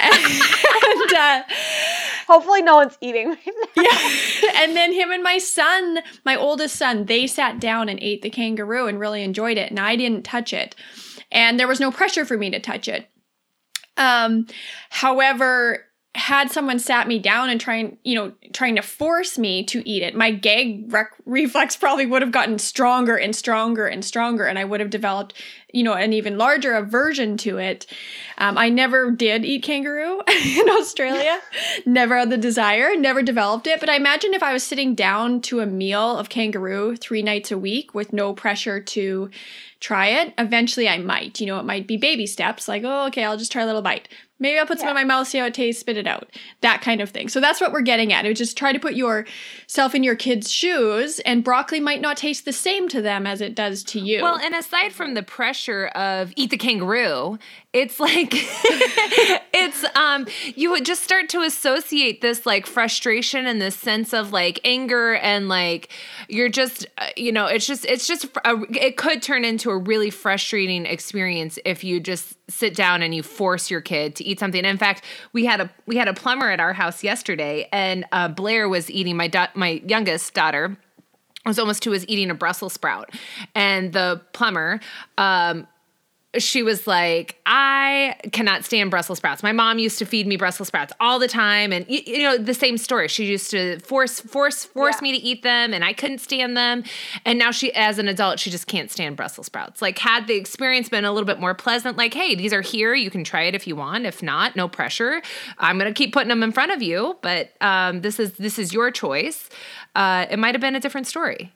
and, 0.00 1.12
uh, 1.12 1.42
Hopefully, 2.28 2.60
no 2.60 2.76
one's 2.76 2.98
eating 3.00 3.28
right 3.30 3.38
now. 3.46 3.82
Yeah. 3.82 4.10
And 4.60 4.76
then 4.76 4.92
him 4.92 5.10
and 5.10 5.22
my 5.22 5.38
son, 5.38 6.00
my 6.24 6.36
oldest 6.36 6.76
son, 6.76 7.06
they 7.06 7.26
sat 7.26 7.58
down 7.58 7.88
and 7.88 7.98
ate 8.02 8.22
the 8.22 8.28
kangaroo 8.28 8.86
and 8.86 9.00
really 9.00 9.22
enjoyed 9.22 9.56
it. 9.56 9.70
And 9.70 9.80
I 9.80 9.96
didn't 9.96 10.24
touch 10.24 10.52
it. 10.52 10.74
And 11.30 11.58
there 11.58 11.68
was 11.68 11.80
no 11.80 11.90
pressure 11.90 12.24
for 12.24 12.36
me 12.36 12.50
to 12.50 12.60
touch 12.60 12.86
it. 12.86 13.08
Um, 13.96 14.46
however, 14.90 15.86
had 16.18 16.50
someone 16.50 16.78
sat 16.78 17.06
me 17.06 17.18
down 17.18 17.48
and 17.48 17.60
trying, 17.60 17.96
you 18.02 18.14
know, 18.14 18.32
trying 18.52 18.76
to 18.76 18.82
force 18.82 19.38
me 19.38 19.62
to 19.64 19.88
eat 19.88 20.02
it, 20.02 20.14
my 20.14 20.30
gag 20.30 20.92
rec- 20.92 21.14
reflex 21.24 21.76
probably 21.76 22.06
would 22.06 22.22
have 22.22 22.32
gotten 22.32 22.58
stronger 22.58 23.16
and 23.16 23.34
stronger 23.34 23.86
and 23.86 24.04
stronger, 24.04 24.44
and 24.44 24.58
I 24.58 24.64
would 24.64 24.80
have 24.80 24.90
developed, 24.90 25.34
you 25.72 25.82
know, 25.82 25.94
an 25.94 26.12
even 26.12 26.36
larger 26.36 26.74
aversion 26.74 27.36
to 27.38 27.58
it. 27.58 27.86
Um, 28.36 28.58
I 28.58 28.68
never 28.68 29.10
did 29.10 29.44
eat 29.44 29.62
kangaroo 29.62 30.20
in 30.28 30.68
Australia, 30.68 31.40
never 31.86 32.18
had 32.18 32.30
the 32.30 32.36
desire, 32.36 32.96
never 32.96 33.22
developed 33.22 33.66
it. 33.66 33.78
But 33.78 33.88
I 33.88 33.96
imagine 33.96 34.34
if 34.34 34.42
I 34.42 34.52
was 34.52 34.64
sitting 34.64 34.94
down 34.94 35.40
to 35.42 35.60
a 35.60 35.66
meal 35.66 36.18
of 36.18 36.28
kangaroo 36.28 36.96
three 36.96 37.22
nights 37.22 37.52
a 37.52 37.58
week 37.58 37.94
with 37.94 38.12
no 38.12 38.34
pressure 38.34 38.80
to 38.80 39.30
try 39.80 40.08
it, 40.08 40.34
eventually 40.36 40.88
I 40.88 40.98
might. 40.98 41.40
You 41.40 41.46
know, 41.46 41.60
it 41.60 41.64
might 41.64 41.86
be 41.86 41.96
baby 41.96 42.26
steps, 42.26 42.66
like, 42.66 42.82
oh, 42.84 43.06
okay, 43.06 43.24
I'll 43.24 43.38
just 43.38 43.52
try 43.52 43.62
a 43.62 43.66
little 43.66 43.82
bite. 43.82 44.08
Maybe 44.40 44.58
I'll 44.58 44.66
put 44.66 44.78
yeah. 44.78 44.82
some 44.82 44.90
in 44.90 44.94
my 44.94 45.04
mouth, 45.04 45.26
see 45.26 45.38
how 45.38 45.46
it 45.46 45.54
tastes, 45.54 45.80
spit 45.80 45.96
it 45.96 46.06
out. 46.06 46.30
That 46.60 46.80
kind 46.80 47.00
of 47.00 47.10
thing. 47.10 47.28
So 47.28 47.40
that's 47.40 47.60
what 47.60 47.72
we're 47.72 47.80
getting 47.80 48.12
at. 48.12 48.24
It's 48.24 48.38
just 48.38 48.56
try 48.56 48.72
to 48.72 48.78
put 48.78 48.94
yourself 48.94 49.94
in 49.94 50.02
your 50.02 50.16
kid's 50.16 50.50
shoes, 50.50 51.20
and 51.20 51.42
broccoli 51.42 51.80
might 51.80 52.00
not 52.00 52.16
taste 52.16 52.44
the 52.44 52.52
same 52.52 52.88
to 52.88 53.02
them 53.02 53.26
as 53.26 53.40
it 53.40 53.54
does 53.54 53.82
to 53.84 54.00
you. 54.00 54.22
Well, 54.22 54.38
and 54.38 54.54
aside 54.54 54.92
from 54.92 55.14
the 55.14 55.22
pressure 55.22 55.86
of 55.88 56.32
eat 56.36 56.50
the 56.50 56.56
kangaroo, 56.56 57.38
it's 57.72 58.00
like 58.00 58.30
it's 58.32 59.84
um 59.94 60.26
you 60.56 60.70
would 60.70 60.86
just 60.86 61.02
start 61.02 61.28
to 61.28 61.42
associate 61.42 62.22
this 62.22 62.46
like 62.46 62.66
frustration 62.66 63.46
and 63.46 63.60
this 63.60 63.76
sense 63.76 64.14
of 64.14 64.32
like 64.32 64.58
anger 64.64 65.16
and 65.16 65.48
like 65.48 65.90
you're 66.28 66.48
just 66.48 66.86
uh, 66.96 67.08
you 67.14 67.30
know 67.30 67.46
it's 67.46 67.66
just 67.66 67.84
it's 67.84 68.06
just 68.06 68.24
a, 68.44 68.56
it 68.70 68.96
could 68.96 69.22
turn 69.22 69.44
into 69.44 69.70
a 69.70 69.76
really 69.76 70.08
frustrating 70.08 70.86
experience 70.86 71.58
if 71.66 71.84
you 71.84 72.00
just 72.00 72.38
sit 72.48 72.74
down 72.74 73.02
and 73.02 73.14
you 73.14 73.22
force 73.22 73.70
your 73.70 73.82
kid 73.82 74.16
to 74.16 74.24
eat 74.28 74.38
something. 74.38 74.64
in 74.64 74.78
fact, 74.78 75.04
we 75.32 75.44
had 75.44 75.60
a 75.60 75.70
we 75.86 75.96
had 75.96 76.08
a 76.08 76.14
plumber 76.14 76.50
at 76.50 76.60
our 76.60 76.72
house 76.72 77.02
yesterday 77.02 77.68
and 77.72 78.04
uh, 78.12 78.28
Blair 78.28 78.68
was 78.68 78.90
eating 78.90 79.16
my 79.16 79.28
da- 79.28 79.48
my 79.54 79.82
youngest 79.86 80.34
daughter 80.34 80.76
was 81.46 81.58
almost 81.58 81.82
two 81.82 81.90
was 81.90 82.06
eating 82.08 82.30
a 82.30 82.34
Brussels 82.34 82.72
sprout 82.74 83.10
and 83.54 83.92
the 83.92 84.20
plumber 84.32 84.80
um 85.16 85.66
she 86.36 86.62
was 86.62 86.86
like, 86.86 87.40
I 87.46 88.16
cannot 88.32 88.62
stand 88.62 88.90
Brussels 88.90 89.16
sprouts. 89.16 89.42
My 89.42 89.52
mom 89.52 89.78
used 89.78 89.98
to 89.98 90.04
feed 90.04 90.26
me 90.26 90.36
Brussels 90.36 90.68
sprouts 90.68 90.92
all 91.00 91.18
the 91.18 91.26
time, 91.26 91.72
and 91.72 91.86
you, 91.88 92.00
you 92.04 92.18
know 92.18 92.36
the 92.36 92.52
same 92.52 92.76
story. 92.76 93.08
She 93.08 93.24
used 93.24 93.50
to 93.52 93.78
force, 93.78 94.20
force, 94.20 94.64
force 94.64 94.96
yeah. 94.96 95.02
me 95.02 95.18
to 95.18 95.24
eat 95.24 95.42
them, 95.42 95.72
and 95.72 95.82
I 95.82 95.94
couldn't 95.94 96.18
stand 96.18 96.54
them. 96.54 96.84
And 97.24 97.38
now 97.38 97.50
she, 97.50 97.72
as 97.72 97.98
an 97.98 98.08
adult, 98.08 98.38
she 98.40 98.50
just 98.50 98.66
can't 98.66 98.90
stand 98.90 99.16
Brussels 99.16 99.46
sprouts. 99.46 99.80
Like, 99.80 99.98
had 99.98 100.26
the 100.26 100.34
experience 100.34 100.90
been 100.90 101.06
a 101.06 101.12
little 101.12 101.26
bit 101.26 101.40
more 101.40 101.54
pleasant, 101.54 101.96
like, 101.96 102.12
hey, 102.12 102.34
these 102.34 102.52
are 102.52 102.62
here, 102.62 102.94
you 102.94 103.10
can 103.10 103.24
try 103.24 103.44
it 103.44 103.54
if 103.54 103.66
you 103.66 103.74
want. 103.74 104.04
If 104.04 104.22
not, 104.22 104.54
no 104.54 104.68
pressure. 104.68 105.22
I'm 105.56 105.78
gonna 105.78 105.94
keep 105.94 106.12
putting 106.12 106.28
them 106.28 106.42
in 106.42 106.52
front 106.52 106.72
of 106.72 106.82
you, 106.82 107.16
but 107.22 107.52
um, 107.62 108.02
this 108.02 108.20
is 108.20 108.32
this 108.34 108.58
is 108.58 108.74
your 108.74 108.90
choice. 108.90 109.48
Uh, 109.94 110.26
it 110.30 110.38
might 110.38 110.54
have 110.54 110.60
been 110.60 110.76
a 110.76 110.80
different 110.80 111.06
story. 111.06 111.52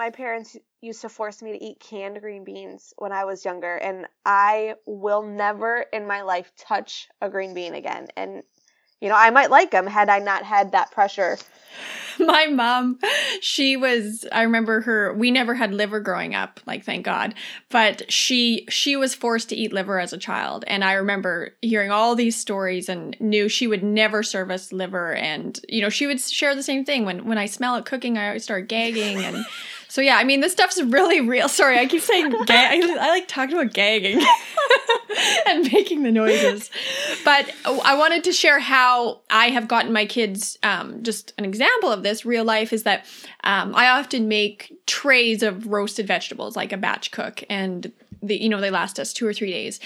My 0.00 0.08
parents 0.08 0.56
used 0.80 1.02
to 1.02 1.10
force 1.10 1.42
me 1.42 1.52
to 1.52 1.62
eat 1.62 1.78
canned 1.78 2.18
green 2.22 2.42
beans 2.42 2.94
when 2.96 3.12
I 3.12 3.26
was 3.26 3.44
younger, 3.44 3.74
and 3.74 4.06
I 4.24 4.76
will 4.86 5.22
never 5.22 5.84
in 5.92 6.06
my 6.06 6.22
life 6.22 6.50
touch 6.56 7.06
a 7.20 7.28
green 7.28 7.52
bean 7.52 7.74
again. 7.74 8.08
And 8.16 8.42
you 9.02 9.10
know, 9.10 9.14
I 9.14 9.28
might 9.28 9.50
like 9.50 9.72
them 9.72 9.86
had 9.86 10.08
I 10.08 10.18
not 10.18 10.42
had 10.42 10.72
that 10.72 10.90
pressure. 10.90 11.36
My 12.18 12.46
mom, 12.46 12.98
she 13.40 13.76
was 13.76 14.26
I 14.32 14.42
remember 14.42 14.80
her 14.82 15.12
we 15.12 15.30
never 15.30 15.54
had 15.54 15.74
liver 15.74 16.00
growing 16.00 16.34
up, 16.34 16.60
like 16.66 16.82
thank 16.82 17.04
God. 17.04 17.34
But 17.68 18.10
she 18.10 18.66
she 18.70 18.96
was 18.96 19.14
forced 19.14 19.50
to 19.50 19.56
eat 19.56 19.72
liver 19.72 20.00
as 20.00 20.14
a 20.14 20.18
child 20.18 20.64
and 20.66 20.82
I 20.82 20.94
remember 20.94 21.50
hearing 21.60 21.90
all 21.90 22.14
these 22.14 22.36
stories 22.36 22.88
and 22.88 23.16
knew 23.20 23.48
she 23.48 23.66
would 23.66 23.82
never 23.82 24.22
serve 24.22 24.50
us 24.50 24.72
liver 24.72 25.14
and 25.14 25.60
you 25.68 25.82
know, 25.82 25.90
she 25.90 26.06
would 26.06 26.20
share 26.20 26.54
the 26.54 26.62
same 26.62 26.86
thing 26.86 27.04
when 27.04 27.26
when 27.26 27.38
I 27.38 27.46
smell 27.46 27.76
it 27.76 27.84
cooking 27.84 28.16
I 28.18 28.28
always 28.28 28.44
start 28.44 28.68
gagging 28.68 29.18
and 29.18 29.44
so 29.90 30.00
yeah, 30.00 30.16
I 30.16 30.24
mean 30.24 30.40
this 30.40 30.52
stuff's 30.52 30.80
really 30.80 31.20
real. 31.20 31.48
Sorry, 31.60 31.78
I 31.78 31.86
keep 31.86 32.00
saying 32.00 32.30
gag. 32.46 32.82
I, 32.82 33.06
I 33.06 33.08
like 33.08 33.26
talking 33.26 33.56
about 33.56 33.74
gagging 33.74 34.24
and 35.46 35.70
making 35.72 36.04
the 36.04 36.12
noises. 36.12 36.70
But 37.24 37.50
I 37.66 37.96
wanted 37.96 38.22
to 38.24 38.32
share 38.32 38.60
how 38.60 39.20
I 39.28 39.48
have 39.48 39.66
gotten 39.66 39.92
my 39.92 40.06
kids. 40.06 40.58
Um, 40.62 41.02
just 41.02 41.34
an 41.38 41.44
example 41.44 41.90
of 41.90 42.04
this 42.04 42.24
real 42.24 42.44
life 42.44 42.72
is 42.72 42.84
that 42.84 43.04
um, 43.42 43.74
I 43.74 43.88
often 43.88 44.28
make 44.28 44.72
trays 44.86 45.42
of 45.42 45.66
roasted 45.66 46.06
vegetables, 46.06 46.54
like 46.54 46.72
a 46.72 46.76
batch 46.76 47.10
cook, 47.10 47.42
and 47.50 47.90
the 48.22 48.40
you 48.40 48.48
know 48.48 48.60
they 48.60 48.70
last 48.70 49.00
us 49.00 49.12
two 49.12 49.26
or 49.26 49.34
three 49.34 49.50
days 49.50 49.80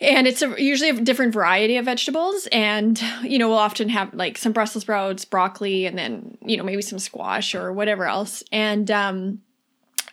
and 0.00 0.26
it's 0.26 0.42
a, 0.42 0.62
usually 0.62 0.90
a 0.90 1.00
different 1.00 1.32
variety 1.32 1.76
of 1.76 1.84
vegetables 1.84 2.48
and 2.52 3.00
you 3.22 3.38
know 3.38 3.48
we'll 3.48 3.58
often 3.58 3.88
have 3.88 4.12
like 4.14 4.38
some 4.38 4.52
brussels 4.52 4.82
sprouts 4.82 5.24
broccoli 5.24 5.86
and 5.86 5.96
then 5.98 6.36
you 6.42 6.56
know 6.56 6.64
maybe 6.64 6.82
some 6.82 6.98
squash 6.98 7.54
or 7.54 7.72
whatever 7.72 8.06
else 8.06 8.42
and 8.52 8.90
um 8.90 9.40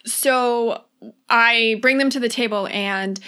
so 0.06 0.84
i 1.30 1.78
bring 1.82 1.98
them 1.98 2.10
to 2.10 2.20
the 2.20 2.30
table 2.30 2.68
and 2.68 3.20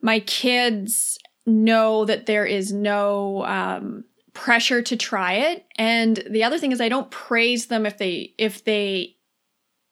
my 0.00 0.20
kids 0.20 1.18
know 1.46 2.04
that 2.04 2.26
there 2.26 2.44
is 2.44 2.72
no 2.72 3.44
um 3.44 4.04
pressure 4.34 4.82
to 4.82 4.96
try 4.96 5.34
it. 5.34 5.66
And 5.76 6.22
the 6.30 6.44
other 6.44 6.58
thing 6.58 6.72
is 6.72 6.80
I 6.80 6.88
don't 6.88 7.10
praise 7.10 7.66
them 7.66 7.86
if 7.86 7.98
they 7.98 8.34
if 8.38 8.64
they 8.64 9.16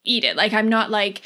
eat 0.04 0.24
it. 0.24 0.36
Like 0.36 0.52
I'm 0.52 0.68
not 0.68 0.90
like 0.90 1.22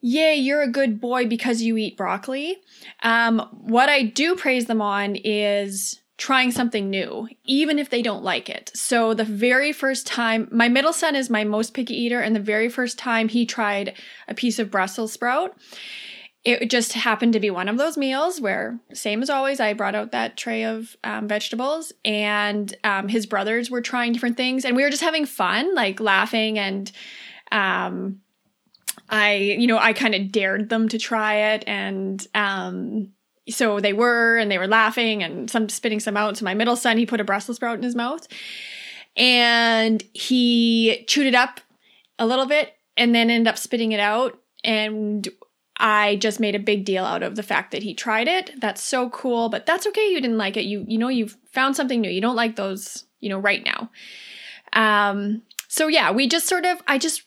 yay, 0.00 0.34
you're 0.34 0.62
a 0.62 0.70
good 0.70 1.00
boy 1.00 1.26
because 1.26 1.62
you 1.62 1.76
eat 1.76 1.96
broccoli. 1.96 2.58
Um, 3.02 3.40
what 3.52 3.88
I 3.88 4.02
do 4.02 4.36
praise 4.36 4.66
them 4.66 4.82
on 4.82 5.16
is 5.16 6.00
trying 6.16 6.50
something 6.50 6.90
new, 6.90 7.28
even 7.44 7.78
if 7.78 7.90
they 7.90 8.02
don't 8.02 8.24
like 8.24 8.50
it. 8.50 8.70
So, 8.74 9.14
the 9.14 9.24
very 9.24 9.72
first 9.72 10.06
time, 10.06 10.48
my 10.50 10.68
middle 10.68 10.92
son 10.92 11.14
is 11.14 11.30
my 11.30 11.44
most 11.44 11.74
picky 11.74 11.94
eater, 11.94 12.20
and 12.20 12.34
the 12.34 12.40
very 12.40 12.68
first 12.68 12.98
time 12.98 13.28
he 13.28 13.46
tried 13.46 13.94
a 14.26 14.34
piece 14.34 14.58
of 14.58 14.70
Brussels 14.70 15.12
sprout, 15.12 15.56
it 16.44 16.70
just 16.70 16.92
happened 16.92 17.32
to 17.34 17.40
be 17.40 17.50
one 17.50 17.68
of 17.68 17.78
those 17.78 17.96
meals 17.96 18.40
where, 18.40 18.80
same 18.92 19.22
as 19.22 19.30
always, 19.30 19.60
I 19.60 19.72
brought 19.74 19.94
out 19.94 20.12
that 20.12 20.36
tray 20.36 20.64
of 20.64 20.96
um, 21.04 21.28
vegetables, 21.28 21.92
and 22.04 22.74
um, 22.84 23.08
his 23.08 23.26
brothers 23.26 23.70
were 23.70 23.82
trying 23.82 24.12
different 24.12 24.36
things, 24.36 24.64
and 24.64 24.76
we 24.76 24.82
were 24.82 24.90
just 24.90 25.02
having 25.02 25.24
fun, 25.24 25.74
like 25.74 26.00
laughing 26.00 26.58
and 26.58 26.90
um, 27.52 28.20
I, 29.10 29.34
you 29.34 29.66
know, 29.66 29.78
I 29.78 29.92
kind 29.92 30.14
of 30.14 30.30
dared 30.30 30.68
them 30.68 30.88
to 30.88 30.98
try 30.98 31.54
it 31.54 31.64
and 31.66 32.26
um 32.34 33.12
so 33.48 33.80
they 33.80 33.92
were 33.92 34.36
and 34.36 34.50
they 34.50 34.58
were 34.58 34.66
laughing 34.66 35.22
and 35.22 35.50
some 35.50 35.68
spitting 35.68 36.00
some 36.00 36.16
out. 36.16 36.36
So 36.36 36.44
my 36.44 36.54
middle 36.54 36.76
son, 36.76 36.98
he 36.98 37.06
put 37.06 37.20
a 37.20 37.24
Brussels 37.24 37.56
sprout 37.56 37.78
in 37.78 37.82
his 37.82 37.94
mouth 37.94 38.26
and 39.16 40.02
he 40.12 41.04
chewed 41.08 41.26
it 41.26 41.34
up 41.34 41.60
a 42.18 42.26
little 42.26 42.46
bit 42.46 42.74
and 42.96 43.14
then 43.14 43.30
ended 43.30 43.48
up 43.48 43.58
spitting 43.58 43.92
it 43.92 44.00
out 44.00 44.38
and 44.64 45.28
I 45.78 46.16
just 46.16 46.40
made 46.40 46.56
a 46.56 46.60
big 46.60 46.84
deal 46.84 47.04
out 47.04 47.22
of 47.22 47.36
the 47.36 47.42
fact 47.42 47.70
that 47.70 47.84
he 47.84 47.94
tried 47.94 48.26
it. 48.26 48.50
That's 48.60 48.82
so 48.82 49.10
cool, 49.10 49.48
but 49.48 49.64
that's 49.64 49.86
okay. 49.86 50.08
You 50.10 50.20
didn't 50.20 50.38
like 50.38 50.56
it. 50.56 50.64
You 50.64 50.84
you 50.88 50.98
know 50.98 51.08
you've 51.08 51.36
found 51.52 51.76
something 51.76 52.00
new. 52.00 52.10
You 52.10 52.20
don't 52.20 52.36
like 52.36 52.56
those, 52.56 53.04
you 53.20 53.28
know, 53.28 53.38
right 53.38 53.64
now. 53.64 53.90
Um 54.72 55.42
so 55.68 55.86
yeah, 55.86 56.10
we 56.10 56.28
just 56.28 56.48
sort 56.48 56.66
of 56.66 56.82
I 56.86 56.98
just 56.98 57.22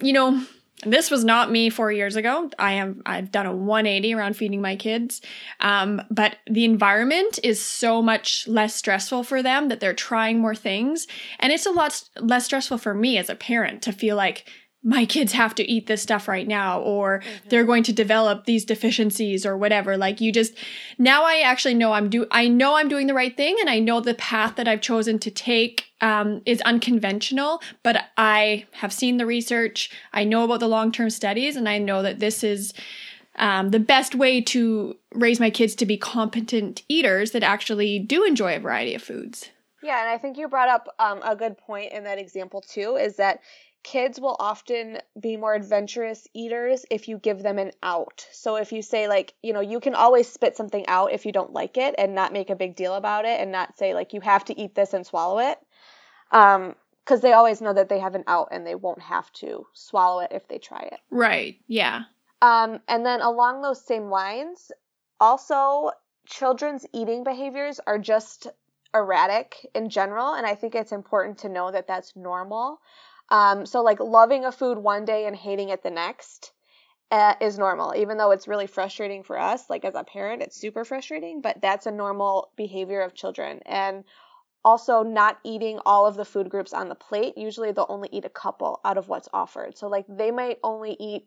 you 0.00 0.12
know, 0.12 0.44
this 0.86 1.10
was 1.10 1.24
not 1.24 1.50
me 1.50 1.70
four 1.70 1.90
years 1.90 2.16
ago. 2.16 2.50
I 2.58 2.72
am 2.72 3.02
I've 3.06 3.30
done 3.30 3.46
a 3.46 3.54
180 3.54 4.14
around 4.14 4.36
feeding 4.36 4.60
my 4.60 4.76
kids, 4.76 5.20
um, 5.60 6.02
but 6.10 6.36
the 6.46 6.64
environment 6.64 7.38
is 7.42 7.60
so 7.60 8.02
much 8.02 8.46
less 8.48 8.74
stressful 8.74 9.24
for 9.24 9.42
them 9.42 9.68
that 9.68 9.80
they're 9.80 9.94
trying 9.94 10.40
more 10.40 10.54
things, 10.54 11.06
and 11.38 11.52
it's 11.52 11.66
a 11.66 11.70
lot 11.70 12.02
less 12.20 12.44
stressful 12.44 12.78
for 12.78 12.94
me 12.94 13.18
as 13.18 13.28
a 13.28 13.34
parent 13.34 13.82
to 13.82 13.92
feel 13.92 14.16
like 14.16 14.48
my 14.84 15.06
kids 15.06 15.32
have 15.32 15.54
to 15.54 15.68
eat 15.68 15.86
this 15.86 16.02
stuff 16.02 16.28
right 16.28 16.46
now 16.46 16.78
or 16.80 17.20
mm-hmm. 17.20 17.48
they're 17.48 17.64
going 17.64 17.82
to 17.82 17.92
develop 17.92 18.44
these 18.44 18.64
deficiencies 18.64 19.46
or 19.46 19.56
whatever 19.56 19.96
like 19.96 20.20
you 20.20 20.30
just 20.30 20.54
now 20.98 21.24
i 21.24 21.40
actually 21.40 21.74
know 21.74 21.92
i'm 21.92 22.10
do 22.10 22.26
i 22.30 22.46
know 22.46 22.76
i'm 22.76 22.88
doing 22.88 23.06
the 23.06 23.14
right 23.14 23.36
thing 23.36 23.56
and 23.60 23.70
i 23.70 23.78
know 23.78 23.98
the 23.98 24.14
path 24.14 24.56
that 24.56 24.68
i've 24.68 24.82
chosen 24.82 25.18
to 25.18 25.30
take 25.30 25.86
um, 26.00 26.42
is 26.44 26.60
unconventional 26.62 27.62
but 27.82 28.04
i 28.18 28.64
have 28.72 28.92
seen 28.92 29.16
the 29.16 29.26
research 29.26 29.90
i 30.12 30.22
know 30.22 30.44
about 30.44 30.60
the 30.60 30.68
long-term 30.68 31.08
studies 31.10 31.56
and 31.56 31.68
i 31.68 31.78
know 31.78 32.02
that 32.02 32.20
this 32.20 32.44
is 32.44 32.74
um, 33.36 33.70
the 33.70 33.80
best 33.80 34.14
way 34.14 34.40
to 34.40 34.96
raise 35.12 35.40
my 35.40 35.50
kids 35.50 35.74
to 35.74 35.86
be 35.86 35.96
competent 35.96 36.82
eaters 36.88 37.32
that 37.32 37.42
actually 37.42 37.98
do 37.98 38.22
enjoy 38.24 38.54
a 38.54 38.60
variety 38.60 38.94
of 38.94 39.02
foods 39.02 39.50
yeah, 39.82 40.00
and 40.00 40.08
I 40.08 40.16
think 40.16 40.38
you 40.38 40.48
brought 40.48 40.70
up 40.70 40.88
um, 40.98 41.20
a 41.22 41.36
good 41.36 41.58
point 41.58 41.92
in 41.92 42.04
that 42.04 42.18
example 42.18 42.62
too. 42.62 42.96
Is 42.96 43.16
that 43.16 43.40
kids 43.84 44.18
will 44.18 44.34
often 44.40 44.98
be 45.20 45.36
more 45.36 45.54
adventurous 45.54 46.26
eaters 46.32 46.84
if 46.90 47.06
you 47.06 47.18
give 47.18 47.42
them 47.42 47.58
an 47.58 47.70
out. 47.82 48.26
So 48.32 48.56
if 48.56 48.72
you 48.72 48.82
say 48.82 49.06
like, 49.06 49.34
you 49.42 49.52
know, 49.52 49.60
you 49.60 49.78
can 49.78 49.94
always 49.94 50.26
spit 50.26 50.56
something 50.56 50.86
out 50.88 51.12
if 51.12 51.26
you 51.26 51.32
don't 51.32 51.52
like 51.52 51.76
it 51.76 51.94
and 51.98 52.14
not 52.14 52.32
make 52.32 52.50
a 52.50 52.56
big 52.56 52.74
deal 52.74 52.94
about 52.94 53.26
it 53.26 53.38
and 53.38 53.52
not 53.52 53.78
say 53.78 53.94
like 53.94 54.14
you 54.14 54.22
have 54.22 54.44
to 54.46 54.58
eat 54.58 54.74
this 54.74 54.94
and 54.94 55.06
swallow 55.06 55.38
it. 55.38 55.58
Um 56.32 56.74
because 57.04 57.20
they 57.20 57.34
always 57.34 57.60
know 57.60 57.74
that 57.74 57.90
they 57.90 57.98
have 57.98 58.14
an 58.14 58.24
out 58.26 58.48
and 58.50 58.66
they 58.66 58.74
won't 58.74 59.02
have 59.02 59.30
to 59.34 59.66
swallow 59.74 60.20
it 60.20 60.32
if 60.32 60.48
they 60.48 60.56
try 60.56 60.80
it. 60.80 61.00
Right. 61.10 61.58
Yeah. 61.68 62.04
Um 62.40 62.80
and 62.88 63.04
then 63.04 63.20
along 63.20 63.60
those 63.60 63.84
same 63.84 64.08
lines, 64.08 64.72
also 65.20 65.90
children's 66.26 66.86
eating 66.94 67.22
behaviors 67.22 67.80
are 67.86 67.98
just 67.98 68.46
erratic 68.94 69.66
in 69.74 69.90
general 69.90 70.32
and 70.32 70.46
I 70.46 70.54
think 70.54 70.74
it's 70.74 70.92
important 70.92 71.38
to 71.38 71.50
know 71.50 71.70
that 71.70 71.86
that's 71.86 72.16
normal. 72.16 72.80
Um, 73.30 73.66
so 73.66 73.82
like 73.82 74.00
loving 74.00 74.44
a 74.44 74.52
food 74.52 74.78
one 74.78 75.04
day 75.04 75.26
and 75.26 75.34
hating 75.34 75.70
it 75.70 75.82
the 75.82 75.90
next 75.90 76.52
uh, 77.10 77.34
is 77.40 77.58
normal, 77.58 77.94
even 77.96 78.18
though 78.18 78.30
it's 78.30 78.48
really 78.48 78.66
frustrating 78.66 79.22
for 79.22 79.38
us. 79.38 79.68
Like 79.70 79.84
as 79.84 79.94
a 79.94 80.04
parent, 80.04 80.42
it's 80.42 80.60
super 80.60 80.84
frustrating, 80.84 81.40
but 81.40 81.60
that's 81.60 81.86
a 81.86 81.92
normal 81.92 82.50
behavior 82.56 83.00
of 83.00 83.14
children. 83.14 83.60
And 83.66 84.04
also 84.64 85.02
not 85.02 85.38
eating 85.44 85.78
all 85.84 86.06
of 86.06 86.16
the 86.16 86.24
food 86.24 86.48
groups 86.48 86.72
on 86.72 86.88
the 86.88 86.94
plate. 86.94 87.36
Usually 87.36 87.70
they'll 87.72 87.86
only 87.88 88.08
eat 88.10 88.24
a 88.24 88.30
couple 88.30 88.80
out 88.84 88.96
of 88.96 89.08
what's 89.08 89.28
offered. 89.32 89.76
So 89.76 89.88
like 89.88 90.06
they 90.08 90.30
might 90.30 90.58
only 90.62 90.96
eat 90.98 91.26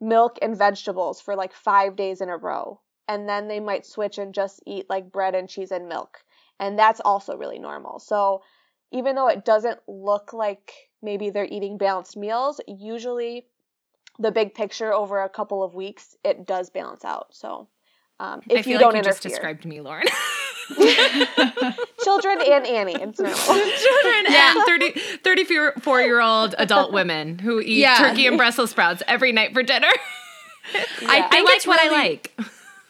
milk 0.00 0.38
and 0.40 0.56
vegetables 0.56 1.20
for 1.20 1.34
like 1.34 1.52
five 1.52 1.96
days 1.96 2.20
in 2.20 2.28
a 2.28 2.36
row. 2.36 2.80
And 3.08 3.28
then 3.28 3.48
they 3.48 3.60
might 3.60 3.86
switch 3.86 4.18
and 4.18 4.34
just 4.34 4.62
eat 4.66 4.86
like 4.88 5.10
bread 5.10 5.34
and 5.34 5.48
cheese 5.48 5.70
and 5.70 5.88
milk. 5.88 6.18
And 6.58 6.78
that's 6.78 7.00
also 7.00 7.36
really 7.36 7.58
normal. 7.58 7.98
So 7.98 8.42
even 8.92 9.16
though 9.16 9.28
it 9.28 9.44
doesn't 9.44 9.80
look 9.88 10.32
like 10.32 10.72
maybe 11.02 11.30
they're 11.30 11.48
eating 11.48 11.78
balanced 11.78 12.16
meals, 12.16 12.60
usually 12.66 13.46
the 14.18 14.30
big 14.30 14.54
picture 14.54 14.92
over 14.92 15.22
a 15.22 15.28
couple 15.28 15.62
of 15.62 15.74
weeks, 15.74 16.16
it 16.24 16.46
does 16.46 16.70
balance 16.70 17.04
out. 17.04 17.34
So 17.34 17.68
um, 18.18 18.40
if 18.48 18.66
you 18.66 18.78
don't 18.78 18.94
like 18.94 18.94
you 18.94 18.98
interfere. 19.00 19.12
just 19.12 19.22
described 19.22 19.64
me, 19.64 19.80
Lauren. 19.80 20.06
Children 22.02 22.38
and 22.40 22.66
Annie, 22.66 22.94
it's 22.94 23.20
normal. 23.20 23.36
Children 23.36 24.24
yeah. 24.28 24.54
and 24.56 24.64
30, 24.64 24.92
34 25.22 26.00
year 26.02 26.20
old 26.20 26.54
adult 26.58 26.92
women 26.92 27.38
who 27.38 27.60
eat 27.60 27.78
yeah. 27.78 27.98
turkey 27.98 28.26
and 28.26 28.36
Brussels 28.36 28.70
sprouts 28.70 29.02
every 29.06 29.32
night 29.32 29.52
for 29.52 29.62
dinner. 29.62 29.90
Yeah. 30.72 30.84
I 31.08 31.28
think 31.28 31.48
I 31.48 31.52
like 31.52 31.66
what 31.66 31.80
really, 31.82 31.96
I 31.96 32.08
like. 32.08 32.40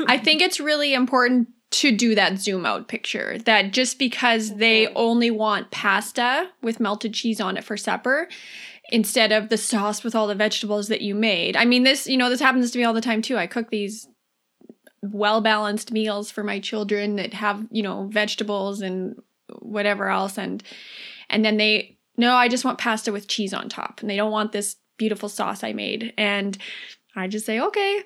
I 0.07 0.19
think 0.19 0.41
it's 0.41 0.61
really 0.61 0.95
important 0.95 1.49
to 1.77 1.93
do 1.93 2.15
that 2.15 2.39
zoom 2.39 2.65
out 2.65 2.89
picture 2.89 3.37
that 3.45 3.71
just 3.71 3.99
because 3.99 4.57
they 4.57 4.89
only 4.95 5.31
want 5.31 5.71
pasta 5.71 6.49
with 6.63 6.81
melted 6.81 7.13
cheese 7.13 7.39
on 7.39 7.59
it 7.59 7.65
for 7.65 7.77
supper 7.77 8.29
instead 8.89 9.31
of 9.31 9.51
the 9.51 9.59
sauce 9.59 10.03
with 10.03 10.15
all 10.15 10.27
the 10.27 10.35
vegetables 10.35 10.89
that 10.89 11.03
you 11.03 11.15
made. 11.15 11.55
I 11.55 11.67
mean 11.67 11.83
this, 11.83 12.07
you 12.07 12.17
know, 12.17 12.31
this 12.31 12.41
happens 12.41 12.71
to 12.71 12.79
me 12.79 12.85
all 12.85 12.95
the 12.95 13.01
time 13.03 13.21
too. 13.21 13.37
I 13.37 13.47
cook 13.47 13.69
these 13.71 14.09
well 15.03 15.43
balanced 15.43 15.93
meals 15.93 16.31
for 16.31 16.43
my 16.43 16.61
children 16.61 17.17
that 17.17 17.35
have, 17.35 17.67
you 17.71 17.83
know, 17.83 18.09
vegetables 18.11 18.81
and 18.81 19.21
whatever 19.61 20.09
else 20.09 20.39
and 20.39 20.63
and 21.29 21.45
then 21.45 21.59
they 21.59 21.99
no, 22.17 22.35
I 22.35 22.49
just 22.49 22.65
want 22.65 22.79
pasta 22.79 23.13
with 23.13 23.29
cheese 23.29 23.53
on 23.53 23.69
top 23.69 24.01
and 24.01 24.09
they 24.09 24.17
don't 24.17 24.33
want 24.33 24.53
this 24.53 24.77
beautiful 24.97 25.29
sauce 25.29 25.63
I 25.63 25.75
made 25.75 26.15
and 26.17 26.57
I 27.15 27.29
just 27.29 27.45
say 27.45 27.61
okay 27.61 28.03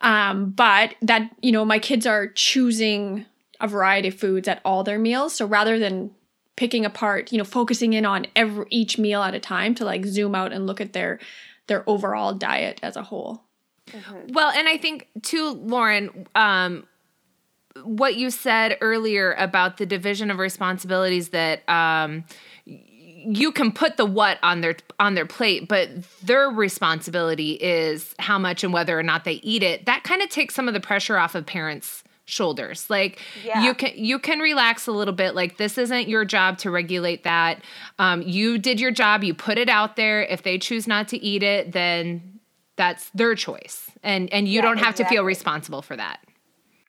um, 0.00 0.50
but 0.50 0.94
that, 1.02 1.30
you 1.42 1.52
know, 1.52 1.64
my 1.64 1.78
kids 1.78 2.06
are 2.06 2.28
choosing 2.28 3.26
a 3.60 3.68
variety 3.68 4.08
of 4.08 4.14
foods 4.14 4.48
at 4.48 4.60
all 4.64 4.82
their 4.82 4.98
meals. 4.98 5.34
So 5.34 5.46
rather 5.46 5.78
than 5.78 6.12
picking 6.56 6.84
apart, 6.84 7.32
you 7.32 7.38
know, 7.38 7.44
focusing 7.44 7.92
in 7.92 8.04
on 8.04 8.26
every 8.36 8.66
each 8.70 8.98
meal 8.98 9.22
at 9.22 9.34
a 9.34 9.40
time 9.40 9.74
to 9.74 9.84
like 9.84 10.04
zoom 10.04 10.34
out 10.34 10.52
and 10.52 10.66
look 10.66 10.80
at 10.80 10.92
their 10.92 11.18
their 11.66 11.88
overall 11.88 12.34
diet 12.34 12.80
as 12.82 12.96
a 12.96 13.02
whole. 13.02 13.44
Mm-hmm. 13.90 14.32
Well, 14.32 14.50
and 14.50 14.68
I 14.68 14.76
think 14.76 15.08
too, 15.22 15.50
Lauren, 15.52 16.26
um, 16.34 16.86
what 17.82 18.16
you 18.16 18.30
said 18.30 18.76
earlier 18.80 19.32
about 19.34 19.76
the 19.76 19.86
division 19.86 20.30
of 20.30 20.38
responsibilities 20.38 21.30
that 21.30 21.68
um, 21.68 22.24
you 23.26 23.52
can 23.52 23.72
put 23.72 23.96
the 23.96 24.06
what 24.06 24.38
on 24.42 24.60
their 24.60 24.76
on 24.98 25.14
their 25.14 25.26
plate 25.26 25.68
but 25.68 25.88
their 26.22 26.48
responsibility 26.48 27.52
is 27.52 28.14
how 28.18 28.38
much 28.38 28.64
and 28.64 28.72
whether 28.72 28.98
or 28.98 29.02
not 29.02 29.24
they 29.24 29.34
eat 29.34 29.62
it. 29.62 29.86
That 29.86 30.04
kind 30.04 30.22
of 30.22 30.28
takes 30.28 30.54
some 30.54 30.68
of 30.68 30.74
the 30.74 30.80
pressure 30.80 31.18
off 31.18 31.34
of 31.34 31.46
parents 31.46 32.02
shoulders. 32.24 32.88
Like 32.88 33.20
yeah. 33.44 33.62
you 33.64 33.74
can 33.74 33.92
you 33.94 34.18
can 34.18 34.38
relax 34.38 34.86
a 34.86 34.92
little 34.92 35.14
bit 35.14 35.34
like 35.34 35.58
this 35.58 35.76
isn't 35.78 36.08
your 36.08 36.24
job 36.24 36.58
to 36.58 36.70
regulate 36.70 37.24
that. 37.24 37.62
Um, 37.98 38.22
you 38.22 38.58
did 38.58 38.80
your 38.80 38.90
job 38.90 39.24
you 39.24 39.34
put 39.34 39.58
it 39.58 39.68
out 39.68 39.96
there. 39.96 40.22
If 40.22 40.42
they 40.42 40.58
choose 40.58 40.86
not 40.86 41.08
to 41.08 41.18
eat 41.18 41.42
it 41.42 41.72
then 41.72 42.40
that's 42.76 43.10
their 43.10 43.34
choice. 43.34 43.90
And 44.02 44.32
and 44.32 44.48
you 44.48 44.56
yeah, 44.56 44.62
don't 44.62 44.78
have 44.78 44.94
exactly. 44.94 45.16
to 45.16 45.18
feel 45.18 45.24
responsible 45.24 45.82
for 45.82 45.96
that. 45.96 46.20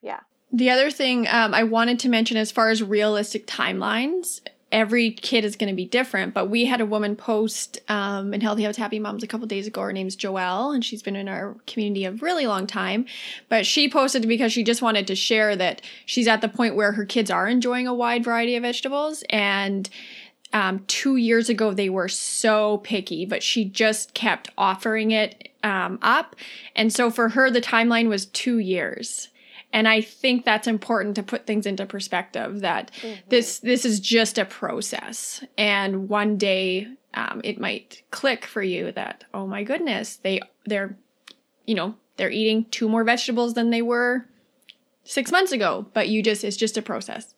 Yeah. 0.01 0.19
The 0.53 0.69
other 0.69 0.91
thing 0.91 1.27
um, 1.27 1.53
I 1.53 1.63
wanted 1.63 1.99
to 1.99 2.09
mention 2.09 2.37
as 2.37 2.51
far 2.51 2.69
as 2.69 2.83
realistic 2.83 3.47
timelines 3.47 4.41
every 4.71 5.11
kid 5.11 5.43
is 5.45 5.55
going 5.55 5.69
to 5.69 5.75
be 5.75 5.85
different. 5.85 6.33
But 6.33 6.49
we 6.49 6.65
had 6.65 6.81
a 6.81 6.85
woman 6.85 7.15
post 7.15 7.79
um, 7.89 8.33
in 8.33 8.41
Healthy 8.41 8.63
Habits 8.63 8.77
Happy 8.77 8.99
Moms 8.99 9.23
a 9.23 9.27
couple 9.27 9.47
days 9.47 9.67
ago. 9.67 9.81
Her 9.81 9.93
name's 9.93 10.15
Joelle, 10.15 10.73
and 10.73 10.83
she's 10.83 11.03
been 11.03 11.15
in 11.15 11.27
our 11.27 11.55
community 11.67 12.05
a 12.05 12.11
really 12.13 12.47
long 12.47 12.67
time. 12.67 13.05
But 13.49 13.65
she 13.65 13.89
posted 13.89 14.27
because 14.27 14.53
she 14.53 14.63
just 14.63 14.81
wanted 14.81 15.07
to 15.07 15.15
share 15.15 15.55
that 15.55 15.81
she's 16.05 16.27
at 16.27 16.41
the 16.41 16.49
point 16.49 16.75
where 16.75 16.93
her 16.93 17.05
kids 17.05 17.29
are 17.29 17.47
enjoying 17.47 17.87
a 17.87 17.93
wide 17.93 18.23
variety 18.23 18.55
of 18.55 18.63
vegetables. 18.63 19.23
And 19.29 19.89
um, 20.53 20.83
two 20.87 21.15
years 21.15 21.49
ago, 21.49 21.73
they 21.73 21.89
were 21.89 22.09
so 22.09 22.79
picky, 22.79 23.25
but 23.25 23.43
she 23.43 23.65
just 23.65 24.13
kept 24.13 24.49
offering 24.57 25.11
it 25.11 25.49
um, 25.63 25.99
up. 26.01 26.35
And 26.75 26.91
so 26.91 27.09
for 27.09 27.29
her, 27.29 27.49
the 27.49 27.61
timeline 27.61 28.09
was 28.09 28.25
two 28.25 28.57
years. 28.57 29.29
And 29.73 29.87
I 29.87 30.01
think 30.01 30.43
that's 30.43 30.67
important 30.67 31.15
to 31.15 31.23
put 31.23 31.45
things 31.45 31.65
into 31.65 31.85
perspective 31.85 32.61
that 32.61 32.91
mm-hmm. 33.01 33.19
this 33.29 33.59
this 33.59 33.85
is 33.85 33.99
just 33.99 34.37
a 34.37 34.45
process. 34.45 35.43
And 35.57 36.09
one 36.09 36.37
day 36.37 36.87
um, 37.13 37.41
it 37.43 37.59
might 37.59 38.03
click 38.11 38.45
for 38.45 38.61
you 38.61 38.91
that, 38.93 39.23
oh 39.33 39.47
my 39.47 39.63
goodness, 39.63 40.17
they 40.17 40.41
they're 40.65 40.97
you 41.65 41.75
know, 41.75 41.95
they're 42.17 42.31
eating 42.31 42.65
two 42.71 42.89
more 42.89 43.03
vegetables 43.03 43.53
than 43.53 43.69
they 43.69 43.81
were 43.81 44.25
six 45.03 45.31
months 45.31 45.51
ago. 45.51 45.85
But 45.93 46.09
you 46.09 46.21
just 46.21 46.43
it's 46.43 46.57
just 46.57 46.77
a 46.77 46.81
process. 46.81 47.33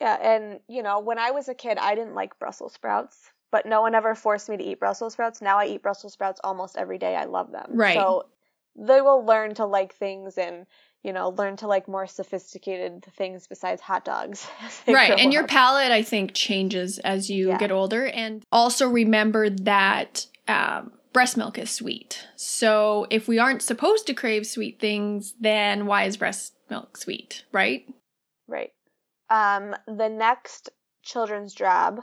Yeah, 0.00 0.16
and 0.20 0.60
you 0.68 0.82
know, 0.82 0.98
when 1.00 1.18
I 1.18 1.30
was 1.30 1.48
a 1.48 1.54
kid, 1.54 1.78
I 1.78 1.94
didn't 1.94 2.14
like 2.14 2.38
Brussels 2.38 2.74
sprouts, 2.74 3.30
but 3.50 3.66
no 3.66 3.80
one 3.80 3.94
ever 3.94 4.14
forced 4.14 4.48
me 4.48 4.56
to 4.56 4.64
eat 4.64 4.80
Brussels 4.80 5.14
sprouts. 5.14 5.40
Now 5.40 5.58
I 5.58 5.66
eat 5.66 5.82
Brussels 5.82 6.12
sprouts 6.12 6.40
almost 6.44 6.76
every 6.76 6.98
day. 6.98 7.16
I 7.16 7.24
love 7.24 7.52
them. 7.52 7.70
Right. 7.70 7.96
So 7.96 8.26
they 8.76 9.00
will 9.00 9.24
learn 9.24 9.54
to 9.54 9.64
like 9.64 9.94
things 9.94 10.38
and 10.38 10.66
you 11.02 11.12
know 11.12 11.30
learn 11.30 11.56
to 11.56 11.66
like 11.66 11.88
more 11.88 12.06
sophisticated 12.06 13.04
things 13.16 13.46
besides 13.46 13.80
hot 13.80 14.04
dogs. 14.04 14.46
Right, 14.88 15.10
and 15.12 15.28
up. 15.28 15.32
your 15.32 15.46
palate 15.46 15.92
I 15.92 16.02
think 16.02 16.34
changes 16.34 16.98
as 16.98 17.30
you 17.30 17.48
yeah. 17.48 17.58
get 17.58 17.70
older, 17.72 18.06
and 18.06 18.44
also 18.52 18.88
remember 18.88 19.50
that. 19.50 20.26
Um, 20.48 20.92
breast 21.12 21.38
milk 21.38 21.56
is 21.56 21.70
sweet. 21.70 22.26
So 22.36 23.06
if 23.08 23.26
we 23.26 23.38
aren't 23.38 23.62
supposed 23.62 24.06
to 24.06 24.12
crave 24.12 24.46
sweet 24.46 24.78
things, 24.78 25.32
then 25.40 25.86
why 25.86 26.04
is 26.04 26.18
breast 26.18 26.52
milk 26.68 26.98
sweet, 26.98 27.42
right? 27.52 27.88
Right. 28.46 28.70
Um, 29.30 29.74
the 29.86 30.10
next 30.10 30.68
children's 31.02 31.54
job 31.54 32.02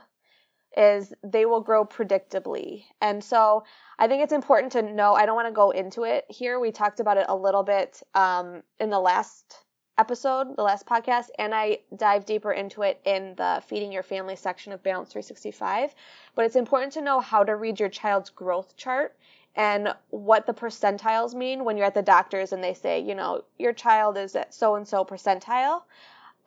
is 0.75 1.13
they 1.23 1.45
will 1.45 1.61
grow 1.61 1.85
predictably. 1.85 2.83
And 3.01 3.23
so 3.23 3.63
I 3.99 4.07
think 4.07 4.23
it's 4.23 4.33
important 4.33 4.71
to 4.73 4.81
know, 4.81 5.13
I 5.13 5.25
don't 5.25 5.35
want 5.35 5.47
to 5.47 5.53
go 5.53 5.71
into 5.71 6.03
it 6.03 6.25
here. 6.29 6.59
We 6.59 6.71
talked 6.71 6.99
about 6.99 7.17
it 7.17 7.25
a 7.29 7.35
little 7.35 7.63
bit 7.63 8.01
um, 8.15 8.63
in 8.79 8.89
the 8.89 8.99
last 8.99 9.63
episode, 9.97 10.55
the 10.57 10.63
last 10.63 10.85
podcast, 10.85 11.27
and 11.37 11.53
I 11.53 11.79
dive 11.95 12.25
deeper 12.25 12.51
into 12.51 12.81
it 12.81 12.99
in 13.05 13.35
the 13.35 13.61
Feeding 13.67 13.91
Your 13.91 14.03
Family 14.03 14.35
section 14.35 14.73
of 14.73 14.81
Balance 14.81 15.09
365. 15.09 15.93
But 16.35 16.45
it's 16.45 16.55
important 16.55 16.93
to 16.93 17.01
know 17.01 17.19
how 17.19 17.43
to 17.43 17.55
read 17.55 17.79
your 17.79 17.89
child's 17.89 18.29
growth 18.29 18.75
chart 18.75 19.15
and 19.55 19.93
what 20.09 20.47
the 20.47 20.53
percentiles 20.53 21.35
mean 21.35 21.63
when 21.63 21.77
you're 21.77 21.85
at 21.85 21.93
the 21.93 22.01
doctor's 22.01 22.53
and 22.53 22.63
they 22.63 22.73
say, 22.73 22.99
you 22.99 23.13
know, 23.13 23.43
your 23.59 23.73
child 23.73 24.17
is 24.17 24.35
at 24.35 24.53
so 24.53 24.75
and 24.75 24.87
so 24.87 25.05
percentile. 25.05 25.83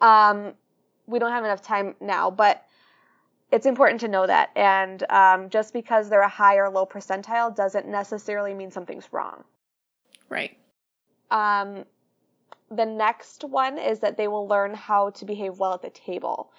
Um, 0.00 0.54
we 1.06 1.20
don't 1.20 1.30
have 1.30 1.44
enough 1.44 1.62
time 1.62 1.94
now, 2.00 2.30
but 2.30 2.64
it's 3.52 3.66
important 3.66 4.00
to 4.00 4.08
know 4.08 4.26
that. 4.26 4.50
And 4.56 5.04
um, 5.10 5.50
just 5.50 5.72
because 5.72 6.08
they're 6.08 6.20
a 6.20 6.28
high 6.28 6.56
or 6.56 6.68
low 6.68 6.86
percentile 6.86 7.54
doesn't 7.54 7.86
necessarily 7.86 8.54
mean 8.54 8.70
something's 8.70 9.12
wrong. 9.12 9.44
Right. 10.28 10.56
Um, 11.30 11.84
the 12.70 12.86
next 12.86 13.44
one 13.44 13.78
is 13.78 14.00
that 14.00 14.16
they 14.16 14.28
will 14.28 14.48
learn 14.48 14.74
how 14.74 15.10
to 15.10 15.24
behave 15.24 15.58
well 15.58 15.74
at 15.74 15.82
the 15.82 15.90
table. 15.90 16.52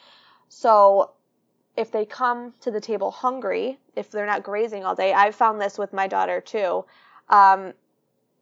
So 0.50 1.12
if 1.76 1.92
they 1.92 2.06
come 2.06 2.54
to 2.62 2.72
the 2.72 2.80
table 2.80 3.12
hungry, 3.12 3.78
if 3.96 4.10
they're 4.10 4.26
not 4.26 4.44
grazing 4.44 4.86
all 4.86 4.96
day, 4.96 5.14
I've 5.14 5.36
found 5.36 5.60
this 5.60 5.78
with 5.78 5.94
my 5.94 6.08
daughter 6.08 6.40
too. 6.42 6.86
Um, 7.30 7.74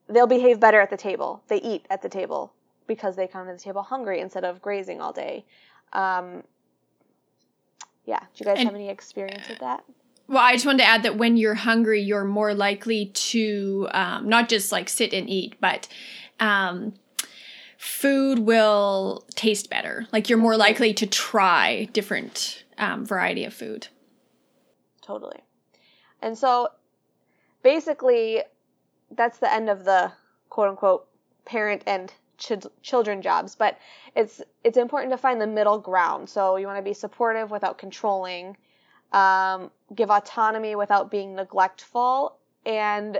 they'll 0.07 0.27
behave 0.27 0.59
better 0.59 0.79
at 0.79 0.89
the 0.91 0.97
table. 0.97 1.41
They 1.47 1.57
eat 1.57 1.85
at 1.89 2.01
the 2.01 2.09
table 2.09 2.53
because 2.87 3.15
they 3.15 3.27
come 3.27 3.47
to 3.47 3.53
the 3.53 3.59
table 3.59 3.81
hungry 3.81 4.19
instead 4.19 4.45
of 4.45 4.61
grazing 4.61 5.01
all 5.01 5.11
day. 5.11 5.45
Um, 5.91 6.43
yeah. 8.05 8.19
Do 8.19 8.25
you 8.37 8.45
guys 8.45 8.59
and, 8.59 8.67
have 8.67 8.75
any 8.75 8.89
experience 8.89 9.47
with 9.49 9.59
that? 9.59 9.83
Well, 10.27 10.39
I 10.39 10.53
just 10.53 10.65
wanted 10.65 10.79
to 10.79 10.85
add 10.85 11.03
that 11.03 11.17
when 11.17 11.37
you're 11.37 11.53
hungry, 11.53 12.01
you're 12.01 12.25
more 12.25 12.53
likely 12.53 13.07
to 13.07 13.87
um, 13.91 14.27
not 14.27 14.49
just 14.49 14.71
like 14.71 14.89
sit 14.89 15.13
and 15.13 15.29
eat, 15.29 15.55
but 15.61 15.87
um, 16.39 16.93
food 17.77 18.39
will 18.39 19.25
taste 19.35 19.69
better. 19.69 20.07
Like 20.11 20.29
you're 20.29 20.39
more 20.39 20.57
likely 20.57 20.93
to 20.95 21.05
try 21.05 21.85
different 21.93 22.63
um, 22.77 23.05
variety 23.05 23.45
of 23.45 23.53
food. 23.53 23.87
Totally. 25.01 25.41
And 26.21 26.35
so 26.35 26.69
basically, 27.61 28.41
that's 29.11 29.37
the 29.37 29.51
end 29.51 29.69
of 29.69 29.85
the 29.85 30.11
quote 30.49 30.69
unquote 30.69 31.07
parent 31.45 31.83
and 31.85 32.11
ch- 32.37 32.67
children 32.81 33.21
jobs, 33.21 33.55
but 33.55 33.77
it's 34.15 34.41
it's 34.63 34.77
important 34.77 35.11
to 35.11 35.17
find 35.17 35.39
the 35.39 35.47
middle 35.47 35.79
ground. 35.79 36.29
So 36.29 36.57
you 36.57 36.67
want 36.67 36.77
to 36.77 36.83
be 36.83 36.93
supportive 36.93 37.51
without 37.51 37.77
controlling, 37.77 38.57
um, 39.11 39.71
give 39.93 40.09
autonomy 40.09 40.75
without 40.75 41.11
being 41.11 41.35
neglectful, 41.35 42.37
and 42.65 43.19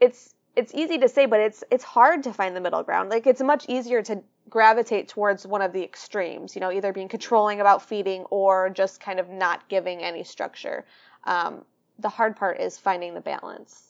it's 0.00 0.34
it's 0.56 0.74
easy 0.74 0.98
to 0.98 1.08
say, 1.08 1.26
but 1.26 1.40
it's 1.40 1.62
it's 1.70 1.84
hard 1.84 2.22
to 2.24 2.32
find 2.32 2.56
the 2.56 2.60
middle 2.60 2.82
ground. 2.82 3.10
Like 3.10 3.26
it's 3.26 3.40
much 3.40 3.66
easier 3.68 4.02
to 4.02 4.22
gravitate 4.48 5.08
towards 5.08 5.46
one 5.46 5.62
of 5.62 5.72
the 5.72 5.82
extremes, 5.82 6.56
you 6.56 6.60
know, 6.60 6.72
either 6.72 6.92
being 6.92 7.08
controlling 7.08 7.60
about 7.60 7.82
feeding 7.82 8.24
or 8.30 8.68
just 8.70 9.00
kind 9.00 9.20
of 9.20 9.28
not 9.28 9.68
giving 9.68 10.00
any 10.02 10.24
structure. 10.24 10.84
Um, 11.24 11.64
the 11.98 12.08
hard 12.08 12.36
part 12.36 12.60
is 12.60 12.76
finding 12.76 13.14
the 13.14 13.20
balance. 13.20 13.89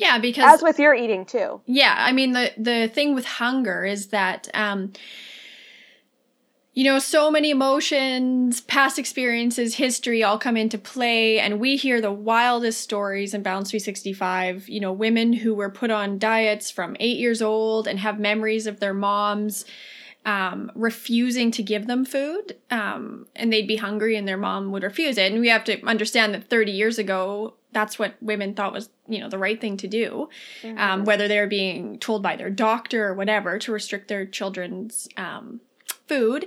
Yeah, 0.00 0.18
because 0.18 0.54
as 0.54 0.62
with 0.62 0.78
your 0.78 0.94
eating 0.94 1.26
too. 1.26 1.60
Yeah, 1.66 1.94
I 1.96 2.12
mean 2.12 2.32
the 2.32 2.52
the 2.56 2.88
thing 2.88 3.14
with 3.14 3.26
hunger 3.26 3.84
is 3.84 4.08
that 4.08 4.48
um 4.54 4.92
you 6.72 6.84
know, 6.84 7.00
so 7.00 7.32
many 7.32 7.50
emotions, 7.50 8.60
past 8.60 8.98
experiences, 8.98 9.74
history 9.74 10.22
all 10.22 10.38
come 10.38 10.56
into 10.56 10.78
play, 10.78 11.40
and 11.40 11.58
we 11.58 11.76
hear 11.76 12.00
the 12.00 12.12
wildest 12.12 12.80
stories 12.80 13.34
in 13.34 13.42
Balance 13.42 13.70
365. 13.70 14.68
You 14.68 14.80
know, 14.80 14.92
women 14.92 15.32
who 15.32 15.52
were 15.52 15.68
put 15.68 15.90
on 15.90 16.18
diets 16.18 16.70
from 16.70 16.96
eight 17.00 17.18
years 17.18 17.42
old 17.42 17.88
and 17.88 17.98
have 17.98 18.20
memories 18.20 18.68
of 18.68 18.78
their 18.78 18.94
moms 18.94 19.64
um, 20.24 20.70
refusing 20.74 21.50
to 21.50 21.62
give 21.62 21.86
them 21.86 22.04
food, 22.04 22.56
um, 22.70 23.26
and 23.34 23.52
they'd 23.52 23.66
be 23.66 23.76
hungry, 23.76 24.16
and 24.16 24.28
their 24.28 24.36
mom 24.36 24.70
would 24.70 24.84
refuse 24.84 25.18
it. 25.18 25.32
And 25.32 25.40
we 25.40 25.48
have 25.48 25.64
to 25.64 25.84
understand 25.84 26.34
that 26.34 26.48
30 26.48 26.70
years 26.70 26.98
ago, 26.98 27.54
that's 27.72 27.98
what 27.98 28.14
women 28.20 28.54
thought 28.54 28.72
was 28.72 28.90
you 29.10 29.20
know 29.20 29.28
the 29.28 29.38
right 29.38 29.60
thing 29.60 29.76
to 29.76 29.88
do 29.88 30.28
um, 30.64 30.70
mm-hmm. 30.70 30.78
um, 30.78 31.04
whether 31.04 31.28
they're 31.28 31.46
being 31.46 31.98
told 31.98 32.22
by 32.22 32.36
their 32.36 32.50
doctor 32.50 33.08
or 33.08 33.14
whatever 33.14 33.58
to 33.58 33.72
restrict 33.72 34.08
their 34.08 34.24
children's 34.24 35.08
um, 35.16 35.60
food. 36.06 36.46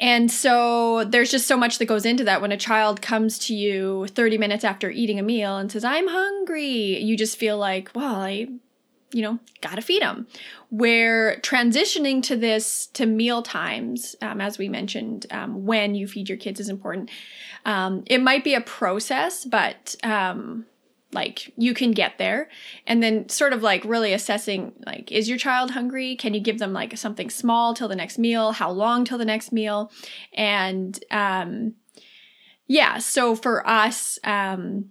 And 0.00 0.30
so 0.30 1.04
there's 1.04 1.30
just 1.30 1.46
so 1.46 1.56
much 1.56 1.78
that 1.78 1.84
goes 1.84 2.06
into 2.06 2.24
that. 2.24 2.40
When 2.40 2.50
a 2.50 2.56
child 2.56 3.02
comes 3.02 3.38
to 3.40 3.54
you 3.54 4.06
30 4.08 4.38
minutes 4.38 4.64
after 4.64 4.90
eating 4.90 5.18
a 5.18 5.22
meal 5.22 5.58
and 5.58 5.70
says 5.70 5.84
i'm 5.84 6.08
hungry 6.08 6.98
you 6.98 7.16
just 7.16 7.36
feel 7.36 7.58
like 7.58 7.90
well 7.94 8.14
i 8.16 8.46
you 9.12 9.22
know 9.22 9.38
gotta 9.60 9.82
feed 9.82 10.02
them 10.02 10.26
where 10.70 11.38
transitioning 11.40 12.22
to 12.22 12.36
this 12.36 12.86
to 12.88 13.06
meal 13.06 13.42
times 13.42 14.16
um, 14.22 14.40
as 14.40 14.58
we 14.58 14.68
mentioned 14.68 15.26
um, 15.30 15.64
when 15.64 15.94
you 15.94 16.08
feed 16.08 16.28
your 16.28 16.38
kids 16.38 16.60
is 16.60 16.68
important. 16.68 17.10
Um, 17.64 18.02
it 18.06 18.20
might 18.22 18.44
be 18.44 18.54
a 18.54 18.60
process, 18.60 19.44
but 19.44 19.96
um, 20.02 20.66
like 21.16 21.52
you 21.56 21.74
can 21.74 21.90
get 21.90 22.18
there. 22.18 22.48
And 22.86 23.02
then 23.02 23.28
sort 23.28 23.52
of 23.52 23.62
like 23.62 23.84
really 23.84 24.12
assessing 24.12 24.74
like, 24.86 25.10
is 25.10 25.28
your 25.28 25.38
child 25.38 25.72
hungry? 25.72 26.14
Can 26.14 26.34
you 26.34 26.40
give 26.40 26.60
them 26.60 26.72
like 26.72 26.96
something 26.96 27.30
small 27.30 27.74
till 27.74 27.88
the 27.88 27.96
next 27.96 28.18
meal? 28.18 28.52
How 28.52 28.70
long 28.70 29.04
till 29.04 29.18
the 29.18 29.24
next 29.24 29.50
meal? 29.50 29.90
And 30.34 31.02
um, 31.10 31.74
yeah, 32.68 32.98
so 32.98 33.34
for 33.34 33.66
us, 33.66 34.18
um, 34.22 34.90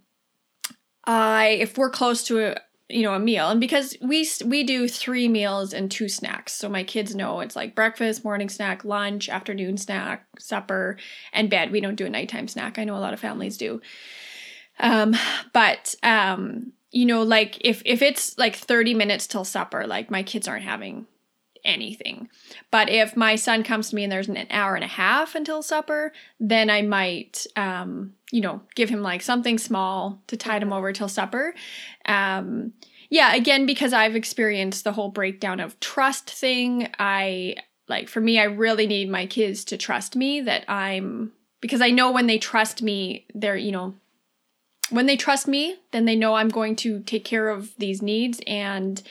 I 1.06 1.58
if 1.62 1.78
we're 1.78 1.92
close 1.92 2.24
to 2.26 2.40
a, 2.40 2.56
you 2.90 3.02
know 3.02 3.14
a 3.14 3.20
meal 3.20 3.50
and 3.50 3.60
because 3.60 3.98
we 4.02 4.28
we 4.46 4.64
do 4.64 4.88
three 4.88 5.28
meals 5.28 5.74
and 5.74 5.90
two 5.90 6.08
snacks 6.08 6.54
so 6.54 6.70
my 6.70 6.84
kids 6.84 7.16
know 7.16 7.40
it's 7.40 7.56
like 7.56 7.74
breakfast 7.74 8.24
morning 8.24 8.48
snack 8.48 8.86
lunch 8.86 9.28
afternoon 9.28 9.76
snack 9.76 10.28
supper 10.38 10.96
and 11.34 11.50
bed 11.50 11.72
we 11.72 11.82
don't 11.82 11.96
do 11.96 12.06
a 12.06 12.10
nighttime 12.10 12.48
snack 12.48 12.78
i 12.78 12.84
know 12.84 12.96
a 12.96 13.02
lot 13.02 13.14
of 13.14 13.20
families 13.20 13.58
do 13.58 13.82
um 14.80 15.16
but 15.54 15.96
um 16.04 16.72
you 16.92 17.06
know 17.06 17.24
like 17.24 17.58
if 17.62 17.82
if 17.86 18.02
it's 18.02 18.38
like 18.38 18.56
30 18.56 18.94
minutes 18.94 19.28
till 19.28 19.46
supper 19.46 19.86
like 19.88 20.12
my 20.12 20.24
kids 20.24 20.48
aren't 20.48 20.64
having 20.64 21.08
anything 21.64 22.30
but 22.70 22.90
if 22.90 23.18
my 23.18 23.36
son 23.36 23.64
comes 23.64 23.90
to 23.90 23.96
me 23.96 24.04
and 24.04 24.12
there's 24.12 24.28
an 24.28 24.46
hour 24.52 24.76
and 24.76 24.84
a 24.84 24.88
half 24.88 25.34
until 25.34 25.64
supper 25.64 26.14
then 26.40 26.70
i 26.70 26.82
might 26.82 27.48
um 27.56 28.14
you 28.36 28.42
know, 28.42 28.62
give 28.76 28.90
him 28.90 29.02
like 29.02 29.22
something 29.22 29.58
small 29.58 30.22
to 30.28 30.36
tide 30.36 30.62
him 30.62 30.74
over 30.74 30.92
till 30.92 31.08
supper. 31.08 31.54
Um, 32.06 32.73
yeah, 33.10 33.34
again, 33.34 33.65
because 33.65 33.94
I've 33.94 34.15
experienced 34.15 34.84
the 34.84 34.92
whole 34.92 35.10
breakdown 35.10 35.62
of 35.62 35.80
trust 35.80 36.30
thing, 36.30 36.90
I 37.00 37.56
like 37.88 38.10
for 38.10 38.19
me, 38.19 38.38
I 38.38 38.46
really 38.46 38.88
need 38.88 39.10
my 39.10 39.26
kids 39.26 39.63
to 39.65 39.78
trust 39.78 40.17
me 40.17 40.42
that 40.42 40.69
I'm 40.69 41.32
because 41.62 41.82
I 41.82 41.92
know 41.92 42.12
when 42.12 42.28
they 42.28 42.38
trust 42.38 42.82
me, 42.82 43.26
they're, 43.34 43.56
you 43.56 43.71
know, 43.71 43.96
when 44.90 45.06
they 45.06 45.17
trust 45.17 45.48
me, 45.48 45.77
then 45.92 46.06
they 46.06 46.15
know 46.15 46.36
I'm 46.36 46.50
going 46.50 46.75
to 46.77 47.00
take 47.02 47.25
care 47.25 47.50
of 47.50 47.75
these 47.77 48.02
needs 48.02 48.42
and 48.46 49.02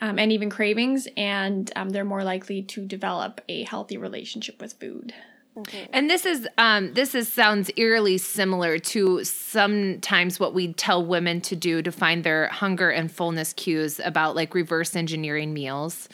um, 0.00 0.18
and 0.18 0.32
even 0.32 0.50
cravings, 0.50 1.06
and 1.16 1.70
um, 1.76 1.90
they're 1.90 2.04
more 2.04 2.24
likely 2.24 2.60
to 2.62 2.84
develop 2.84 3.40
a 3.48 3.62
healthy 3.62 3.96
relationship 3.96 4.60
with 4.60 4.72
food. 4.72 5.14
Mm-hmm. 5.56 5.90
And 5.92 6.10
this 6.10 6.24
is 6.24 6.48
um, 6.58 6.94
this 6.94 7.14
is 7.14 7.30
sounds 7.30 7.70
eerily 7.76 8.18
similar 8.18 8.78
to 8.78 9.22
sometimes 9.22 10.40
what 10.40 10.54
we 10.54 10.72
tell 10.72 11.04
women 11.04 11.40
to 11.42 11.54
do 11.54 11.82
to 11.82 11.92
find 11.92 12.24
their 12.24 12.48
hunger 12.48 12.90
and 12.90 13.12
fullness 13.12 13.52
cues 13.52 14.00
about 14.02 14.34
like 14.34 14.54
reverse 14.54 14.96
engineering 14.96 15.52
meals. 15.52 16.08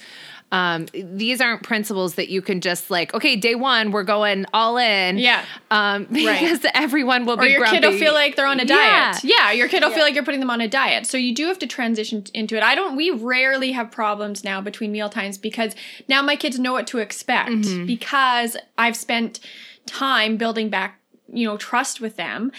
Um, 0.50 0.86
these 0.94 1.42
aren't 1.42 1.62
principles 1.62 2.14
that 2.14 2.30
you 2.30 2.40
can 2.40 2.62
just 2.62 2.90
like, 2.90 3.12
okay, 3.12 3.36
day 3.36 3.54
one, 3.54 3.90
we're 3.90 4.02
going 4.02 4.46
all 4.54 4.78
in. 4.78 5.18
Yeah. 5.18 5.44
Um, 5.70 6.04
because 6.10 6.64
everyone 6.72 7.26
will 7.26 7.34
or 7.38 7.42
be 7.42 7.48
your 7.50 7.66
kid 7.66 7.84
will 7.84 7.98
feel 7.98 8.14
like 8.14 8.34
they're 8.36 8.46
on 8.46 8.58
a 8.58 8.64
diet. 8.64 9.22
Yeah, 9.24 9.52
your 9.52 9.68
kid 9.68 9.82
will 9.82 9.90
Yeah. 9.90 9.96
feel 9.96 10.04
like 10.04 10.14
you're 10.14 10.24
putting 10.24 10.40
them 10.40 10.48
on 10.50 10.62
a 10.62 10.68
diet. 10.68 11.06
So 11.06 11.18
you 11.18 11.34
do 11.34 11.46
have 11.48 11.58
to 11.58 11.66
transition 11.66 12.24
into 12.32 12.56
it. 12.56 12.62
I 12.62 12.74
don't. 12.74 12.96
We 12.96 13.10
rarely 13.10 13.72
have 13.72 13.90
problems 13.90 14.42
now 14.42 14.62
between 14.62 14.90
meal 14.90 15.10
times 15.10 15.36
because 15.36 15.74
now 16.08 16.22
my 16.22 16.34
kids 16.34 16.58
know 16.58 16.72
what 16.72 16.86
to 16.88 16.98
expect 16.98 17.50
Mm-hmm. 17.50 17.84
because 17.86 18.56
I've 18.78 18.96
spent 18.96 19.40
time 19.84 20.36
building 20.38 20.70
back, 20.70 20.98
you 21.32 21.46
know, 21.46 21.56
trust 21.58 22.00
with 22.00 22.16
them. 22.16 22.52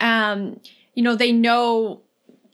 Um, 0.00 0.60
you 0.94 1.02
know, 1.02 1.14
they 1.14 1.30
know, 1.30 2.00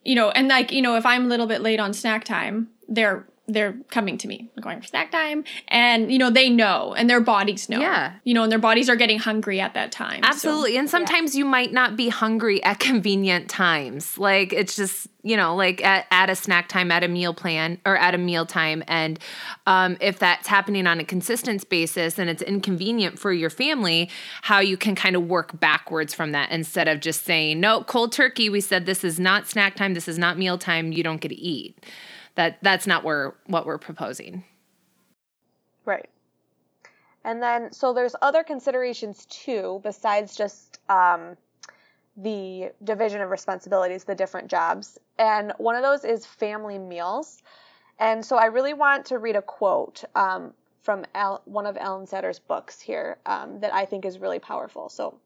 you 0.05 0.15
know, 0.15 0.31
and 0.31 0.49
like 0.49 0.71
you 0.71 0.83
know, 0.83 0.97
if 0.97 1.07
I'm 1.07 1.25
a 1.25 1.29
little 1.29 1.47
bit 1.47 1.63
late 1.63 1.81
on 1.81 1.95
snack 1.95 2.25
time, 2.25 2.69
they're 2.89 3.27
they're 3.49 3.75
coming 3.91 4.17
to 4.17 4.29
me 4.29 4.49
going 4.61 4.81
for 4.81 4.87
snack 4.87 5.11
time 5.11 5.43
and 5.69 6.13
you 6.13 6.19
know 6.19 6.31
they 6.31 6.49
know 6.49 6.95
and 6.97 7.11
their 7.11 7.21
bodies 7.21 7.69
know 7.69 7.81
Yeah. 7.81 8.13
you 8.23 8.35
know 8.35 8.45
and 8.45 8.53
their 8.53 8.59
bodies 8.61 8.89
are 8.89 8.95
getting 8.97 9.19
hungry 9.19 9.61
at 9.61 9.75
that 9.75 9.91
time 9.91 10.23
so- 10.23 10.29
Absolutely. 10.29 10.77
And 10.77 10.89
sometimes 10.89 11.35
you 11.35 11.45
might 11.45 11.73
not 11.73 11.97
be 11.97 12.09
hungry 12.09 12.63
at 12.63 12.79
convenient 12.79 13.49
times. 13.51 14.17
Like 14.19 14.53
it's 14.53 14.77
just, 14.77 15.07
you 15.23 15.37
know, 15.37 15.55
like 15.57 15.85
at, 15.85 16.07
at 16.11 16.31
a 16.31 16.35
snack 16.37 16.69
time, 16.69 16.91
at 16.91 17.05
a 17.05 17.09
meal 17.09 17.33
plan, 17.35 17.79
or 17.87 17.97
at 17.97 18.15
a 18.15 18.19
meal 18.19 18.45
time. 18.47 18.83
And 18.89 19.19
um, 19.67 19.97
if 20.01 20.19
that's 20.19 20.47
happening 20.49 20.87
on 20.87 20.99
a 21.01 21.05
consistent 21.05 21.69
basis 21.69 22.19
and 22.19 22.29
it's 22.31 22.43
inconvenient 22.43 23.19
for 23.19 23.33
your 23.33 23.51
family, 23.51 24.11
how 24.43 24.61
you 24.61 24.77
can 24.77 24.95
kind 24.95 25.15
of 25.17 25.25
work 25.29 25.59
backwards 25.61 26.13
from 26.15 26.33
that 26.33 26.51
instead 26.51 26.89
of 26.89 27.01
just 27.01 27.25
saying, 27.25 27.61
no, 27.61 27.83
cold 27.85 28.13
turkey, 28.13 28.49
we 28.49 28.61
said 28.61 28.87
this 28.87 29.05
is 29.05 29.19
not 29.21 29.49
snack 29.49 29.75
time, 29.77 29.95
this 29.95 30.09
is 30.09 30.19
not 30.19 30.39
meal 30.39 30.59
time, 30.59 30.93
you 30.93 31.03
don't 31.03 31.21
get 31.21 31.29
to 31.29 31.39
eat. 31.39 31.85
That 32.35 32.59
that's 32.63 32.87
not 32.87 33.05
where 33.05 33.35
what 33.47 33.67
we're 33.67 33.79
proposing. 33.79 34.45
Right. 35.85 36.09
And 37.25 37.43
then, 37.43 37.73
so 37.73 37.93
there's 37.93 38.17
other 38.21 38.43
considerations 38.43 39.27
too, 39.27 39.81
besides 39.85 40.37
just 40.37 40.81
um, 40.89 41.37
the 42.17 42.73
division 42.83 43.21
of 43.21 43.31
responsibilities, 43.31 44.05
the 44.05 44.15
different 44.15 44.49
jobs. 44.49 44.99
And 45.19 45.53
one 45.59 45.77
of 45.77 45.83
those 45.83 46.05
is 46.05 46.27
family 46.27 46.79
meals. 46.79 47.43
And 47.99 48.25
so 48.25 48.37
I 48.37 48.47
really 48.47 48.75
want 48.75 49.07
to 49.07 49.19
read 49.19 49.37
a 49.37 49.43
quote 49.43 50.03
um, 50.15 50.53
from 50.83 51.05
Al- 51.15 51.43
one 51.45 51.67
of 51.67 51.77
Ellyn 51.77 52.09
Satter's 52.09 52.41
books 52.41 52.81
here 52.81 53.19
um, 53.25 53.61
that 53.61 53.73
I 53.73 53.85
think 53.85 54.05
is 54.05 54.19
really 54.19 54.41
powerful. 54.41 54.89
So 54.89 55.19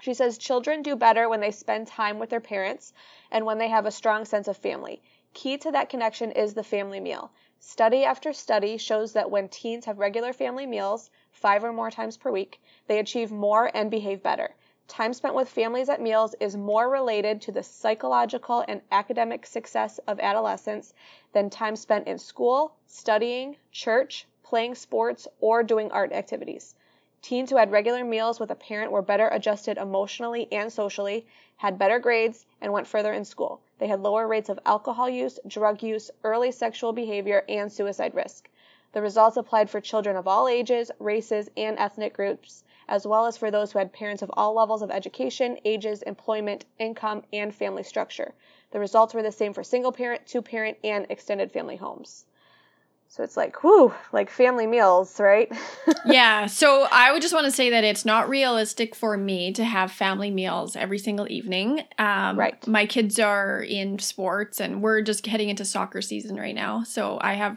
she 0.00 0.14
says, 0.14 0.38
Children 0.38 0.82
do 0.82 0.96
better 0.96 1.28
when 1.28 1.40
they 1.40 1.52
spend 1.52 1.86
time 1.86 2.18
with 2.18 2.30
their 2.30 2.40
parents 2.40 2.92
and 3.30 3.46
when 3.46 3.58
they 3.58 3.68
have 3.68 3.86
a 3.86 3.90
strong 3.92 4.24
sense 4.24 4.48
of 4.48 4.56
family. 4.56 5.00
Key 5.34 5.58
to 5.58 5.70
that 5.72 5.88
connection 5.88 6.32
is 6.32 6.54
the 6.54 6.64
family 6.64 7.00
meal. 7.00 7.30
Study 7.60 8.04
after 8.04 8.32
study 8.32 8.76
shows 8.76 9.12
that 9.12 9.30
when 9.30 9.48
teens 9.48 9.84
have 9.84 9.98
regular 9.98 10.32
family 10.32 10.66
meals, 10.66 11.10
five 11.30 11.62
or 11.62 11.72
more 11.72 11.90
times 11.90 12.16
per 12.16 12.30
week, 12.30 12.60
they 12.86 12.98
achieve 12.98 13.30
more 13.30 13.70
and 13.74 13.90
behave 13.90 14.22
better. 14.22 14.54
Time 14.88 15.12
spent 15.12 15.34
with 15.34 15.48
families 15.48 15.90
at 15.90 16.00
meals 16.00 16.34
is 16.40 16.56
more 16.56 16.88
related 16.88 17.42
to 17.42 17.52
the 17.52 17.62
psychological 17.62 18.64
and 18.66 18.80
academic 18.90 19.44
success 19.44 19.98
of 20.06 20.18
adolescents 20.18 20.94
than 21.32 21.50
time 21.50 21.76
spent 21.76 22.08
in 22.08 22.18
school, 22.18 22.74
studying, 22.86 23.56
church, 23.70 24.26
playing 24.42 24.74
sports, 24.74 25.28
or 25.40 25.62
doing 25.62 25.90
art 25.92 26.10
activities. 26.10 26.74
Teens 27.20 27.50
who 27.50 27.56
had 27.56 27.70
regular 27.70 28.02
meals 28.02 28.40
with 28.40 28.50
a 28.50 28.54
parent 28.54 28.90
were 28.90 29.02
better 29.02 29.28
adjusted 29.28 29.76
emotionally 29.76 30.48
and 30.50 30.72
socially, 30.72 31.26
had 31.58 31.78
better 31.78 31.98
grades, 31.98 32.46
and 32.60 32.72
went 32.72 32.86
further 32.86 33.12
in 33.12 33.24
school. 33.24 33.60
They 33.78 33.86
had 33.86 34.02
lower 34.02 34.26
rates 34.26 34.48
of 34.48 34.58
alcohol 34.66 35.08
use, 35.08 35.38
drug 35.46 35.82
use, 35.82 36.10
early 36.24 36.50
sexual 36.50 36.92
behavior, 36.92 37.44
and 37.48 37.72
suicide 37.72 38.14
risk. 38.14 38.50
The 38.92 39.02
results 39.02 39.36
applied 39.36 39.70
for 39.70 39.80
children 39.80 40.16
of 40.16 40.26
all 40.26 40.48
ages, 40.48 40.90
races, 40.98 41.50
and 41.56 41.78
ethnic 41.78 42.14
groups, 42.14 42.64
as 42.88 43.06
well 43.06 43.26
as 43.26 43.36
for 43.36 43.50
those 43.50 43.72
who 43.72 43.78
had 43.78 43.92
parents 43.92 44.22
of 44.22 44.30
all 44.34 44.54
levels 44.54 44.82
of 44.82 44.90
education, 44.90 45.58
ages, 45.64 46.02
employment, 46.02 46.64
income, 46.78 47.22
and 47.32 47.54
family 47.54 47.82
structure. 47.82 48.34
The 48.70 48.80
results 48.80 49.14
were 49.14 49.22
the 49.22 49.30
same 49.30 49.52
for 49.52 49.62
single 49.62 49.92
parent, 49.92 50.26
two 50.26 50.42
parent, 50.42 50.78
and 50.82 51.06
extended 51.10 51.52
family 51.52 51.76
homes. 51.76 52.24
So 53.10 53.24
it's 53.24 53.36
like, 53.36 53.62
whew, 53.62 53.92
like 54.12 54.30
family 54.30 54.66
meals, 54.66 55.18
right? 55.18 55.50
yeah. 56.06 56.46
So 56.46 56.86
I 56.92 57.10
would 57.10 57.22
just 57.22 57.32
want 57.34 57.46
to 57.46 57.50
say 57.50 57.70
that 57.70 57.82
it's 57.82 58.04
not 58.04 58.28
realistic 58.28 58.94
for 58.94 59.16
me 59.16 59.52
to 59.54 59.64
have 59.64 59.90
family 59.90 60.30
meals 60.30 60.76
every 60.76 60.98
single 60.98 61.26
evening. 61.30 61.82
Um, 61.98 62.38
Right. 62.38 62.64
My 62.66 62.84
kids 62.86 63.18
are 63.18 63.62
in 63.62 63.98
sports 63.98 64.60
and 64.60 64.82
we're 64.82 65.00
just 65.02 65.26
heading 65.26 65.48
into 65.48 65.64
soccer 65.64 66.02
season 66.02 66.36
right 66.36 66.54
now. 66.54 66.84
So 66.84 67.18
I 67.20 67.32
have, 67.34 67.56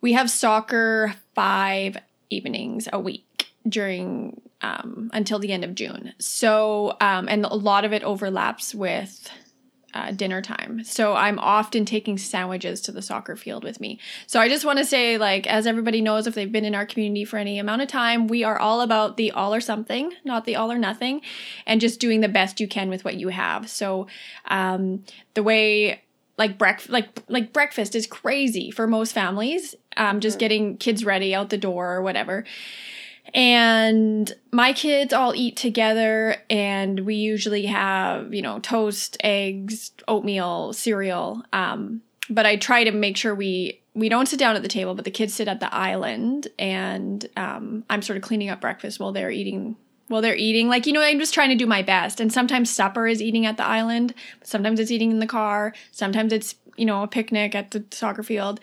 we 0.00 0.14
have 0.14 0.30
soccer 0.30 1.14
five 1.34 1.98
evenings 2.30 2.88
a 2.92 2.98
week 2.98 3.48
during, 3.68 4.40
um, 4.62 5.10
until 5.12 5.38
the 5.38 5.52
end 5.52 5.64
of 5.64 5.74
June. 5.74 6.14
So, 6.18 6.96
um, 7.00 7.28
and 7.28 7.44
a 7.44 7.54
lot 7.54 7.84
of 7.84 7.92
it 7.92 8.02
overlaps 8.02 8.74
with, 8.74 9.30
uh, 9.94 10.10
dinner 10.10 10.42
time. 10.42 10.84
So 10.84 11.14
I'm 11.14 11.38
often 11.38 11.84
taking 11.84 12.18
sandwiches 12.18 12.80
to 12.82 12.92
the 12.92 13.02
soccer 13.02 13.36
field 13.36 13.64
with 13.64 13.80
me. 13.80 13.98
So 14.26 14.40
I 14.40 14.48
just 14.48 14.64
want 14.64 14.78
to 14.78 14.84
say, 14.84 15.16
like, 15.16 15.46
as 15.46 15.66
everybody 15.66 16.00
knows, 16.00 16.26
if 16.26 16.34
they've 16.34 16.50
been 16.50 16.64
in 16.64 16.74
our 16.74 16.86
community 16.86 17.24
for 17.24 17.38
any 17.38 17.58
amount 17.58 17.82
of 17.82 17.88
time, 17.88 18.26
we 18.26 18.44
are 18.44 18.58
all 18.58 18.80
about 18.80 19.16
the 19.16 19.30
all 19.30 19.54
or 19.54 19.60
something, 19.60 20.12
not 20.24 20.44
the 20.44 20.56
all 20.56 20.70
or 20.70 20.78
nothing, 20.78 21.22
and 21.66 21.80
just 21.80 22.00
doing 22.00 22.20
the 22.20 22.28
best 22.28 22.60
you 22.60 22.68
can 22.68 22.90
with 22.90 23.04
what 23.04 23.16
you 23.16 23.28
have. 23.28 23.70
So 23.70 24.06
um, 24.46 25.04
the 25.34 25.42
way 25.42 26.02
like 26.38 26.58
breakfast 26.58 26.90
like 26.90 27.08
like 27.28 27.52
breakfast 27.52 27.94
is 27.94 28.06
crazy 28.06 28.70
for 28.70 28.86
most 28.86 29.12
families 29.12 29.74
um 29.96 30.20
just 30.20 30.38
getting 30.38 30.76
kids 30.76 31.02
ready 31.02 31.34
out 31.34 31.48
the 31.48 31.56
door 31.56 31.94
or 31.94 32.02
whatever 32.02 32.44
and 33.34 34.34
my 34.52 34.72
kids 34.72 35.12
all 35.12 35.34
eat 35.34 35.56
together 35.56 36.36
and 36.48 37.00
we 37.00 37.16
usually 37.16 37.66
have 37.66 38.32
you 38.32 38.42
know 38.42 38.58
toast 38.60 39.16
eggs 39.22 39.92
oatmeal 40.08 40.72
cereal. 40.72 41.42
Um, 41.52 42.02
but 42.28 42.44
i 42.44 42.56
try 42.56 42.82
to 42.82 42.90
make 42.90 43.16
sure 43.16 43.34
we 43.34 43.80
we 43.94 44.08
don't 44.08 44.26
sit 44.26 44.38
down 44.38 44.56
at 44.56 44.62
the 44.62 44.68
table 44.68 44.94
but 44.94 45.04
the 45.04 45.10
kids 45.12 45.32
sit 45.32 45.46
at 45.46 45.60
the 45.60 45.72
island 45.72 46.48
and 46.58 47.28
um, 47.36 47.84
i'm 47.88 48.02
sort 48.02 48.16
of 48.16 48.22
cleaning 48.22 48.48
up 48.48 48.60
breakfast 48.60 48.98
while 48.98 49.12
they're 49.12 49.30
eating 49.30 49.76
while 50.08 50.22
they're 50.22 50.36
eating. 50.36 50.68
Like 50.68 50.86
you 50.86 50.92
know 50.92 51.02
i'm 51.02 51.18
just 51.18 51.34
trying 51.34 51.50
to 51.50 51.54
do 51.54 51.66
my 51.66 51.82
best. 51.82 52.20
And 52.20 52.32
sometimes 52.32 52.70
supper 52.70 53.06
is 53.06 53.22
eating 53.22 53.46
at 53.46 53.56
the 53.56 53.64
island. 53.64 54.14
Sometimes 54.42 54.80
it's 54.80 54.90
eating 54.90 55.10
in 55.10 55.18
the 55.18 55.26
car. 55.26 55.74
Sometimes 55.90 56.32
it's 56.32 56.54
you 56.76 56.84
know 56.86 57.02
a 57.02 57.06
picnic 57.08 57.54
at 57.54 57.70
the 57.72 57.84
soccer 57.90 58.22
field 58.22 58.60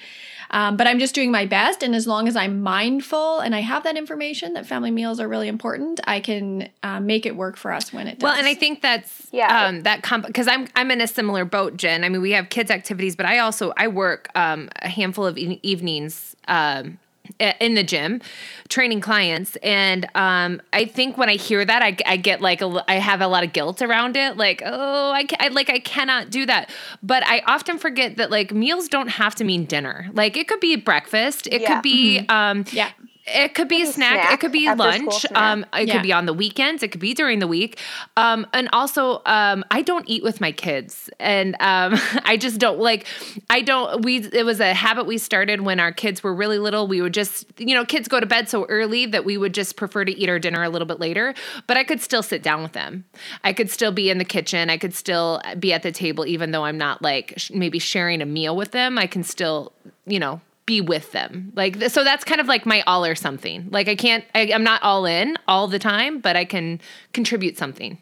um, 0.51 0.77
but 0.77 0.87
i'm 0.87 0.99
just 0.99 1.15
doing 1.15 1.31
my 1.31 1.45
best 1.45 1.83
and 1.83 1.95
as 1.95 2.05
long 2.07 2.27
as 2.27 2.35
i'm 2.35 2.61
mindful 2.61 3.39
and 3.39 3.55
i 3.55 3.59
have 3.61 3.83
that 3.83 3.97
information 3.97 4.53
that 4.53 4.65
family 4.65 4.91
meals 4.91 5.19
are 5.19 5.27
really 5.27 5.47
important 5.47 5.99
i 6.05 6.19
can 6.19 6.69
uh, 6.83 6.99
make 6.99 7.25
it 7.25 7.35
work 7.35 7.55
for 7.57 7.71
us 7.71 7.91
when 7.93 8.07
it 8.07 8.19
does 8.19 8.23
Well, 8.23 8.35
and 8.37 8.45
I 8.47 8.53
think 8.55 8.81
that's 8.81 9.27
Yeah. 9.31 9.65
um, 9.67 9.81
that 9.83 10.03
comp 10.03 10.25
because 10.27 10.47
I'm 10.47 10.67
I'm 10.75 10.91
in 10.91 11.01
a 11.01 11.07
similar 11.07 11.45
boat, 11.45 11.77
Jen. 11.77 12.03
I 12.03 12.09
mean, 12.09 12.21
we 12.21 12.31
have 12.31 12.49
kids 12.49 12.69
activities, 12.71 13.15
but 13.15 13.25
I 13.25 13.39
also 13.39 13.73
I 13.77 13.87
work 13.87 14.29
um, 14.35 14.69
a 14.81 14.89
handful 14.89 15.25
of 15.25 15.37
e- 15.37 15.59
evenings. 15.63 16.35
Um, 16.47 16.99
i- 17.01 17.02
in 17.39 17.73
the 17.73 17.83
gym 17.83 18.21
training 18.69 19.01
clients. 19.01 19.55
And 19.63 20.07
um 20.15 20.61
i 20.73 20.85
think 20.85 21.17
when 21.17 21.29
i 21.29 21.35
hear 21.35 21.63
that 21.63 21.81
i, 21.81 21.95
I 22.05 22.17
get 22.17 22.41
like 22.41 22.61
a, 22.61 22.83
i 22.87 22.95
have 22.95 23.21
a 23.21 23.27
lot 23.27 23.43
of 23.43 23.53
guilt 23.53 23.81
around 23.81 24.17
it. 24.17 24.37
Like 24.37 24.61
oh 24.65 25.11
I, 25.11 25.25
I 25.39 25.47
like 25.49 25.69
i 25.69 25.79
cannot 25.79 26.29
do 26.29 26.45
that. 26.45 26.69
But 27.01 27.23
i 27.25 27.41
often 27.47 27.77
forget 27.79 28.17
that 28.17 28.29
like 28.29 28.51
meals 28.53 28.87
don't 28.87 29.07
have 29.09 29.35
to 29.35 29.43
mean 29.43 29.65
dinner. 29.65 30.09
Like 30.13 30.35
it 30.37 30.47
could 30.47 30.59
be 30.59 30.75
breakfast. 30.75 31.47
It 31.47 31.61
Yeah. 31.61 31.75
could 31.75 31.83
be 31.83 32.25
um 32.29 32.65
yeah 32.71 32.89
it 33.25 33.55
could 33.55 33.69
be 33.69 33.81
a 33.83 33.85
snack. 33.85 34.13
snack, 34.21 34.33
It 34.33 34.39
could 34.41 34.51
be 34.51 34.67
lunch. 34.73 35.25
Um, 35.33 35.65
it 35.73 35.87
Yeah. 35.87 35.93
could 35.93 36.03
be 36.03 36.11
on 36.11 36.25
the 36.25 36.33
weekends. 36.33 36.83
It 36.83 36.89
could 36.89 36.99
be 36.99 37.13
during 37.13 37.39
the 37.39 37.47
week. 37.47 37.79
Um, 38.17 38.45
and 38.53 38.67
also, 38.73 39.21
um, 39.25 39.63
I 39.71 39.81
don't 39.81 40.03
eat 40.09 40.23
with 40.23 40.41
my 40.41 40.51
kids, 40.51 41.09
and 41.19 41.55
um, 41.61 41.95
I 42.25 42.35
just 42.37 42.59
don't 42.59 42.79
like. 42.79 43.05
I 43.49 43.61
don't. 43.61 44.03
We. 44.03 44.17
It 44.17 44.45
was 44.45 44.59
a 44.59 44.73
habit 44.73 45.05
we 45.05 45.17
started 45.17 45.61
when 45.61 45.79
our 45.79 45.91
kids 45.93 46.21
were 46.21 46.33
really 46.35 46.59
little. 46.59 46.85
We 46.87 47.01
would 47.01 47.13
just, 47.13 47.45
you 47.57 47.73
know, 47.73 47.85
kids 47.85 48.07
go 48.09 48.19
to 48.19 48.25
bed 48.25 48.49
so 48.49 48.65
early 48.65 49.05
that 49.07 49.23
we 49.23 49.37
would 49.37 49.53
just 49.53 49.77
prefer 49.77 50.03
to 50.03 50.11
eat 50.11 50.27
our 50.29 50.39
dinner 50.39 50.61
a 50.63 50.69
little 50.69 50.87
bit 50.87 50.99
later. 50.99 51.33
But 51.65 51.77
I 51.77 51.83
could 51.85 52.01
still 52.01 52.23
sit 52.23 52.43
down 52.43 52.61
with 52.61 52.73
them. 52.73 53.05
I 53.43 53.53
could 53.53 53.69
still 53.69 53.91
be 53.91 54.09
in 54.09 54.17
the 54.17 54.25
kitchen. 54.25 54.69
I 54.69 54.77
could 54.77 54.93
still 54.93 55.41
be 55.59 55.71
at 55.71 55.83
the 55.83 55.91
table, 55.91 56.25
even 56.25 56.51
though 56.51 56.65
I'm 56.65 56.77
not 56.77 57.01
like 57.01 57.33
sh- 57.37 57.51
maybe 57.51 57.79
sharing 57.79 58.21
a 58.21 58.25
meal 58.25 58.55
with 58.57 58.71
them. 58.71 58.97
I 58.97 59.07
can 59.07 59.23
still, 59.23 59.71
you 60.05 60.19
know 60.19 60.41
be 60.65 60.79
with 60.81 61.11
them 61.11 61.51
like 61.55 61.81
so 61.89 62.03
that's 62.03 62.23
kind 62.23 62.39
of 62.39 62.47
like 62.47 62.65
my 62.65 62.81
all 62.87 63.03
or 63.05 63.15
something 63.15 63.67
like 63.69 63.87
i 63.89 63.95
can't 63.95 64.23
I, 64.33 64.51
i'm 64.53 64.63
not 64.63 64.81
all 64.81 65.05
in 65.05 65.35
all 65.47 65.67
the 65.67 65.79
time 65.79 66.19
but 66.19 66.35
i 66.35 66.45
can 66.45 66.79
contribute 67.13 67.57
something 67.57 67.97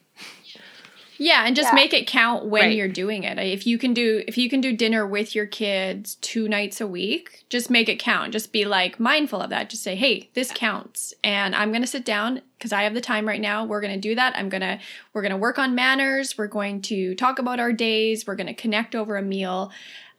Yeah, 1.18 1.46
and 1.46 1.56
just 1.56 1.70
Yeah. 1.70 1.76
make 1.76 1.94
it 1.94 2.08
count 2.08 2.46
when 2.46 2.64
Right. 2.64 2.76
you're 2.76 2.88
doing 2.88 3.24
it. 3.24 3.38
If 3.38 3.68
you 3.68 3.78
can 3.78 3.94
do 3.94 4.24
if 4.28 4.40
you 4.40 4.50
can 4.50 4.60
do 4.60 4.76
dinner 4.76 5.06
with 5.06 5.36
your 5.36 5.46
kids 5.46 6.16
two 6.16 6.48
nights 6.48 6.82
a 6.82 6.88
week, 6.88 7.44
just 7.48 7.70
make 7.70 7.88
it 7.90 8.00
count. 8.00 8.32
Just 8.34 8.52
be 8.52 8.66
like 8.66 9.00
mindful 9.00 9.40
of 9.40 9.52
that. 9.52 9.70
Just 9.70 9.84
say, 9.84 9.96
"Hey, 9.96 10.32
this 10.34 10.52
counts." 10.52 11.14
And 11.24 11.56
I'm 11.56 11.70
going 11.70 11.84
to 11.84 11.88
sit 11.88 12.06
down 12.06 12.42
because 12.58 12.74
I 12.74 12.82
have 12.84 12.96
the 12.96 13.02
time 13.02 13.28
right 13.28 13.40
now. 13.40 13.66
We're 13.66 13.82
going 13.82 13.94
to 13.94 14.00
do 14.00 14.16
that. 14.16 14.36
I'm 14.36 14.50
going 14.50 14.62
to 14.62 14.80
we're 15.14 15.22
going 15.22 15.32
to 15.32 15.38
work 15.38 15.60
on 15.60 15.76
manners. 15.76 16.40
We're 16.40 16.48
going 16.48 16.82
to 16.84 17.14
talk 17.14 17.38
about 17.38 17.60
our 17.60 17.72
days. 17.72 18.26
We're 18.26 18.36
going 18.36 18.48
to 18.48 18.56
connect 18.56 18.96
over 18.96 19.16
a 19.16 19.22
meal. 19.22 19.72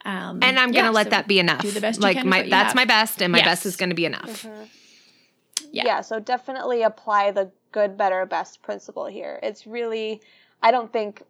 Um, 0.04 0.40
And 0.42 0.58
I'm 0.58 0.72
gonna 0.72 0.90
let 0.90 1.04
so 1.06 1.10
that 1.10 1.28
be 1.28 1.38
enough. 1.38 1.62
do 1.62 1.70
the 1.70 1.80
best 1.80 2.00
you 2.00 2.04
like 2.04 2.16
can 2.16 2.28
my 2.28 2.38
what 2.38 2.46
you 2.46 2.50
that's 2.50 2.68
have. 2.68 2.74
my 2.74 2.84
best, 2.84 3.22
and 3.22 3.30
my 3.32 3.38
Yes. 3.38 3.46
best 3.46 3.66
is 3.66 3.76
gonna 3.76 3.94
be 3.94 4.04
enough. 4.04 4.44
Yeah. 5.70 5.84
yeah, 5.84 6.00
so 6.02 6.20
definitely 6.20 6.82
apply 6.82 7.30
the 7.30 7.50
good, 7.70 7.96
better, 7.96 8.26
best 8.26 8.62
principle 8.62 9.06
here. 9.06 9.38
It's 9.42 9.66
really, 9.66 10.20
I 10.62 10.70
don't 10.70 10.92
think, 10.92 11.22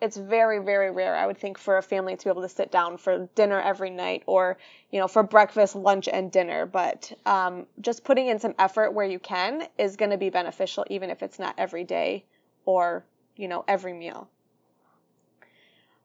it's 0.00 0.16
very, 0.16 0.60
very 0.60 0.92
rare, 0.92 1.16
I 1.16 1.26
would 1.26 1.38
think, 1.38 1.58
for 1.58 1.76
a 1.76 1.82
family 1.82 2.16
to 2.16 2.24
be 2.24 2.30
able 2.30 2.42
to 2.42 2.48
sit 2.48 2.70
down 2.70 2.98
for 2.98 3.28
dinner 3.34 3.60
every 3.60 3.90
night 3.90 4.22
or, 4.26 4.58
you 4.92 5.00
know, 5.00 5.08
for 5.08 5.24
breakfast, 5.24 5.74
lunch, 5.74 6.06
and 6.06 6.30
dinner. 6.30 6.66
But 6.66 7.12
um, 7.26 7.66
just 7.80 8.04
putting 8.04 8.28
in 8.28 8.38
some 8.38 8.54
effort 8.60 8.92
where 8.92 9.06
you 9.06 9.18
can 9.18 9.66
is 9.76 9.96
going 9.96 10.10
to 10.12 10.18
be 10.18 10.30
beneficial, 10.30 10.84
even 10.88 11.10
if 11.10 11.20
it's 11.22 11.40
not 11.40 11.54
every 11.58 11.82
day 11.82 12.24
or, 12.64 13.04
you 13.34 13.48
know, 13.48 13.64
every 13.66 13.92
meal. 13.92 14.28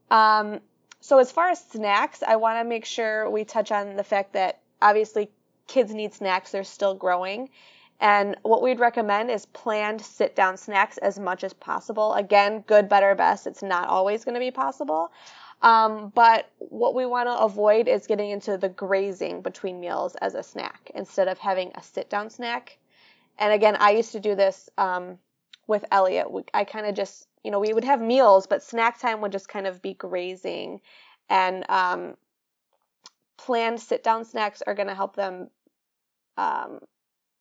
Um, 0.10 0.60
so 1.04 1.18
as 1.18 1.34
far 1.34 1.50
as 1.50 1.62
snacks, 1.62 2.24
I 2.24 2.38
want 2.38 2.60
to 2.60 2.64
make 2.64 2.86
sure 2.86 3.30
we 3.30 3.44
touch 3.44 3.74
on 3.74 3.98
the 3.98 4.06
fact 4.06 4.32
that 4.34 4.62
obviously 4.82 5.30
kids 5.68 5.94
need 5.94 6.14
snacks, 6.14 6.52
they're 6.52 6.64
still 6.64 6.96
growing. 6.96 7.50
And 8.00 8.38
what 8.44 8.62
we'd 8.62 8.80
recommend 8.80 9.30
is 9.30 9.46
planned 9.48 10.00
sit 10.00 10.34
down 10.34 10.56
snacks 10.56 10.98
as 11.00 11.20
much 11.20 11.44
as 11.44 11.52
possible. 11.52 12.14
Again, 12.14 12.64
good, 12.68 12.88
better, 12.88 13.16
best. 13.16 13.48
It's 13.48 13.62
not 13.62 13.90
always 13.90 14.24
going 14.24 14.36
to 14.36 14.40
be 14.40 14.50
possible. 14.50 15.12
Um, 15.62 16.14
but 16.16 16.50
what 16.60 16.96
we 16.96 17.06
want 17.06 17.28
to 17.28 17.38
avoid 17.38 17.90
is 17.90 18.08
getting 18.08 18.30
into 18.30 18.58
the 18.58 18.70
grazing 18.70 19.42
between 19.42 19.82
meals 19.82 20.16
as 20.16 20.36
a 20.36 20.42
snack 20.42 20.90
instead 20.96 21.28
of 21.28 21.38
having 21.38 21.74
a 21.76 21.84
sit 21.84 22.10
down 22.10 22.30
snack. 22.30 22.78
And 23.38 23.52
again, 23.52 23.76
I 23.78 23.92
used 23.92 24.14
to 24.14 24.22
do 24.22 24.36
this 24.36 24.70
um, 24.78 25.18
with 25.68 25.84
Elliot. 25.92 26.28
I 26.54 26.64
kind 26.64 26.86
of 26.86 26.96
just, 26.96 27.28
you 27.44 27.52
know, 27.52 27.60
we 27.60 27.74
would 27.74 27.84
have 27.84 28.02
meals, 28.02 28.48
but 28.48 28.64
snack 28.64 29.00
time 29.00 29.22
would 29.22 29.32
just 29.32 29.50
kind 29.50 29.68
of 29.68 29.82
be 29.82 29.94
grazing. 29.94 30.80
And 31.30 31.66
um, 31.70 32.16
planned 33.38 33.80
sit 33.80 34.04
down 34.04 34.26
snacks 34.26 34.62
are 34.66 34.76
going 34.76 34.88
to 34.88 34.96
help 34.96 35.16
them 35.16 35.50
um, 36.38 36.80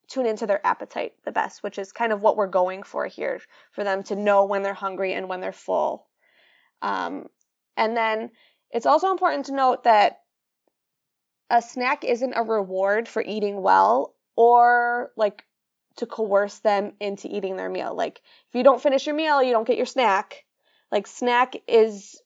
tune 0.09 0.27
into 0.27 0.47
their 0.47 0.65
appetite 0.67 1.13
the 1.25 1.33
best, 1.33 1.63
which 1.63 1.79
is 1.79 1.93
kind 1.93 2.13
of 2.13 2.21
what 2.21 2.37
we're 2.37 2.47
going 2.47 2.83
for 2.83 3.07
here 3.07 3.41
for 3.71 3.85
them 3.85 4.03
to 4.05 4.17
know 4.17 4.45
when 4.45 4.63
they're 4.63 4.75
hungry 4.75 5.15
and 5.15 5.29
when 5.29 5.41
they're 5.41 5.53
full. 5.53 6.07
Um, 6.83 7.27
and 7.77 7.97
then 7.97 8.31
it's 8.71 8.87
also 8.87 9.11
important 9.11 9.47
to 9.47 9.55
note 9.55 9.85
that 9.85 10.19
a 11.49 11.63
snack 11.63 12.05
isn't 12.05 12.35
a 12.35 12.43
reward 12.43 13.09
for 13.09 13.23
eating 13.23 13.63
well 13.63 14.15
or 14.37 15.13
like 15.17 15.45
to 15.97 16.07
coerce 16.07 16.59
them 16.61 16.93
into 17.01 17.29
eating 17.35 17.57
their 17.57 17.69
meal. 17.69 17.95
Like 17.95 18.21
if 18.49 18.55
you 18.55 18.63
don't 18.63 18.83
finish 18.83 19.07
your 19.07 19.15
meal, 19.15 19.43
you 19.43 19.53
don't 19.53 19.67
get 19.67 19.77
your 19.77 19.87
snack. 19.87 20.45
Like 20.91 21.07
snack 21.07 21.55
is 21.69 22.21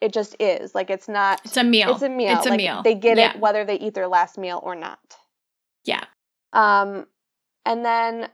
it 0.00 0.12
just 0.12 0.36
is. 0.40 0.74
Like 0.74 0.90
it's 0.90 1.08
not 1.08 1.40
It's 1.44 1.56
a 1.56 1.64
meal. 1.64 1.92
it's 1.92 2.02
a 2.02 2.08
meal. 2.08 2.36
It's 2.36 2.46
a 2.46 2.50
Like, 2.50 2.58
meal. 2.58 2.82
They 2.82 2.94
get 2.94 3.16
Yeah. 3.16 3.34
it 3.34 3.40
whether 3.40 3.64
they 3.64 3.76
eat 3.76 3.94
their 3.94 4.08
last 4.08 4.38
meal 4.38 4.60
or 4.62 4.74
not. 4.74 4.98
Yeah. 5.84 6.04
Um, 6.52 7.06
and 7.64 7.84
then 7.84 8.28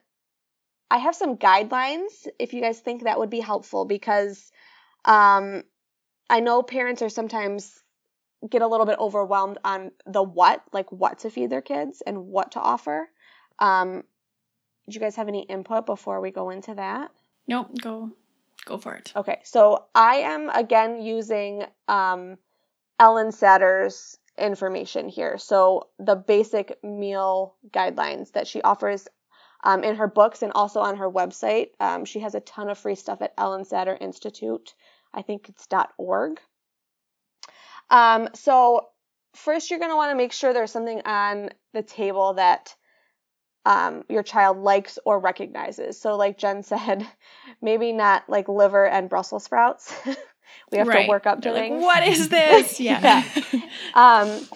I 0.90 0.98
have 0.98 1.14
some 1.14 1.36
guidelines 1.36 2.26
if 2.38 2.52
you 2.52 2.60
guys 2.60 2.80
think 2.80 3.04
that 3.04 3.18
would 3.18 3.30
be 3.30 3.40
helpful 3.40 3.84
because 3.84 4.50
um, 5.04 5.62
I 6.28 6.40
know 6.40 6.62
parents 6.62 7.02
are 7.02 7.08
sometimes 7.08 7.82
get 8.48 8.62
a 8.62 8.66
little 8.66 8.86
bit 8.86 8.98
overwhelmed 8.98 9.58
on 9.64 9.92
the 10.06 10.22
what, 10.22 10.62
like 10.72 10.90
what 10.92 11.20
to 11.20 11.30
feed 11.30 11.50
their 11.50 11.62
kids 11.62 12.02
and 12.04 12.26
what 12.26 12.52
to 12.52 12.60
offer. 12.60 13.08
Um, 13.58 14.02
did 14.86 14.94
you 14.94 15.00
guys 15.00 15.16
have 15.16 15.28
any 15.28 15.42
input 15.42 15.86
before 15.86 16.20
we 16.20 16.30
go 16.30 16.50
into 16.50 16.74
that? 16.74 17.10
Nope. 17.46 17.70
Go. 17.80 18.10
Go 18.64 18.78
for 18.78 18.94
it. 18.94 19.12
Okay, 19.16 19.40
so 19.44 19.86
I 19.94 20.16
am 20.16 20.48
again 20.48 21.00
using 21.02 21.64
um, 21.88 22.38
Ellyn 23.00 23.32
Satter's 23.32 24.18
information 24.38 25.08
here. 25.08 25.36
So 25.38 25.88
the 25.98 26.14
basic 26.14 26.82
meal 26.82 27.56
guidelines 27.70 28.32
that 28.32 28.46
she 28.46 28.62
offers 28.62 29.08
um, 29.64 29.84
in 29.84 29.96
her 29.96 30.08
books 30.08 30.42
and 30.42 30.52
also 30.52 30.80
on 30.80 30.96
her 30.96 31.10
website. 31.10 31.68
Um, 31.80 32.04
she 32.04 32.20
has 32.20 32.34
a 32.34 32.40
ton 32.40 32.68
of 32.68 32.78
free 32.78 32.94
stuff 32.94 33.22
at 33.22 33.36
Ellyn 33.36 33.68
Satter 33.68 33.96
Institute. 34.00 34.74
I 35.14 35.22
think 35.22 35.48
it's 35.48 35.66
.org. 35.98 36.40
Um, 37.90 38.28
so 38.34 38.88
first, 39.34 39.70
you're 39.70 39.78
going 39.78 39.90
to 39.90 39.96
want 39.96 40.10
to 40.10 40.16
make 40.16 40.32
sure 40.32 40.52
there's 40.52 40.70
something 40.70 41.02
on 41.04 41.50
the 41.72 41.82
table 41.82 42.34
that 42.34 42.74
um, 43.64 44.04
your 44.08 44.22
child 44.22 44.58
likes 44.58 44.98
or 45.04 45.18
recognizes. 45.18 46.00
So, 46.00 46.16
like 46.16 46.38
Jen 46.38 46.62
said, 46.72 47.06
maybe 47.60 47.92
not 47.92 48.28
like 48.28 48.48
liver 48.48 48.86
and 48.86 49.08
Brussels 49.08 49.44
sprouts. 49.44 49.94
we 50.72 50.78
have 50.78 50.88
Right. 50.88 51.04
to 51.04 51.08
work 51.08 51.26
up 51.26 51.42
to 51.42 51.52
like, 51.52 51.70
what 51.70 52.02
is 52.06 52.28
this? 52.30 52.80
Yeah. 52.80 53.24
Um, 53.94 54.46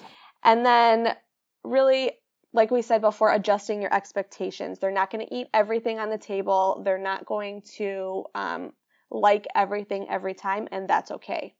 and 0.43 0.65
then 0.65 1.15
really, 1.63 2.11
like 2.53 2.71
we 2.71 2.81
said 2.81 3.01
before, 3.01 3.31
adjusting 3.33 3.81
your 3.81 3.93
expectations. 3.93 4.79
They're 4.79 4.91
not 4.91 5.11
going 5.11 5.25
to 5.25 5.33
eat 5.35 5.47
everything 5.53 5.99
on 5.99 6.09
the 6.09 6.17
table. 6.17 6.81
They're 6.83 6.97
not 6.97 7.25
going 7.25 7.61
to 7.75 8.25
um, 8.35 8.71
like 9.11 9.45
everything 9.55 10.07
every 10.09 10.33
time, 10.33 10.67
and 10.71 10.87
that's 10.87 11.11
okay. 11.11 11.53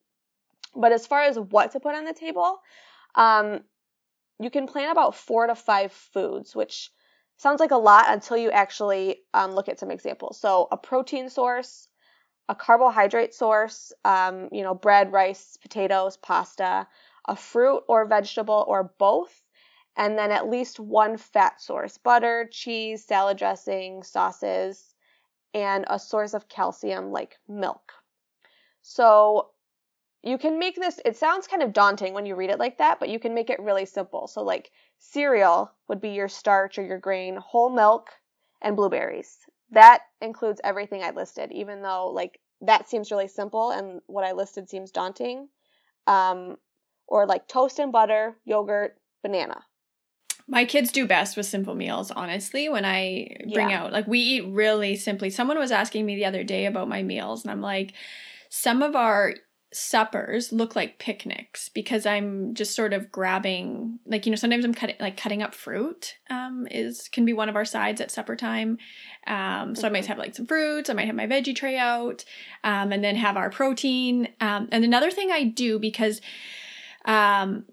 But 0.76 0.91
as 0.91 1.08
far 1.08 1.24
as 1.24 1.38
what 1.38 1.72
to 1.72 1.80
put 1.80 1.95
on 1.95 2.06
the 2.06 2.14
table, 2.14 2.60
um, 3.16 3.62
you 4.39 4.50
can 4.50 4.68
plan 4.68 4.91
about 4.91 5.16
four 5.16 5.48
to 5.48 5.56
five 5.56 5.91
foods, 5.91 6.56
which 6.56 6.91
sounds 7.38 7.60
like 7.60 7.72
a 7.72 7.78
lot 7.78 8.06
until 8.08 8.38
you 8.38 8.52
actually 8.52 9.22
um, 9.34 9.52
look 9.52 9.70
at 9.70 9.80
some 9.80 9.92
examples. 9.92 10.40
So 10.40 10.68
a 10.72 10.78
protein 10.78 11.30
source, 11.30 11.88
a 12.50 12.56
carbohydrate 12.56 13.34
source, 13.34 13.94
um, 14.04 14.50
you 14.52 14.64
know, 14.64 14.74
bread, 14.74 15.12
rice, 15.12 15.58
potatoes, 15.62 16.18
pasta, 16.18 16.88
a 17.28 17.36
fruit 17.36 17.84
or 17.88 18.06
vegetable 18.06 18.66
or 18.68 18.94
both, 18.98 19.44
and 19.96 20.18
then 20.18 20.32
at 20.32 20.50
least 20.50 20.80
one 20.80 21.18
fat 21.18 21.62
source 21.62 21.98
butter, 21.98 22.48
cheese, 22.52 23.06
salad 23.06 23.38
dressing, 23.38 24.04
sauces, 24.04 24.94
and 25.54 25.86
a 25.88 26.00
source 26.00 26.34
of 26.34 26.48
calcium 26.48 27.12
like 27.12 27.38
milk. 27.48 27.92
So 28.82 29.50
you 30.24 30.38
can 30.38 30.59
make 30.59 30.76
this, 30.76 30.99
it 31.05 31.15
sounds 31.15 31.47
kind 31.47 31.63
of 31.63 31.74
daunting 31.74 32.13
when 32.13 32.26
you 32.26 32.36
read 32.36 32.49
it 32.49 32.59
like 32.59 32.78
that, 32.80 32.99
but 32.99 33.09
you 33.09 33.20
can 33.20 33.34
make 33.34 33.49
it 33.49 33.59
really 33.59 33.86
simple. 33.86 34.28
So, 34.28 34.43
like 34.43 34.72
cereal 34.99 35.72
would 35.88 36.01
be 36.01 36.09
your 36.09 36.28
starch 36.28 36.78
or 36.78 36.84
your 36.84 36.99
grain, 36.99 37.38
whole 37.38 37.70
milk, 37.70 38.09
and 38.61 38.76
blueberries. 38.76 39.38
That 39.72 40.03
includes 40.22 40.61
everything 40.63 41.03
I 41.03 41.11
listed, 41.11 41.51
even 41.51 41.82
though, 41.82 42.09
like, 42.09 42.39
that 42.61 42.89
seems 42.89 43.11
really 43.11 43.28
simple 43.28 43.72
and 43.72 44.01
what 44.07 44.24
I 44.26 44.32
listed 44.32 44.70
seems 44.70 44.91
daunting. 44.91 45.49
Um, 46.07 46.57
or 47.07 47.26
like 47.26 47.47
toast 47.47 47.80
and 47.80 47.91
butter, 47.91 48.38
yogurt, 48.45 48.97
banana. 49.24 49.63
My 50.47 50.65
kids 50.65 50.91
do 50.91 51.05
best 51.05 51.36
with 51.36 51.45
simple 51.45 51.76
meals, 51.76 52.11
honestly, 52.11 52.70
when 52.70 52.86
I 52.86 53.36
bring 53.51 53.70
Yeah. 53.70 53.84
out, 53.84 53.91
like, 53.91 54.07
we 54.07 54.20
eat 54.20 54.45
really 54.47 54.95
simply. 54.95 55.30
Someone 55.30 55.57
was 55.57 55.72
asking 55.72 56.05
me 56.05 56.15
the 56.15 56.26
other 56.26 56.43
day 56.43 56.65
about 56.65 56.88
my 56.88 57.03
meals, 57.03 57.43
and 57.43 57.51
I'm 57.51 57.61
like, 57.61 57.93
some 58.49 58.82
of 58.82 58.95
our 58.95 59.36
suppers 59.74 60.51
look 60.51 60.76
like 60.76 60.97
picnics 60.99 61.70
because 61.70 62.05
I'm 62.05 62.53
just 62.53 62.76
sort 62.76 62.93
of 62.93 63.11
grabbing, 63.11 63.99
like, 64.05 64.26
you 64.26 64.32
know, 64.32 64.38
sometimes 64.38 64.63
I'm 64.63 64.74
cutting, 64.74 64.95
like, 64.99 65.18
cutting 65.18 65.41
up 65.41 65.53
fruit 65.53 66.15
um, 66.30 66.68
is, 66.72 67.09
can 67.09 67.26
be 67.26 67.34
one 67.34 67.49
of 67.49 67.55
our 67.55 67.65
sides 67.65 67.99
at 67.99 68.11
supper 68.11 68.36
time. 68.36 68.78
Um, 69.28 69.76
so 69.76 69.86
I 69.88 69.91
might 69.91 70.05
have, 70.05 70.18
like, 70.18 70.36
some 70.36 70.45
fruits, 70.45 70.89
I 70.89 70.93
might 70.93 71.07
have 71.07 71.15
my 71.15 71.28
veggie 71.28 71.55
tray 71.55 71.78
out, 71.78 72.24
um, 72.63 72.91
and 72.91 73.03
then 73.03 73.15
have 73.15 73.36
our 73.36 73.49
protein. 73.49 74.30
Um, 74.39 74.70
and 74.72 74.86
another 74.86 75.11
thing 75.11 75.32
I 75.32 75.43
do 75.43 75.80
because, 75.80 76.22
um, 77.05 77.65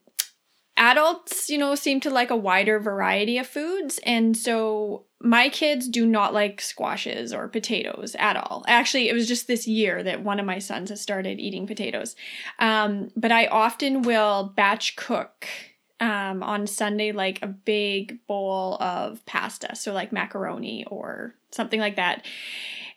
adults, 0.76 1.48
you 1.48 1.58
know, 1.58 1.74
seem 1.74 2.00
to 2.00 2.10
like 2.10 2.30
a 2.30 2.36
wider 2.36 2.80
variety 2.80 3.38
of 3.38 3.46
foods. 3.46 4.00
And 4.04 4.36
so 4.36 5.06
my 5.24 5.48
kids 5.48 5.88
do 5.88 6.04
not 6.06 6.34
like 6.34 6.60
squashes 6.60 7.32
or 7.32 7.48
potatoes 7.48 8.14
at 8.18 8.36
all. 8.36 8.62
Actually, 8.68 9.08
it 9.08 9.14
was 9.14 9.26
just 9.26 9.46
this 9.46 9.66
year 9.66 10.02
that 10.02 10.22
one 10.22 10.38
of 10.38 10.44
my 10.44 10.58
sons 10.58 10.90
has 10.90 11.00
started 11.00 11.40
eating 11.40 11.66
potatoes. 11.66 12.14
Um, 12.58 13.10
but 13.16 13.32
I 13.32 13.46
often 13.46 14.02
will 14.02 14.52
batch 14.54 14.96
cook 14.96 15.46
um, 15.98 16.42
on 16.42 16.66
Sunday, 16.66 17.12
like 17.12 17.40
a 17.40 17.46
big 17.46 18.26
bowl 18.26 18.76
of 18.80 19.24
pasta. 19.24 19.74
So, 19.74 19.94
like 19.94 20.12
macaroni 20.12 20.84
or 20.84 21.34
something 21.50 21.80
like 21.80 21.96
that. 21.96 22.26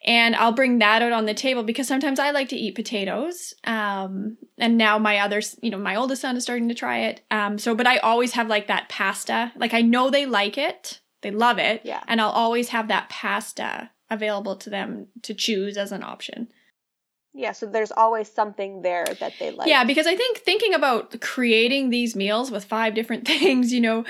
And 0.03 0.35
I'll 0.35 0.51
bring 0.51 0.79
that 0.79 1.01
out 1.01 1.13
on 1.13 1.25
the 1.25 1.33
table 1.33 1.63
because 1.63 1.87
sometimes 1.87 2.19
I 2.19 2.31
like 2.31 2.49
to 2.49 2.55
eat 2.55 2.75
potatoes. 2.75 3.53
Um, 3.63 4.37
and 4.57 4.77
now 4.77 4.99
my 4.99 5.19
other, 5.19 5.41
you 5.61 5.69
know, 5.69 5.77
my 5.77 5.95
oldest 5.95 6.21
son 6.21 6.35
is 6.35 6.43
starting 6.43 6.69
to 6.69 6.75
try 6.75 6.99
it. 6.99 7.21
Um, 7.31 7.57
so, 7.57 7.73
but 7.73 7.87
I 7.87 7.97
always 7.97 8.33
have 8.33 8.47
like 8.47 8.67
that 8.67 8.89
pasta. 8.89 9.51
Like 9.55 9.73
I 9.73 9.81
know 9.81 10.09
they 10.09 10.25
like 10.25 10.57
it, 10.57 10.99
they 11.21 11.31
love 11.31 11.57
it. 11.57 11.81
Yeah. 11.83 12.03
And 12.07 12.21
I'll 12.21 12.29
always 12.29 12.69
have 12.69 12.87
that 12.89 13.09
pasta 13.09 13.91
available 14.09 14.55
to 14.57 14.69
them 14.69 15.07
to 15.23 15.33
choose 15.33 15.77
as 15.77 15.91
an 15.91 16.03
option. 16.03 16.49
Yeah, 17.33 17.51
so 17.51 17.67
there's 17.67 17.91
always 17.91 18.31
something 18.31 18.81
there 18.81 19.05
that 19.19 19.33
they 19.39 19.51
like. 19.51 19.67
yeah, 19.67 19.83
because 19.83 20.07
I 20.07 20.15
think 20.15 20.39
thinking 20.39 20.73
about 20.73 21.21
creating 21.21 21.91
these 21.91 22.15
meals 22.15 22.49
with 22.49 22.65
five 22.65 22.95
different 22.95 23.27
things, 23.27 23.71
you 23.71 23.79
know, 23.79 24.05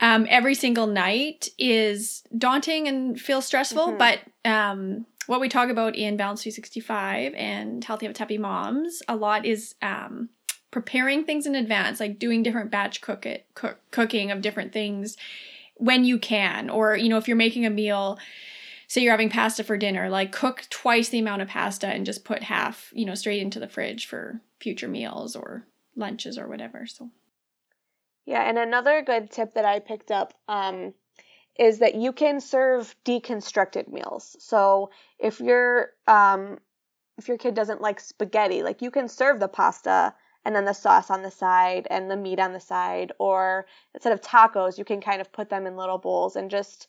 um, 0.00 0.26
every 0.30 0.54
single 0.54 0.86
night 0.86 1.50
is 1.58 2.22
daunting 2.36 2.88
and 2.88 3.20
feels 3.20 3.44
stressful. 3.44 3.88
Mhm. 3.88 3.98
But 3.98 4.20
um, 4.50 5.04
what 5.26 5.40
we 5.40 5.48
talk 5.50 5.68
about 5.68 5.94
in 5.94 6.16
Balance 6.16 6.42
365 6.42 7.34
and 7.34 7.84
Healthy 7.84 8.06
Habits 8.06 8.18
Happy 8.18 8.38
Moms, 8.38 9.02
a 9.08 9.14
lot 9.14 9.44
is 9.44 9.74
um, 9.82 10.30
preparing 10.70 11.24
things 11.24 11.44
in 11.44 11.54
advance, 11.54 12.00
like 12.00 12.18
doing 12.18 12.42
different 12.42 12.70
batch 12.70 13.02
cook 13.02 13.26
it 13.26 13.44
cook, 13.54 13.78
cooking 13.90 14.30
of 14.30 14.40
different 14.40 14.72
things 14.72 15.18
when 15.80 16.04
you 16.04 16.18
can, 16.18 16.70
or 16.70 16.96
you 16.96 17.08
know, 17.08 17.16
if 17.16 17.26
you're 17.26 17.36
making 17.36 17.66
a 17.66 17.70
meal, 17.70 18.18
say 18.86 19.02
you're 19.02 19.12
having 19.12 19.30
pasta 19.30 19.64
for 19.64 19.76
dinner, 19.76 20.08
like 20.08 20.32
cook 20.32 20.66
twice 20.70 21.08
the 21.08 21.18
amount 21.18 21.42
of 21.42 21.48
pasta 21.48 21.86
and 21.86 22.06
just 22.06 22.24
put 22.24 22.42
half, 22.42 22.92
you 22.94 23.04
know, 23.04 23.14
straight 23.14 23.42
into 23.42 23.58
the 23.58 23.68
fridge 23.68 24.06
for 24.06 24.40
future 24.60 24.88
meals 24.88 25.34
or 25.34 25.66
lunches 25.96 26.38
or 26.38 26.48
whatever. 26.48 26.86
So 26.86 27.10
yeah, 28.26 28.48
and 28.48 28.58
another 28.58 29.02
good 29.02 29.30
tip 29.30 29.54
that 29.54 29.64
I 29.64 29.80
picked 29.80 30.10
up 30.10 30.34
um, 30.48 30.94
is 31.58 31.78
that 31.78 31.94
you 31.94 32.12
can 32.12 32.40
serve 32.40 32.94
deconstructed 33.04 33.88
meals. 33.88 34.36
So 34.38 34.90
if 35.18 35.40
you're 35.40 35.90
um, 36.06 36.58
if 37.18 37.28
your 37.28 37.38
kid 37.38 37.54
doesn't 37.54 37.80
like 37.80 38.00
spaghetti, 38.00 38.62
like 38.62 38.82
you 38.82 38.90
can 38.90 39.08
serve 39.08 39.40
the 39.40 39.48
pasta 39.48 40.14
and 40.44 40.54
then 40.54 40.64
the 40.64 40.72
sauce 40.72 41.10
on 41.10 41.22
the 41.22 41.30
side 41.30 41.86
and 41.90 42.10
the 42.10 42.16
meat 42.16 42.38
on 42.38 42.52
the 42.52 42.60
side, 42.60 43.12
or 43.18 43.66
instead 43.94 44.12
of 44.12 44.20
tacos, 44.20 44.78
you 44.78 44.84
can 44.84 45.00
kind 45.00 45.20
of 45.20 45.32
put 45.32 45.50
them 45.50 45.66
in 45.66 45.76
little 45.76 45.98
bowls 45.98 46.36
and 46.36 46.50
just, 46.50 46.88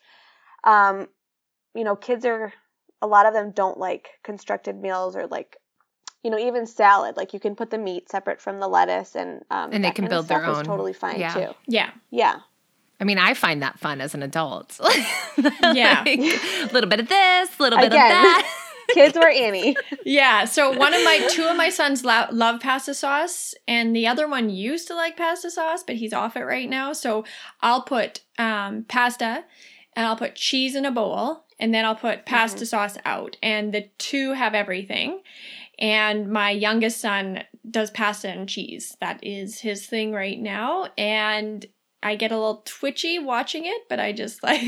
um, 0.64 1.08
you 1.74 1.84
know, 1.84 1.96
kids 1.96 2.26
are 2.26 2.54
a 3.02 3.08
lot 3.08 3.26
of 3.26 3.34
them 3.34 3.52
don't 3.52 3.78
like 3.78 4.10
constructed 4.24 4.76
meals 4.80 5.16
or 5.16 5.28
like 5.28 5.58
you 6.24 6.30
know, 6.30 6.38
even 6.38 6.68
salad, 6.68 7.18
like 7.18 7.34
you 7.34 7.40
can 7.40 7.56
put 7.56 7.72
the 7.72 7.78
meat 7.78 8.10
separate 8.10 8.40
from 8.40 8.60
the 8.60 8.68
lettuce 8.68 9.16
and 9.16 9.44
um, 9.50 9.72
and 9.74 9.84
they 9.84 9.92
can 9.92 10.08
build 10.08 10.28
their 10.28 10.46
own. 10.46 10.64
totally 10.64 10.94
fine 10.94 11.20
yeah. 11.20 11.34
too. 11.34 11.54
Yeah, 11.68 11.90
yeah. 12.12 12.42
I 13.00 13.04
mean, 13.04 13.18
I 13.18 13.34
find 13.34 13.64
that 13.64 13.80
fun 13.80 14.00
as 14.00 14.14
an 14.14 14.22
adult. 14.22 14.80
yeah, 15.38 16.04
a 16.06 16.70
little 16.72 16.90
bit 16.90 17.00
of 17.00 17.10
this, 17.10 17.60
a 17.60 17.64
little 17.64 17.80
bit 17.80 17.88
Again. 17.88 18.06
of 18.06 18.12
that. 18.12 18.58
Kids 18.94 19.18
were 19.18 19.30
Annie. 19.30 19.76
yeah. 20.06 20.46
So 20.46 20.70
one 20.72 20.94
of 20.94 21.04
my 21.04 21.28
two 21.30 21.46
of 21.46 21.56
my 21.58 21.70
sons 21.70 22.04
lo- 22.04 22.28
love 22.32 22.60
pasta 22.62 22.94
sauce, 22.94 23.54
and 23.68 23.96
the 23.96 24.08
other 24.08 24.28
one 24.28 24.50
used 24.50 24.88
to 24.88 24.96
like 24.96 25.18
pasta 25.18 25.50
sauce, 25.52 25.84
but 25.84 25.96
he's 25.96 26.14
off 26.14 26.36
it 26.36 26.44
right 26.44 26.70
now. 26.70 26.94
So 26.94 27.26
I'll 27.62 27.84
put 27.84 28.22
um, 28.38 28.86
pasta, 28.88 29.44
and 29.96 30.06
I'll 30.06 30.16
put 30.18 30.36
cheese 30.36 30.76
in 30.76 30.86
a 30.86 30.92
bowl, 30.92 31.46
and 31.60 31.74
then 31.74 31.86
I'll 31.86 31.96
put 31.96 32.26
pasta 32.26 32.58
Mm-hmm. 32.58 32.66
sauce 32.66 32.98
out, 33.06 33.38
and 33.42 33.74
the 33.74 33.90
two 33.98 34.34
have 34.34 34.54
everything. 34.54 35.22
And 35.80 36.30
my 36.32 36.52
youngest 36.52 37.02
son 37.02 37.44
does 37.70 37.90
pasta 37.90 38.30
and 38.30 38.48
cheese. 38.48 38.96
That 39.02 39.24
is 39.24 39.60
his 39.62 39.86
thing 39.88 40.12
right 40.12 40.40
now, 40.40 40.90
and 40.98 41.66
I 42.04 42.16
get 42.16 42.32
a 42.32 42.36
little 42.36 42.64
twitchy 42.66 43.20
watching 43.20 43.66
it, 43.66 43.84
but 43.88 44.00
I 44.00 44.12
just 44.12 44.42
like 44.44 44.62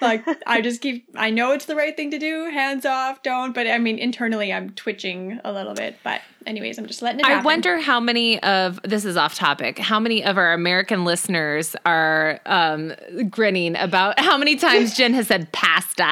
like 0.00 0.24
I 0.46 0.60
just 0.60 0.80
keep 0.80 1.06
I 1.14 1.30
know 1.30 1.52
it's 1.52 1.66
the 1.66 1.76
right 1.76 1.96
thing 1.96 2.10
to 2.10 2.18
do, 2.18 2.50
hands 2.50 2.84
off, 2.84 3.22
don't, 3.22 3.54
but 3.54 3.66
I 3.66 3.78
mean 3.78 3.98
internally 3.98 4.52
I'm 4.52 4.70
twitching 4.70 5.40
a 5.44 5.52
little 5.52 5.74
bit, 5.74 5.96
but 6.02 6.20
anyways, 6.44 6.78
I'm 6.78 6.86
just 6.86 7.02
letting 7.02 7.20
it 7.20 7.26
I 7.26 7.30
happen. 7.30 7.44
wonder 7.44 7.78
how 7.80 8.00
many 8.00 8.42
of 8.42 8.80
this 8.82 9.04
is 9.04 9.16
off 9.16 9.34
topic. 9.34 9.78
How 9.78 10.00
many 10.00 10.24
of 10.24 10.38
our 10.38 10.52
American 10.52 11.04
listeners 11.04 11.76
are 11.86 12.40
um, 12.46 12.92
grinning 13.30 13.76
about 13.76 14.18
how 14.26 14.36
many 14.36 14.56
times 14.56 14.96
Jen 14.96 15.14
has 15.14 15.28
said 15.28 15.52
pasta? 15.52 16.04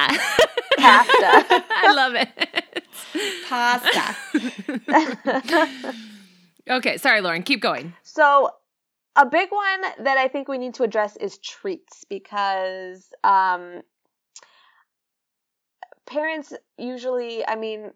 Pasta. 0.77 1.63
I 1.69 1.93
love 1.93 2.13
it. 2.15 2.83
pasta. 3.49 4.15
Okay, 6.69 6.97
sorry, 6.97 7.21
Lauren. 7.21 7.43
Keep 7.43 7.61
going. 7.61 7.93
So, 8.03 8.49
a 9.15 9.25
big 9.25 9.49
one 9.51 9.81
that 10.05 10.17
I 10.17 10.27
think 10.27 10.47
we 10.47 10.57
need 10.57 10.75
to 10.75 10.83
address 10.83 11.15
is 11.15 11.37
treats 11.37 12.03
because 12.09 13.07
um, 13.23 13.81
parents 16.05 16.53
usually, 16.77 17.47
I 17.47 17.55
mean, 17.55 17.91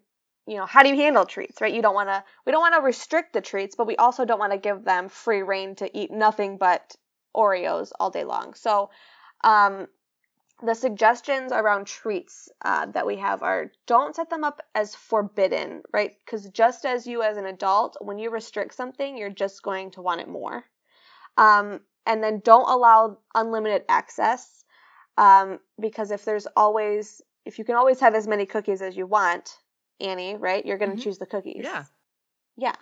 you 0.46 0.56
know, 0.56 0.66
how 0.66 0.82
do 0.82 0.88
you 0.88 0.96
handle 0.96 1.26
treats, 1.26 1.60
right? 1.60 1.72
You 1.72 1.82
don't 1.82 1.94
want 1.94 2.08
to, 2.08 2.24
we 2.46 2.52
don't 2.52 2.60
want 2.60 2.74
to 2.74 2.80
restrict 2.80 3.32
the 3.32 3.40
treats, 3.40 3.76
but 3.76 3.86
we 3.86 3.96
also 3.96 4.24
don't 4.24 4.38
want 4.38 4.52
to 4.52 4.58
give 4.58 4.84
them 4.84 5.08
free 5.08 5.42
reign 5.42 5.74
to 5.76 5.96
eat 5.96 6.10
nothing 6.10 6.56
but 6.56 6.96
Oreos 7.36 7.92
all 8.00 8.10
day 8.10 8.24
long. 8.24 8.54
So, 8.54 8.90
um, 9.44 9.86
the 10.62 10.74
suggestions 10.74 11.52
around 11.52 11.86
treats 11.86 12.50
uh, 12.62 12.86
that 12.86 13.06
we 13.06 13.16
have 13.16 13.42
are 13.42 13.72
don't 13.86 14.14
set 14.14 14.28
them 14.28 14.44
up 14.44 14.60
as 14.74 14.94
forbidden, 14.94 15.82
right? 15.92 16.12
Because 16.24 16.48
just 16.50 16.84
as 16.84 17.06
you 17.06 17.22
as 17.22 17.36
an 17.38 17.46
adult, 17.46 17.96
when 18.00 18.18
you 18.18 18.30
restrict 18.30 18.74
something, 18.74 19.16
you're 19.16 19.30
just 19.30 19.62
going 19.62 19.90
to 19.92 20.02
want 20.02 20.20
it 20.20 20.28
more. 20.28 20.64
Um, 21.40 21.80
and 22.06 22.22
then 22.22 22.40
don't 22.44 22.68
allow 22.68 23.18
unlimited 23.34 23.82
access 23.88 24.64
um, 25.16 25.58
because 25.80 26.10
if 26.10 26.24
there's 26.24 26.46
always, 26.56 27.22
if 27.44 27.58
you 27.58 27.64
can 27.64 27.74
always 27.74 28.00
have 28.00 28.14
as 28.14 28.28
many 28.28 28.46
cookies 28.46 28.82
as 28.82 28.96
you 28.96 29.06
want, 29.06 29.58
Annie, 30.00 30.36
right? 30.36 30.64
You're 30.64 30.78
going 30.78 30.90
to 30.90 30.96
Mhm. 30.96 31.02
choose 31.02 31.18
the 31.18 31.26
cookies. 31.26 31.64
Yeah. 31.64 31.84
Yeah. 32.56 32.76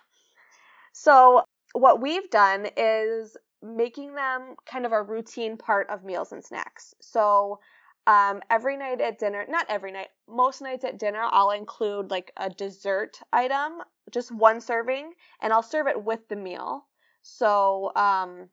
So 0.92 1.44
what 1.72 2.00
we've 2.00 2.28
done 2.30 2.68
is 2.76 3.36
making 3.62 4.14
them 4.14 4.56
kind 4.66 4.86
of 4.86 4.92
a 4.92 5.02
routine 5.02 5.56
part 5.56 5.88
of 5.90 6.04
meals 6.04 6.32
and 6.32 6.44
snacks. 6.44 6.94
So 7.00 7.61
um, 8.06 8.42
every 8.50 8.76
night 8.76 9.00
at 9.00 9.18
dinner, 9.18 9.46
not 9.48 9.66
every 9.68 9.92
night, 9.92 10.09
most 10.26 10.62
nights 10.62 10.84
at 10.84 10.98
dinner, 10.98 11.22
I'll 11.30 11.50
include 11.50 12.11
like 12.11 12.32
a 12.36 12.50
dessert 12.50 13.20
item, 13.32 13.82
just 14.11 14.32
one 14.32 14.61
serving, 14.61 15.12
and 15.42 15.52
I'll 15.52 15.62
serve 15.62 15.86
it 15.86 16.02
with 16.02 16.26
the 16.28 16.36
meal. 16.36 16.88
So 17.36 17.92
um, 17.94 18.48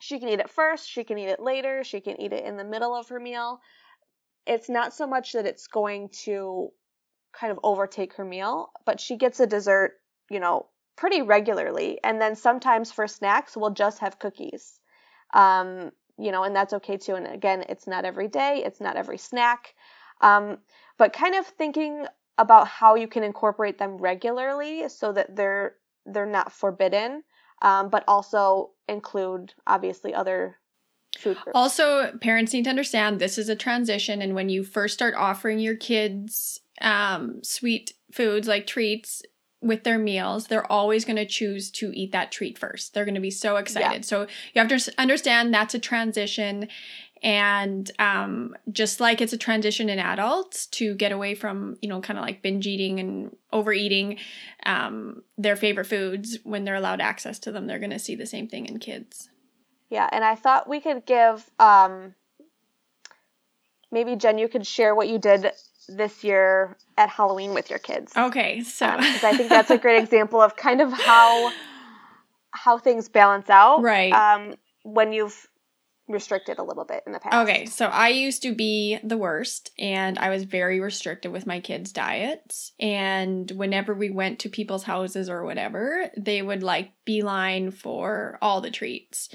she 0.00 0.18
can 0.18 0.28
eat 0.28 0.40
it 0.40 0.50
first, 0.50 0.88
she 0.88 1.04
can 1.04 1.18
eat 1.18 1.28
it 1.28 1.40
later, 1.40 1.84
she 1.84 2.00
can 2.00 2.20
eat 2.20 2.32
it 2.32 2.44
in 2.44 2.56
the 2.56 2.64
middle 2.64 2.94
of 2.94 3.08
her 3.08 3.20
meal. 3.20 3.60
It's 4.46 4.68
not 4.68 4.92
so 4.92 5.06
much 5.06 5.32
that 5.32 5.46
it's 5.46 5.66
going 5.66 6.08
to 6.24 6.70
kind 7.32 7.52
of 7.52 7.60
overtake 7.62 8.14
her 8.14 8.24
meal, 8.24 8.72
but 8.84 9.00
she 9.00 9.16
gets 9.16 9.38
a 9.40 9.46
dessert, 9.46 9.92
you 10.28 10.40
know, 10.40 10.66
pretty 10.96 11.22
regularly. 11.22 11.98
And 12.02 12.20
then 12.20 12.34
sometimes 12.34 12.90
for 12.90 13.06
snacks, 13.06 13.56
we'll 13.56 13.70
just 13.70 14.00
have 14.00 14.18
cookies. 14.18 14.80
Um, 15.32 15.92
you 16.18 16.32
know, 16.32 16.42
and 16.42 16.54
that's 16.54 16.74
okay 16.74 16.96
too. 16.96 17.14
And 17.14 17.26
again, 17.26 17.64
it's 17.68 17.86
not 17.86 18.04
every 18.04 18.28
day, 18.28 18.62
it's 18.64 18.80
not 18.80 18.96
every 18.96 19.18
snack. 19.18 19.74
Um, 20.20 20.58
but 20.98 21.12
kind 21.12 21.34
of 21.34 21.46
thinking 21.46 22.06
about 22.36 22.68
how 22.68 22.96
you 22.96 23.06
can 23.08 23.22
incorporate 23.22 23.78
them 23.78 23.96
regularly 23.98 24.88
so 24.88 25.12
that 25.12 25.36
they're 25.36 25.76
they're 26.06 26.26
not 26.26 26.52
forbidden, 26.52 27.22
um, 27.62 27.88
but 27.88 28.04
also 28.06 28.70
include 28.88 29.54
obviously 29.66 30.14
other 30.14 30.56
food 31.18 31.36
groups. 31.36 31.52
Also, 31.54 32.12
parents 32.18 32.52
need 32.52 32.64
to 32.64 32.70
understand 32.70 33.18
this 33.18 33.38
is 33.38 33.48
a 33.48 33.56
transition, 33.56 34.22
and 34.22 34.34
when 34.34 34.48
you 34.48 34.64
first 34.64 34.94
start 34.94 35.14
offering 35.14 35.58
your 35.58 35.76
kids 35.76 36.60
um, 36.80 37.42
sweet 37.42 37.92
foods 38.12 38.48
like 38.48 38.66
treats 38.66 39.22
with 39.62 39.84
their 39.84 39.98
meals, 39.98 40.46
they're 40.46 40.70
always 40.70 41.04
going 41.04 41.16
to 41.16 41.26
choose 41.26 41.70
to 41.70 41.92
eat 41.94 42.12
that 42.12 42.32
treat 42.32 42.56
first. 42.58 42.94
They're 42.94 43.04
going 43.04 43.14
to 43.14 43.20
be 43.20 43.30
so 43.30 43.56
excited. 43.56 44.04
So 44.04 44.22
you 44.54 44.60
have 44.60 44.68
to 44.68 44.92
understand 44.98 45.52
that's 45.52 45.74
a 45.74 45.78
transition. 45.78 46.68
And 47.22 47.90
um, 47.98 48.56
just 48.72 49.00
like 49.00 49.20
it's 49.20 49.32
a 49.32 49.38
transition 49.38 49.88
in 49.88 49.98
adults 49.98 50.66
to 50.68 50.94
get 50.94 51.12
away 51.12 51.34
from, 51.34 51.76
you 51.82 51.88
know, 51.88 52.00
kind 52.00 52.18
of 52.18 52.24
like 52.24 52.42
binge 52.42 52.66
eating 52.66 52.98
and 52.98 53.36
overeating 53.52 54.18
um, 54.64 55.22
their 55.36 55.56
favorite 55.56 55.86
foods 55.86 56.38
when 56.44 56.64
they're 56.64 56.76
allowed 56.76 57.00
access 57.00 57.38
to 57.40 57.52
them, 57.52 57.66
they're 57.66 57.78
going 57.78 57.90
to 57.90 57.98
see 57.98 58.14
the 58.14 58.26
same 58.26 58.48
thing 58.48 58.66
in 58.66 58.78
kids. 58.78 59.28
Yeah, 59.90 60.08
and 60.10 60.24
I 60.24 60.34
thought 60.34 60.68
we 60.68 60.80
could 60.80 61.04
give 61.04 61.50
um, 61.58 62.14
maybe 63.90 64.16
Jen, 64.16 64.38
you 64.38 64.48
could 64.48 64.66
share 64.66 64.94
what 64.94 65.08
you 65.08 65.18
did 65.18 65.50
this 65.88 66.22
year 66.22 66.76
at 66.96 67.08
Halloween 67.08 67.54
with 67.54 67.70
your 67.70 67.80
kids. 67.80 68.16
Okay, 68.16 68.62
so 68.62 68.96
because 68.96 69.24
I 69.24 69.36
think 69.36 69.48
that's 69.48 69.70
a 69.70 69.78
great 69.78 69.98
example 70.02 70.40
of 70.40 70.56
kind 70.56 70.80
of 70.80 70.92
how 70.92 71.52
how 72.52 72.78
things 72.78 73.08
balance 73.08 73.50
out, 73.50 73.82
Right. 73.82 74.12
Um, 74.12 74.54
when 74.82 75.12
you've 75.12 75.48
restricted 76.10 76.58
a 76.58 76.62
little 76.62 76.84
bit 76.84 77.02
in 77.06 77.12
the 77.12 77.20
past. 77.20 77.48
Okay, 77.48 77.66
so 77.66 77.86
I 77.86 78.08
used 78.08 78.42
to 78.42 78.54
be 78.54 78.98
the 79.02 79.16
worst, 79.16 79.70
and 79.78 80.18
I 80.18 80.30
was 80.30 80.44
very 80.44 80.80
restricted 80.80 81.32
with 81.32 81.46
my 81.46 81.60
kids' 81.60 81.92
diets. 81.92 82.72
And 82.78 83.50
whenever 83.52 83.94
we 83.94 84.10
went 84.10 84.40
to 84.40 84.48
people's 84.48 84.84
houses 84.84 85.30
or 85.30 85.44
whatever, 85.44 86.10
they 86.16 86.42
would 86.42 86.62
like 86.62 86.92
beeline 87.04 87.70
for 87.70 88.38
all 88.42 88.60
the 88.60 88.70
treats. 88.70 89.28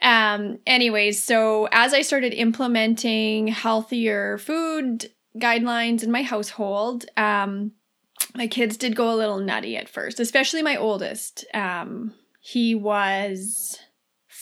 Um, 0.00 0.58
anyways, 0.66 1.22
so 1.22 1.68
as 1.70 1.92
I 1.92 2.02
started 2.02 2.32
implementing 2.32 3.48
healthier 3.48 4.38
food 4.38 5.10
guidelines 5.36 6.02
in 6.02 6.10
my 6.10 6.22
household, 6.22 7.04
um, 7.16 7.72
my 8.34 8.46
kids 8.46 8.76
did 8.76 8.96
go 8.96 9.12
a 9.12 9.16
little 9.16 9.38
nutty 9.38 9.76
at 9.76 9.88
first, 9.88 10.18
especially 10.18 10.62
my 10.62 10.76
oldest. 10.76 11.44
Um, 11.52 12.14
he 12.40 12.74
was 12.74 13.78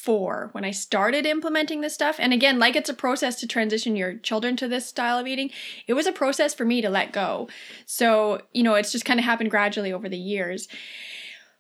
four 0.03 0.49
when 0.53 0.65
I 0.65 0.71
started 0.71 1.27
implementing 1.27 1.81
this 1.81 1.95
stuff. 1.95 2.17
And 2.19 2.33
again, 2.33 2.59
like 2.59 2.77
it's 2.77 2.89
a 2.89 2.95
process 2.95 3.39
to 3.41 3.47
transition 3.47 3.97
your 3.97 4.15
children 4.15 4.57
to 4.57 4.69
this 4.69 4.87
style 4.87 5.19
of 5.19 5.27
eating, 5.27 5.51
it 5.87 5.95
was 5.95 6.07
a 6.07 6.13
process 6.13 6.55
for 6.55 6.65
me 6.65 6.81
to 6.81 6.91
let 6.91 7.13
go. 7.13 7.49
So, 7.87 8.43
you 8.53 8.63
know, 8.63 8.75
it's 8.75 8.93
just 8.93 9.05
kind 9.05 9.21
of 9.21 9.25
happened 9.25 9.51
gradually 9.51 9.93
over 9.93 10.09
the 10.09 10.19
years. 10.19 10.69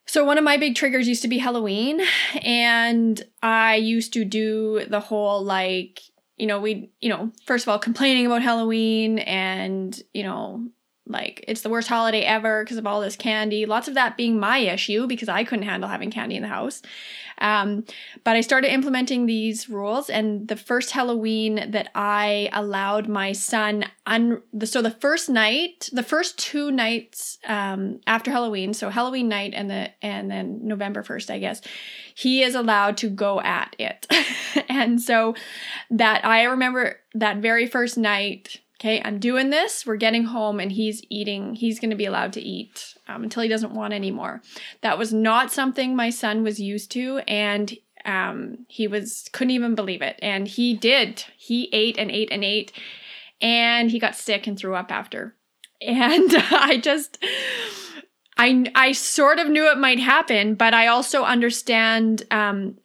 So, 0.06 0.24
one 0.24 0.38
of 0.38 0.44
my 0.44 0.56
big 0.56 0.74
triggers 0.74 1.06
used 1.06 1.22
to 1.22 1.28
be 1.28 1.38
Halloween. 1.38 2.00
And 2.42 3.22
I 3.42 3.76
used 3.76 4.12
to 4.14 4.24
do 4.24 4.84
the 4.88 5.00
whole 5.00 5.44
like, 5.44 6.00
you 6.36 6.46
know, 6.46 6.60
we, 6.60 6.90
you 7.00 7.10
know, 7.10 7.30
first 7.46 7.64
of 7.64 7.68
all, 7.68 7.78
complaining 7.78 8.26
about 8.26 8.42
Halloween 8.42 9.18
and, 9.20 10.00
you 10.14 10.22
know, 10.22 10.68
like 11.06 11.44
it's 11.48 11.62
the 11.62 11.70
worst 11.70 11.88
holiday 11.88 12.22
ever 12.22 12.64
because 12.64 12.76
of 12.76 12.86
all 12.86 13.00
this 13.00 13.16
candy. 13.16 13.66
Lots 13.66 13.88
of 13.88 13.94
that 13.94 14.16
being 14.16 14.38
my 14.38 14.58
issue 14.58 15.06
because 15.06 15.28
I 15.28 15.44
couldn't 15.44 15.66
handle 15.66 15.88
having 15.88 16.10
candy 16.10 16.36
in 16.36 16.42
the 16.42 16.48
house. 16.48 16.82
Um, 17.40 17.84
but 18.24 18.36
I 18.36 18.40
started 18.40 18.72
implementing 18.72 19.26
these 19.26 19.68
rules, 19.68 20.10
and 20.10 20.48
the 20.48 20.56
first 20.56 20.90
Halloween 20.90 21.70
that 21.70 21.90
I 21.94 22.50
allowed 22.52 23.08
my 23.08 23.32
son 23.32 23.84
un 24.06 24.42
so 24.64 24.82
the 24.82 24.90
first 24.90 25.28
night, 25.28 25.88
the 25.92 26.02
first 26.02 26.38
two 26.38 26.70
nights 26.70 27.38
um, 27.46 28.00
after 28.06 28.30
Halloween, 28.30 28.74
so 28.74 28.90
Halloween 28.90 29.28
night 29.28 29.52
and 29.54 29.70
the 29.70 29.90
and 30.02 30.30
then 30.30 30.60
November 30.62 31.02
first, 31.02 31.30
I 31.30 31.38
guess, 31.38 31.60
he 32.14 32.42
is 32.42 32.54
allowed 32.54 32.96
to 32.98 33.08
go 33.08 33.40
at 33.40 33.74
it, 33.78 34.06
and 34.68 35.00
so 35.00 35.34
that 35.90 36.24
I 36.24 36.44
remember 36.44 37.00
that 37.14 37.38
very 37.38 37.66
first 37.66 37.96
night 37.96 38.60
okay, 38.80 39.02
I'm 39.04 39.18
doing 39.18 39.50
this. 39.50 39.84
We're 39.84 39.96
getting 39.96 40.24
home 40.24 40.58
and 40.58 40.72
he's 40.72 41.02
eating, 41.10 41.54
he's 41.54 41.78
going 41.78 41.90
to 41.90 41.96
be 41.96 42.06
allowed 42.06 42.32
to 42.32 42.40
eat 42.40 42.94
um, 43.08 43.22
until 43.22 43.42
he 43.42 43.48
doesn't 43.48 43.74
want 43.74 43.92
anymore. 43.92 44.40
That 44.80 44.96
was 44.96 45.12
not 45.12 45.52
something 45.52 45.94
my 45.94 46.08
son 46.08 46.42
was 46.42 46.58
used 46.58 46.90
to. 46.92 47.18
And 47.28 47.76
um, 48.06 48.64
he 48.68 48.88
was, 48.88 49.28
couldn't 49.32 49.50
even 49.50 49.74
believe 49.74 50.00
it. 50.00 50.18
And 50.22 50.48
he 50.48 50.72
did. 50.72 51.24
He 51.36 51.68
ate 51.72 51.98
and 51.98 52.10
ate 52.10 52.32
and 52.32 52.42
ate. 52.42 52.72
And 53.42 53.90
he 53.90 53.98
got 53.98 54.16
sick 54.16 54.46
and 54.46 54.58
threw 54.58 54.74
up 54.74 54.90
after. 54.90 55.36
And 55.82 56.30
I 56.50 56.78
just, 56.82 57.22
I, 58.38 58.64
I 58.74 58.92
sort 58.92 59.38
of 59.38 59.50
knew 59.50 59.70
it 59.70 59.76
might 59.76 60.00
happen, 60.00 60.54
but 60.54 60.72
I 60.72 60.86
also 60.86 61.24
understand 61.24 62.22
um, 62.30 62.78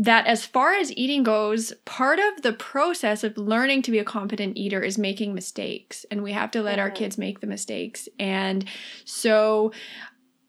that 0.00 0.26
as 0.26 0.46
far 0.46 0.72
as 0.72 0.90
eating 0.96 1.22
goes, 1.22 1.74
part 1.84 2.18
of 2.18 2.40
the 2.40 2.54
process 2.54 3.22
of 3.22 3.36
learning 3.36 3.82
to 3.82 3.90
be 3.90 3.98
a 3.98 4.04
competent 4.04 4.56
eater 4.56 4.80
is 4.80 4.96
making 4.96 5.34
mistakes. 5.34 6.06
And 6.10 6.22
we 6.22 6.32
have 6.32 6.50
to 6.52 6.62
let 6.62 6.78
mm-hmm. 6.78 6.80
our 6.80 6.90
kids 6.90 7.18
make 7.18 7.40
the 7.40 7.46
mistakes. 7.46 8.08
And 8.18 8.64
so 9.04 9.72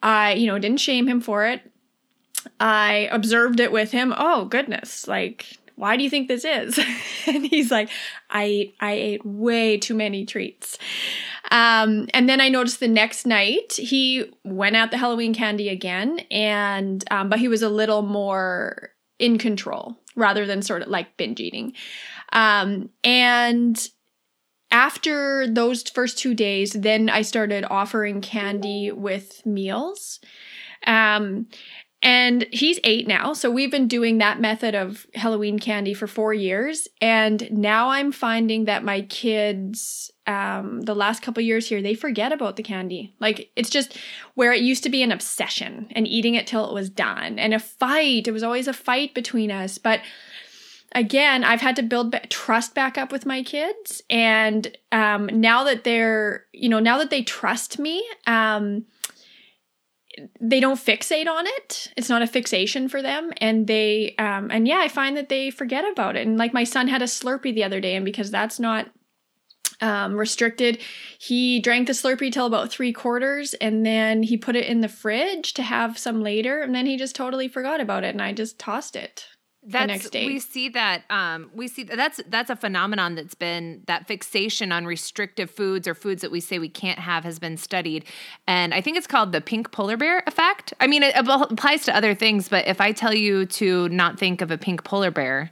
I, 0.02 0.36
you 0.36 0.48
know, 0.48 0.58
didn't 0.58 0.80
shame 0.80 1.06
him 1.06 1.20
for 1.20 1.46
it. 1.46 1.70
I 2.62 3.10
observed 3.12 3.60
it 3.60 3.74
with 3.74 3.92
him. 3.92 4.14
Oh, 4.16 4.46
goodness. 4.46 5.06
Like, 5.06 5.46
why 5.76 5.98
do 5.98 6.04
you 6.04 6.10
think 6.10 6.30
this 6.30 6.46
is? 6.46 6.80
and 7.28 7.46
he's 7.46 7.72
like, 7.72 7.90
I 8.30 8.44
ate, 8.44 8.76
I 8.80 8.92
ate 8.94 9.26
way 9.26 9.78
too 9.78 9.96
many 9.96 10.26
treats. 10.26 10.78
Um, 11.52 12.08
and 12.14 12.30
then 12.30 12.40
I 12.40 12.48
noticed 12.48 12.80
the 12.80 12.88
next 12.88 13.26
night 13.26 13.74
he 13.74 14.32
went 14.46 14.78
out 14.78 14.92
the 14.92 14.98
Halloween 14.98 15.34
candy 15.34 15.68
again, 15.68 16.20
and 16.32 17.04
um, 17.12 17.28
but 17.28 17.40
he 17.40 17.50
was 17.50 17.62
a 17.62 17.68
little 17.68 18.04
more 18.04 18.92
in 19.22 19.38
control 19.38 19.98
rather 20.16 20.46
than 20.46 20.62
sort 20.62 20.82
of 20.82 20.90
like 20.90 21.16
binge 21.16 21.40
eating. 21.40 21.74
Um, 22.34 22.90
and 23.04 23.90
after 24.72 25.48
those 25.48 25.84
first 25.84 26.18
two 26.18 26.34
days, 26.34 26.72
then 26.72 27.10
I 27.10 27.22
started 27.22 27.66
offering 27.70 28.22
candy 28.22 28.92
with 28.92 29.46
meals. 29.46 30.20
Um, 30.86 31.48
and 32.02 32.48
he's 32.52 32.80
eight 32.84 33.08
now. 33.08 33.34
So 33.34 33.52
we've 33.52 33.70
been 33.70 33.88
doing 33.88 34.18
that 34.18 34.42
method 34.42 34.74
of 34.74 35.06
Halloween 35.14 35.60
candy 35.60 35.94
for 35.94 36.08
four 36.08 36.34
years. 36.34 36.88
And 37.00 37.48
now 37.52 37.90
I'm 37.90 38.12
finding 38.12 38.66
that 38.66 38.84
my 38.84 39.02
kids, 39.02 40.11
um, 40.28 40.82
the 40.82 40.96
last 40.96 41.22
couple 41.22 41.42
years 41.42 41.68
here, 41.68 41.82
they 41.82 41.96
forget 41.96 42.32
about 42.32 42.56
the 42.56 42.64
candy. 42.64 43.14
Like 43.20 43.52
it's 43.56 43.70
just 43.70 43.98
where 44.36 44.54
it 44.54 44.62
used 44.62 44.84
to 44.84 44.90
be 44.90 45.02
an 45.02 45.12
obsession 45.12 45.88
and 45.92 46.08
eating 46.08 46.36
it 46.36 46.48
till 46.48 46.68
it 46.68 46.74
was 46.74 46.90
done 46.90 47.40
and 47.40 47.54
a 47.54 47.60
fight. 47.60 48.28
It 48.28 48.32
was 48.32 48.44
always 48.44 48.68
a 48.68 48.74
fight 48.74 49.14
between 49.14 49.52
us. 49.52 49.78
But 49.78 50.02
again, 50.94 51.44
I've 51.44 51.62
had 51.62 51.76
to 51.78 51.84
build 51.84 52.16
trust 52.30 52.76
back 52.76 52.98
up 52.98 53.12
with 53.12 53.26
my 53.26 53.42
kids. 53.44 54.02
And 54.10 54.76
um, 54.92 55.28
now 55.34 55.64
that 55.64 55.84
they're, 55.84 56.46
you 56.54 56.70
know, 56.70 56.80
now 56.80 56.98
that 57.00 57.10
they 57.10 57.24
trust 57.24 57.80
me, 57.80 58.06
um, 58.28 58.86
they 60.40 60.60
don't 60.60 60.80
fixate 60.80 61.28
on 61.28 61.48
it 61.48 61.92
it's 61.96 62.10
not 62.10 62.22
a 62.22 62.28
fixation 62.28 62.90
for 62.90 63.02
them 63.02 63.32
and 63.38 63.66
they 63.68 64.14
um 64.20 64.52
and 64.52 64.68
yeah 64.68 64.80
i 64.80 64.90
find 64.90 65.16
that 65.16 65.30
they 65.30 65.50
forget 65.50 65.90
about 65.90 66.18
it 66.18 66.28
and 66.28 66.38
like 66.38 66.54
my 66.54 66.66
son 66.66 66.90
had 66.90 67.02
a 67.02 67.06
slurpee 67.06 67.56
the 67.56 67.64
other 67.64 67.80
day 67.80 67.96
and 67.96 68.04
because 68.04 68.30
that's 68.30 68.60
not 68.60 68.88
um, 69.82 70.16
restricted. 70.16 70.80
He 71.20 71.60
drank 71.60 71.88
the 71.88 71.94
Slurpee 71.94 72.32
till 72.32 72.46
about 72.46 72.72
three 72.72 72.94
quarters, 72.94 73.54
and 73.56 73.86
then 73.86 74.24
he 74.24 74.38
put 74.38 74.56
it 74.56 74.66
in 74.66 74.82
the 74.82 74.90
fridge 74.90 75.54
to 75.54 75.64
have 75.64 75.98
some 75.98 76.22
later, 76.22 76.62
and 76.62 76.74
then 76.74 76.86
he 76.86 76.98
just 76.98 77.16
totally 77.16 77.48
forgot 77.48 77.82
about 77.82 78.04
it, 78.04 78.10
and 78.10 78.22
I 78.22 78.34
just 78.34 78.60
tossed 78.60 78.96
it 78.96 79.28
that's, 79.64 79.84
the 79.84 79.88
next 79.88 80.10
day. 80.10 80.26
We 80.26 80.40
see 80.40 80.70
that. 80.70 81.04
Um, 81.10 81.52
we 81.54 81.68
see 81.68 81.84
that 81.84 81.96
that's 81.96 82.20
that's 82.28 82.50
a 82.50 82.56
phenomenon 82.56 83.16
that's 83.16 83.36
been 83.36 83.84
that 83.88 84.08
fixation 84.08 84.72
on 84.72 84.86
restrictive 84.86 85.52
foods 85.52 85.88
or 85.88 85.94
foods 85.94 86.22
that 86.22 86.32
we 86.32 86.40
say 86.40 86.58
we 86.58 86.70
can't 86.70 87.00
have 87.00 87.24
has 87.24 87.38
been 87.38 87.58
studied, 87.58 88.06
and 88.48 88.74
I 88.74 88.82
think 88.82 88.98
it's 88.98 89.08
called 89.08 89.32
the 89.32 89.42
pink 89.42 89.72
polar 89.72 89.98
bear 89.98 90.24
effect. 90.26 90.74
I 90.80 90.88
mean, 90.88 91.04
it 91.04 91.14
applies 91.16 91.84
to 91.86 91.96
other 91.96 92.16
things, 92.16 92.50
but 92.50 92.68
if 92.68 92.82
I 92.82 92.92
tell 92.92 93.14
you 93.14 93.46
to 93.48 93.88
not 93.90 94.18
think 94.18 94.42
of 94.42 94.50
a 94.50 94.58
pink 94.58 94.84
polar 94.84 95.12
bear, 95.12 95.52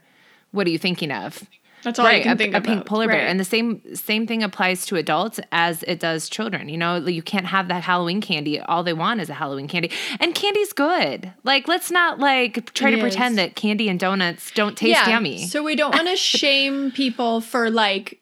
what 0.52 0.66
are 0.66 0.72
you 0.72 0.80
thinking 0.80 1.12
of? 1.12 1.44
That's 1.84 2.00
all 2.00 2.06
right, 2.06 2.22
I 2.22 2.24
can 2.24 2.34
a, 2.34 2.36
think 2.36 2.56
a 2.56 2.62
pink 2.62 2.86
polar 2.86 3.08
bear, 3.08 3.26
and 3.26 3.40
the 3.40 3.46
same 3.46 3.82
same 3.96 4.28
thing 4.28 4.44
applies 4.44 4.86
to 4.88 4.96
adults 4.96 5.40
as 5.52 5.84
it 5.84 6.00
does 6.00 6.30
children. 6.30 6.70
You 6.70 6.78
know, 6.78 6.98
you 6.98 7.22
can't 7.22 7.46
have 7.46 7.68
that 7.70 7.84
Halloween 7.84 8.22
candy. 8.22 8.60
All 8.60 8.84
they 8.84 8.94
want 8.94 9.22
is 9.22 9.30
a 9.30 9.34
Halloween 9.34 9.68
candy, 9.68 9.92
and 10.20 10.36
candy's 10.36 10.74
good. 10.74 11.34
Like, 11.44 11.68
let's 11.68 11.92
not 11.92 12.20
like 12.20 12.74
try 12.74 12.90
it 12.90 12.92
to 12.92 12.98
is. 12.98 13.02
pretend 13.02 13.38
that 13.38 13.56
candy 13.56 13.88
and 13.88 14.00
donuts 14.00 14.52
don't 14.52 14.78
taste 14.78 15.00
yeah, 15.00 15.10
yummy. 15.10 15.46
So 15.46 15.64
we 15.64 15.76
don't 15.76 15.94
want 15.96 16.08
to 16.08 16.16
shame 16.18 16.92
people 16.92 17.42
for 17.42 17.70
like. 17.70 18.20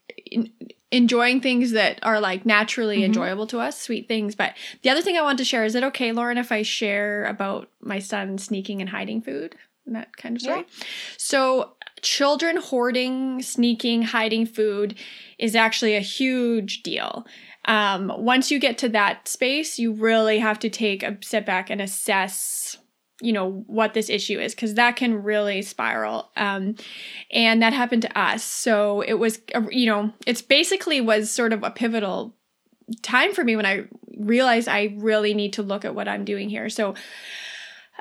Enjoying 0.90 1.42
things 1.42 1.72
that 1.72 2.00
are 2.02 2.22
like 2.22 2.46
naturally 2.46 3.00
mm-hmm. 3.00 3.08
enjoyable 3.08 3.46
to 3.48 3.60
us, 3.60 3.78
sweet 3.78 4.08
things. 4.08 4.36
But 4.36 4.54
the 4.84 4.90
other 4.90 5.02
thing 5.02 5.18
I 5.18 5.22
want 5.22 5.38
to 5.40 5.44
share 5.44 5.66
is 5.66 5.76
it 5.76 5.84
okay, 5.84 6.14
Lauren, 6.14 6.38
if 6.38 6.50
I 6.50 6.62
share 6.62 7.26
about 7.26 7.70
my 7.82 8.00
son 8.00 8.38
sneaking 8.38 8.80
and 8.80 8.90
hiding 8.90 9.22
food? 9.22 9.58
And 9.86 9.96
that 9.96 10.16
kind 10.16 10.38
of 10.38 10.42
story. 10.42 10.60
Yeah. 10.60 10.86
So 11.18 11.74
children 12.02 12.58
hoarding, 12.58 13.42
sneaking, 13.42 14.04
hiding 14.04 14.46
food 14.46 14.96
is 15.38 15.56
actually 15.56 15.96
a 15.96 16.02
huge 16.02 16.84
deal. 16.84 17.26
Um, 17.66 18.12
once 18.18 18.50
you 18.50 18.60
get 18.60 18.78
to 18.80 18.90
that 18.90 19.28
space, 19.28 19.78
you 19.78 19.94
really 19.94 20.40
have 20.40 20.60
to 20.60 20.70
take 20.70 21.04
a 21.04 21.18
step 21.22 21.46
back 21.46 21.70
and 21.70 21.82
assess 21.82 22.78
you 23.22 23.34
know 23.34 23.64
what 23.66 23.94
this 23.94 24.10
issue 24.10 24.40
is 24.40 24.54
because 24.54 24.76
that 24.76 24.96
can 24.96 25.24
really 25.24 25.62
spiral 25.62 26.30
um, 26.38 26.76
and 27.32 27.62
that 27.62 27.74
happened 27.74 28.04
to 28.04 28.20
us 28.20 28.44
so 28.44 29.02
it 29.02 29.16
was 29.16 29.40
you 29.72 29.88
know 29.88 30.14
it's 30.28 30.42
basically 30.42 31.02
was 31.02 31.32
sort 31.32 31.52
of 31.52 31.64
a 31.64 31.72
pivotal 31.72 32.36
time 33.02 33.34
for 33.34 33.44
me 33.44 33.56
when 33.56 33.66
i 33.66 33.86
realized 34.18 34.68
i 34.68 34.96
really 34.98 35.34
need 35.34 35.54
to 35.54 35.64
look 35.64 35.84
at 35.84 35.96
what 35.96 36.08
i'm 36.08 36.26
doing 36.26 36.48
here 36.48 36.70
so 36.70 36.94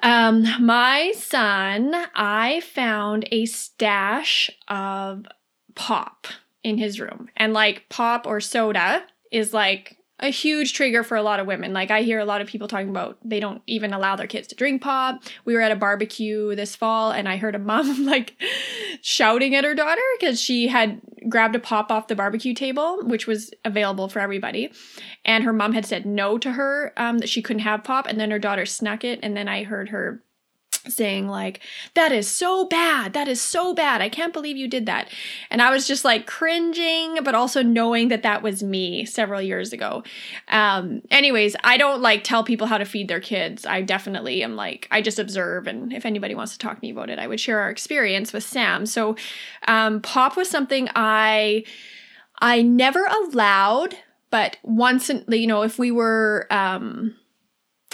um, 0.03 0.47
my 0.65 1.13
son, 1.17 1.95
I 2.15 2.61
found 2.61 3.29
a 3.31 3.47
stash 3.47 4.51
of 4.69 5.27
pop 5.75 6.27
in 6.63 6.79
his 6.79 7.01
room. 7.01 7.29
And 7.37 7.53
like 7.53 7.89
pop 7.89 8.27
or 8.27 8.41
soda 8.41 9.05
is 9.31 9.55
like 9.55 9.96
a 10.19 10.29
huge 10.29 10.73
trigger 10.73 11.03
for 11.03 11.17
a 11.17 11.23
lot 11.23 11.41
of 11.41 11.47
women. 11.47 11.73
Like 11.73 11.91
I 11.91 12.03
hear 12.03 12.19
a 12.19 12.25
lot 12.25 12.41
of 12.41 12.47
people 12.47 12.69
talking 12.69 12.89
about 12.89 13.19
they 13.23 13.39
don't 13.39 13.63
even 13.67 13.93
allow 13.93 14.17
their 14.17 14.27
kids 14.27 14.49
to 14.49 14.55
drink 14.55 14.81
pop. 14.81 15.23
We 15.45 15.55
were 15.55 15.61
at 15.61 15.73
a 15.73 15.77
barbecue 15.77 16.55
this 16.55 16.75
fall 16.75 17.11
and 17.11 17.29
I 17.29 17.37
heard 17.37 17.55
a 17.55 17.59
mom 17.59 18.07
like 18.07 18.35
shouting 19.03 19.55
at 19.55 19.65
her 19.65 19.75
daughter 19.75 20.03
because 20.19 20.41
she 20.41 20.69
had 20.69 21.01
grabbed 21.29 21.55
a 21.55 21.59
pop 21.59 21.91
off 21.91 22.09
the 22.09 22.15
barbecue 22.15 22.55
table, 22.55 23.03
which 23.03 23.27
was 23.27 23.53
available 23.65 24.09
for 24.09 24.21
everybody. 24.21 24.73
And 25.25 25.45
her 25.45 25.53
mom 25.53 25.73
had 25.73 25.85
said 25.85 26.07
no 26.07 26.39
to 26.39 26.53
her 26.53 26.95
um, 26.97 27.19
that 27.19 27.29
she 27.29 27.43
couldn't 27.43 27.61
have 27.61 27.85
pop. 27.85 28.07
And 28.07 28.19
then 28.19 28.31
her 28.31 28.39
daughter 28.39 28.65
snuck 28.65 29.05
it. 29.05 29.21
And 29.23 29.37
then 29.37 29.49
I 29.49 29.65
heard 29.65 29.91
her 29.91 30.23
saying 30.89 31.29
like 31.29 31.61
that 31.95 32.13
is 32.13 32.29
so 32.29 32.67
bad. 32.67 33.13
That 33.13 33.29
is 33.29 33.41
so 33.41 33.75
bad. 33.75 34.01
I 34.01 34.09
can't 34.09 34.33
believe 34.33 34.57
you 34.57 34.69
did 34.69 34.87
that. 34.87 35.09
And 35.51 35.63
i 35.63 35.71
was 35.71 35.87
just 35.87 36.05
like 36.05 36.27
cringing 36.27 37.19
but 37.23 37.35
also 37.35 37.63
knowing 37.63 38.09
that 38.09 38.23
that 38.23 38.43
was 38.43 38.63
me 38.63 39.05
several 39.05 39.41
years 39.43 39.73
ago. 39.73 40.03
Um 40.49 41.03
anyways 41.11 41.57
i 41.65 41.77
don't 41.77 42.01
like 42.01 42.25
tell 42.25 42.45
people 42.45 42.67
how 42.67 42.79
to 42.79 42.85
feed 42.85 43.09
their 43.09 43.21
kids. 43.21 43.67
I 43.67 43.83
definitely 43.83 44.43
am 44.43 44.57
like 44.57 44.89
i 44.91 45.01
just 45.03 45.19
observe 45.19 45.67
and 45.67 45.93
if 45.93 46.07
anybody 46.07 46.35
wants 46.35 46.53
to 46.53 46.59
talk 46.59 46.77
to 46.77 46.83
me 46.83 46.91
about 46.91 47.11
it 47.11 47.19
i 47.19 47.27
would 47.27 47.41
share 47.41 47.61
our 47.61 47.71
experience 47.71 48.33
with 48.33 48.45
sam. 48.45 48.87
So 48.87 49.17
um 49.69 50.01
pop 50.01 50.37
was 50.37 50.49
something 50.51 50.89
i 50.95 51.65
i 52.41 52.63
never 52.63 53.05
allowed 53.05 53.97
but 54.31 54.59
once 54.63 55.09
in, 55.09 55.25
you 55.29 55.47
know 55.47 55.63
if 55.63 55.79
we 55.79 55.91
were 55.91 56.47
um 56.51 57.15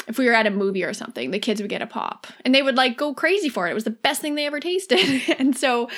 if 0.09 0.19
we 0.19 0.27
were 0.27 0.33
at 0.33 0.47
a 0.47 0.51
movie 0.51 0.85
or 0.85 0.93
something, 0.93 1.31
the 1.31 1.39
kids 1.39 1.61
would 1.61 1.71
get 1.71 1.83
a 1.83 1.87
pop 1.87 2.27
and 2.45 2.55
they 2.55 2.63
would 2.63 2.77
like 2.77 2.97
go 2.97 3.15
crazy 3.15 3.49
for 3.49 3.67
it. 3.67 3.71
It 3.71 3.75
was 3.75 3.85
the 3.85 3.91
best 3.91 4.21
thing 4.21 4.35
they 4.35 4.47
ever 4.47 4.61
tasted. 4.61 5.23
and 5.39 5.57
so 5.57 5.89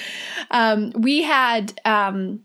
um, 0.50 0.92
we 0.94 1.22
had 1.22 1.78
um, 1.84 2.40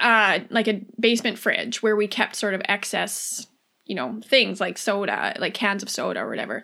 uh, 0.00 0.40
like 0.50 0.68
a 0.68 0.84
basement 0.98 1.38
fridge 1.38 1.82
where 1.82 1.96
we 1.96 2.06
kept 2.06 2.36
sort 2.36 2.54
of 2.54 2.62
excess, 2.68 3.46
you 3.84 3.94
know, 3.94 4.20
things 4.24 4.60
like 4.60 4.78
soda, 4.78 5.34
like 5.38 5.54
cans 5.54 5.82
of 5.82 5.90
soda 5.90 6.20
or 6.20 6.28
whatever. 6.28 6.62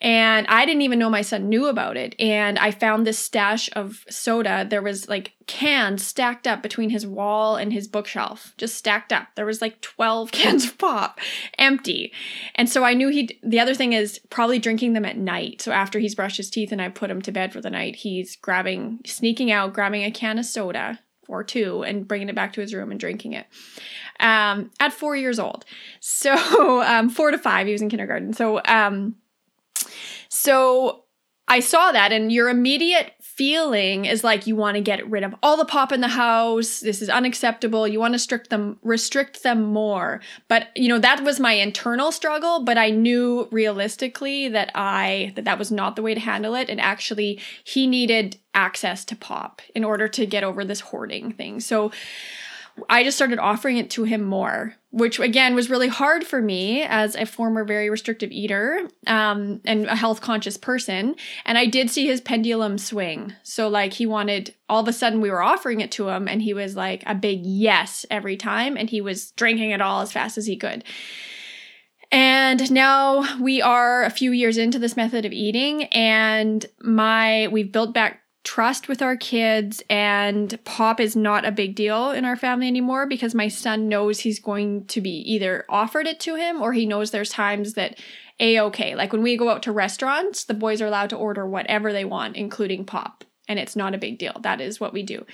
And 0.00 0.46
I 0.46 0.64
didn't 0.64 0.82
even 0.82 0.98
know 0.98 1.10
my 1.10 1.20
son 1.20 1.48
knew 1.48 1.66
about 1.66 1.96
it. 1.96 2.14
And 2.18 2.58
I 2.58 2.70
found 2.70 3.06
this 3.06 3.18
stash 3.18 3.68
of 3.74 4.04
soda. 4.08 4.66
There 4.68 4.80
was 4.80 5.08
like 5.08 5.32
cans 5.46 6.04
stacked 6.04 6.46
up 6.46 6.62
between 6.62 6.90
his 6.90 7.06
wall 7.06 7.56
and 7.56 7.72
his 7.72 7.86
bookshelf, 7.86 8.54
just 8.56 8.76
stacked 8.76 9.12
up. 9.12 9.28
There 9.34 9.44
was 9.44 9.60
like 9.60 9.80
12 9.82 10.32
cans 10.32 10.64
of 10.64 10.78
pop 10.78 11.20
empty. 11.58 12.12
And 12.54 12.68
so 12.68 12.82
I 12.82 12.94
knew 12.94 13.08
he 13.08 13.38
the 13.42 13.60
other 13.60 13.74
thing 13.74 13.92
is 13.92 14.18
probably 14.30 14.58
drinking 14.58 14.94
them 14.94 15.04
at 15.04 15.18
night. 15.18 15.60
So 15.60 15.72
after 15.72 15.98
he's 15.98 16.14
brushed 16.14 16.38
his 16.38 16.50
teeth 16.50 16.72
and 16.72 16.80
I 16.80 16.88
put 16.88 17.10
him 17.10 17.20
to 17.22 17.32
bed 17.32 17.52
for 17.52 17.60
the 17.60 17.70
night, 17.70 17.96
he's 17.96 18.36
grabbing 18.36 19.00
sneaking 19.04 19.50
out, 19.50 19.74
grabbing 19.74 20.04
a 20.04 20.10
can 20.10 20.38
of 20.38 20.46
soda 20.46 21.00
or 21.28 21.44
two 21.44 21.82
and 21.82 22.08
bringing 22.08 22.28
it 22.28 22.34
back 22.34 22.52
to 22.54 22.60
his 22.60 22.74
room 22.74 22.90
and 22.90 22.98
drinking 22.98 23.34
it 23.34 23.46
um, 24.18 24.70
at 24.80 24.92
four 24.92 25.16
years 25.16 25.38
old. 25.38 25.64
So 26.00 26.82
um, 26.86 27.08
four 27.08 27.30
to 27.30 27.38
five, 27.38 27.66
he 27.66 27.72
was 27.72 27.82
in 27.82 27.88
kindergarten. 27.88 28.32
So 28.32 28.60
um, 28.64 29.16
so 30.30 31.04
I 31.50 31.58
saw 31.58 31.90
that, 31.90 32.12
and 32.12 32.30
your 32.30 32.48
immediate 32.48 33.12
feeling 33.20 34.04
is 34.04 34.22
like 34.22 34.46
you 34.46 34.54
want 34.54 34.76
to 34.76 34.80
get 34.80 35.10
rid 35.10 35.24
of 35.24 35.34
all 35.42 35.56
the 35.56 35.64
pop 35.64 35.90
in 35.90 36.00
the 36.00 36.06
house. 36.06 36.78
This 36.78 37.02
is 37.02 37.08
unacceptable. 37.08 37.88
You 37.88 37.98
want 37.98 38.12
to 38.12 38.16
restrict 38.16 38.50
them, 38.50 38.78
restrict 38.82 39.42
them 39.42 39.64
more. 39.64 40.20
But 40.46 40.68
you 40.76 40.88
know 40.88 41.00
that 41.00 41.24
was 41.24 41.40
my 41.40 41.54
internal 41.54 42.12
struggle. 42.12 42.62
But 42.62 42.78
I 42.78 42.90
knew 42.90 43.48
realistically 43.50 44.46
that 44.48 44.70
I 44.76 45.32
that 45.34 45.44
that 45.44 45.58
was 45.58 45.72
not 45.72 45.96
the 45.96 46.02
way 46.02 46.14
to 46.14 46.20
handle 46.20 46.54
it. 46.54 46.70
And 46.70 46.80
actually, 46.80 47.40
he 47.64 47.88
needed 47.88 48.36
access 48.54 49.04
to 49.06 49.16
pop 49.16 49.60
in 49.74 49.82
order 49.82 50.06
to 50.06 50.26
get 50.26 50.44
over 50.44 50.64
this 50.64 50.80
hoarding 50.80 51.32
thing. 51.32 51.58
So 51.58 51.90
I 52.88 53.04
just 53.04 53.16
started 53.16 53.38
offering 53.38 53.76
it 53.76 53.90
to 53.90 54.04
him 54.04 54.22
more, 54.22 54.74
which 54.90 55.18
again 55.18 55.54
was 55.54 55.70
really 55.70 55.88
hard 55.88 56.24
for 56.24 56.40
me 56.40 56.82
as 56.82 57.14
a 57.14 57.26
former 57.26 57.64
very 57.64 57.90
restrictive 57.90 58.30
eater 58.30 58.88
um, 59.06 59.60
and 59.64 59.86
a 59.86 59.96
health 59.96 60.20
conscious 60.20 60.56
person. 60.56 61.16
And 61.44 61.58
I 61.58 61.66
did 61.66 61.90
see 61.90 62.06
his 62.06 62.20
pendulum 62.20 62.78
swing. 62.78 63.34
So, 63.42 63.68
like, 63.68 63.92
he 63.92 64.06
wanted 64.06 64.54
all 64.68 64.80
of 64.80 64.88
a 64.88 64.92
sudden 64.92 65.20
we 65.20 65.30
were 65.30 65.42
offering 65.42 65.80
it 65.80 65.90
to 65.92 66.08
him, 66.08 66.28
and 66.28 66.42
he 66.42 66.54
was 66.54 66.76
like 66.76 67.02
a 67.06 67.14
big 67.14 67.40
yes 67.44 68.06
every 68.10 68.36
time, 68.36 68.76
and 68.76 68.88
he 68.88 69.00
was 69.00 69.32
drinking 69.32 69.70
it 69.70 69.80
all 69.80 70.00
as 70.00 70.12
fast 70.12 70.38
as 70.38 70.46
he 70.46 70.56
could. 70.56 70.84
And 72.12 72.72
now 72.72 73.38
we 73.40 73.62
are 73.62 74.02
a 74.02 74.10
few 74.10 74.32
years 74.32 74.58
into 74.58 74.80
this 74.80 74.96
method 74.96 75.24
of 75.24 75.32
eating, 75.32 75.84
and 75.84 76.66
my 76.80 77.48
we've 77.52 77.70
built 77.70 77.94
back 77.94 78.19
trust 78.42 78.88
with 78.88 79.02
our 79.02 79.16
kids 79.16 79.82
and 79.90 80.58
pop 80.64 80.98
is 80.98 81.14
not 81.14 81.44
a 81.44 81.52
big 81.52 81.74
deal 81.74 82.10
in 82.10 82.24
our 82.24 82.36
family 82.36 82.66
anymore 82.66 83.06
because 83.06 83.34
my 83.34 83.48
son 83.48 83.88
knows 83.88 84.20
he's 84.20 84.40
going 84.40 84.86
to 84.86 85.00
be 85.00 85.10
either 85.10 85.64
offered 85.68 86.06
it 86.06 86.18
to 86.20 86.36
him 86.36 86.62
or 86.62 86.72
he 86.72 86.86
knows 86.86 87.10
there's 87.10 87.30
times 87.30 87.74
that 87.74 87.98
a 88.38 88.58
okay 88.58 88.94
like 88.94 89.12
when 89.12 89.22
we 89.22 89.36
go 89.36 89.50
out 89.50 89.62
to 89.62 89.70
restaurants 89.70 90.44
the 90.44 90.54
boys 90.54 90.80
are 90.80 90.86
allowed 90.86 91.10
to 91.10 91.16
order 91.16 91.46
whatever 91.46 91.92
they 91.92 92.06
want 92.06 92.34
including 92.34 92.86
pop 92.86 93.24
and 93.50 93.58
it's 93.58 93.74
not 93.74 93.94
a 93.94 93.98
big 93.98 94.16
deal. 94.16 94.36
That 94.42 94.60
is 94.60 94.78
what 94.78 94.92
we 94.92 95.02
do. 95.02 95.26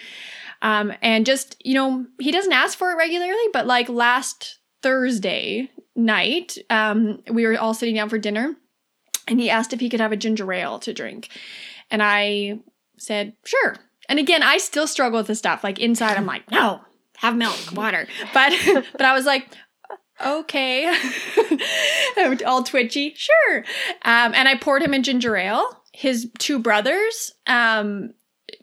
Um, 0.63 0.93
and 1.03 1.27
just 1.27 1.55
you 1.65 1.75
know 1.75 2.07
he 2.19 2.33
doesn't 2.33 2.53
ask 2.53 2.77
for 2.77 2.91
it 2.91 2.97
regularly 2.97 3.49
but 3.53 3.67
like 3.67 3.91
last 3.91 4.59
thursday 4.83 5.71
night 5.95 6.57
um, 6.71 7.23
we 7.31 7.47
were 7.47 7.59
all 7.59 7.75
sitting 7.75 7.95
down 7.95 8.09
for 8.09 8.19
dinner 8.19 8.57
and 9.29 9.39
he 9.39 9.51
asked 9.51 9.75
if 9.75 9.81
he 9.81 9.91
could 9.91 10.01
have 10.01 10.13
a 10.13 10.17
ginger 10.17 10.51
ale 10.51 10.79
to 10.81 10.95
drink. 10.95 11.29
And 11.91 12.03
i 12.03 12.59
said, 12.99 13.35
sure. 13.45 13.77
And 14.09 14.19
again, 14.19 14.43
I 14.43 14.59
still 14.59 14.87
struggle 14.87 15.19
with 15.19 15.27
this 15.27 15.39
stuff. 15.39 15.65
Like 15.65 15.79
inside, 15.79 16.17
I'm 16.17 16.27
like, 16.27 16.51
no, 16.51 16.81
have 17.17 17.37
milk, 17.37 17.57
water. 17.73 18.07
But 18.33 18.53
but 18.93 19.03
I 19.03 19.15
was 19.15 19.25
like, 19.27 19.49
okay, 20.25 20.95
all 22.47 22.63
twitchy, 22.63 23.15
sure. 23.17 23.59
Um, 24.03 24.33
and 24.35 24.49
I 24.49 24.57
poured 24.57 24.83
him 24.83 24.95
a 24.95 25.01
ginger 25.01 25.37
ale. 25.37 25.83
His 25.93 26.31
two 26.39 26.59
brothers, 26.59 27.33
um, 27.47 28.11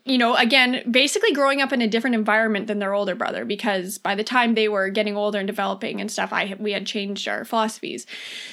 you 0.06 0.18
know, 0.18 0.36
again, 0.36 0.82
basically 0.90 1.32
growing 1.32 1.62
up 1.62 1.72
in 1.72 1.80
a 1.80 1.88
different 1.88 2.14
environment 2.14 2.66
than 2.66 2.78
their 2.78 2.92
older 2.92 3.14
brother 3.14 3.46
because 3.46 3.96
by 3.96 4.14
the 4.14 4.22
time 4.22 4.54
they 4.54 4.68
were 4.68 4.90
getting 4.90 5.16
older 5.16 5.38
and 5.38 5.46
developing 5.46 5.98
and 5.98 6.10
stuff, 6.10 6.30
I 6.30 6.54
we 6.58 6.72
had 6.72 6.84
changed 6.84 7.26
our 7.26 7.46
philosophies. 7.46 8.06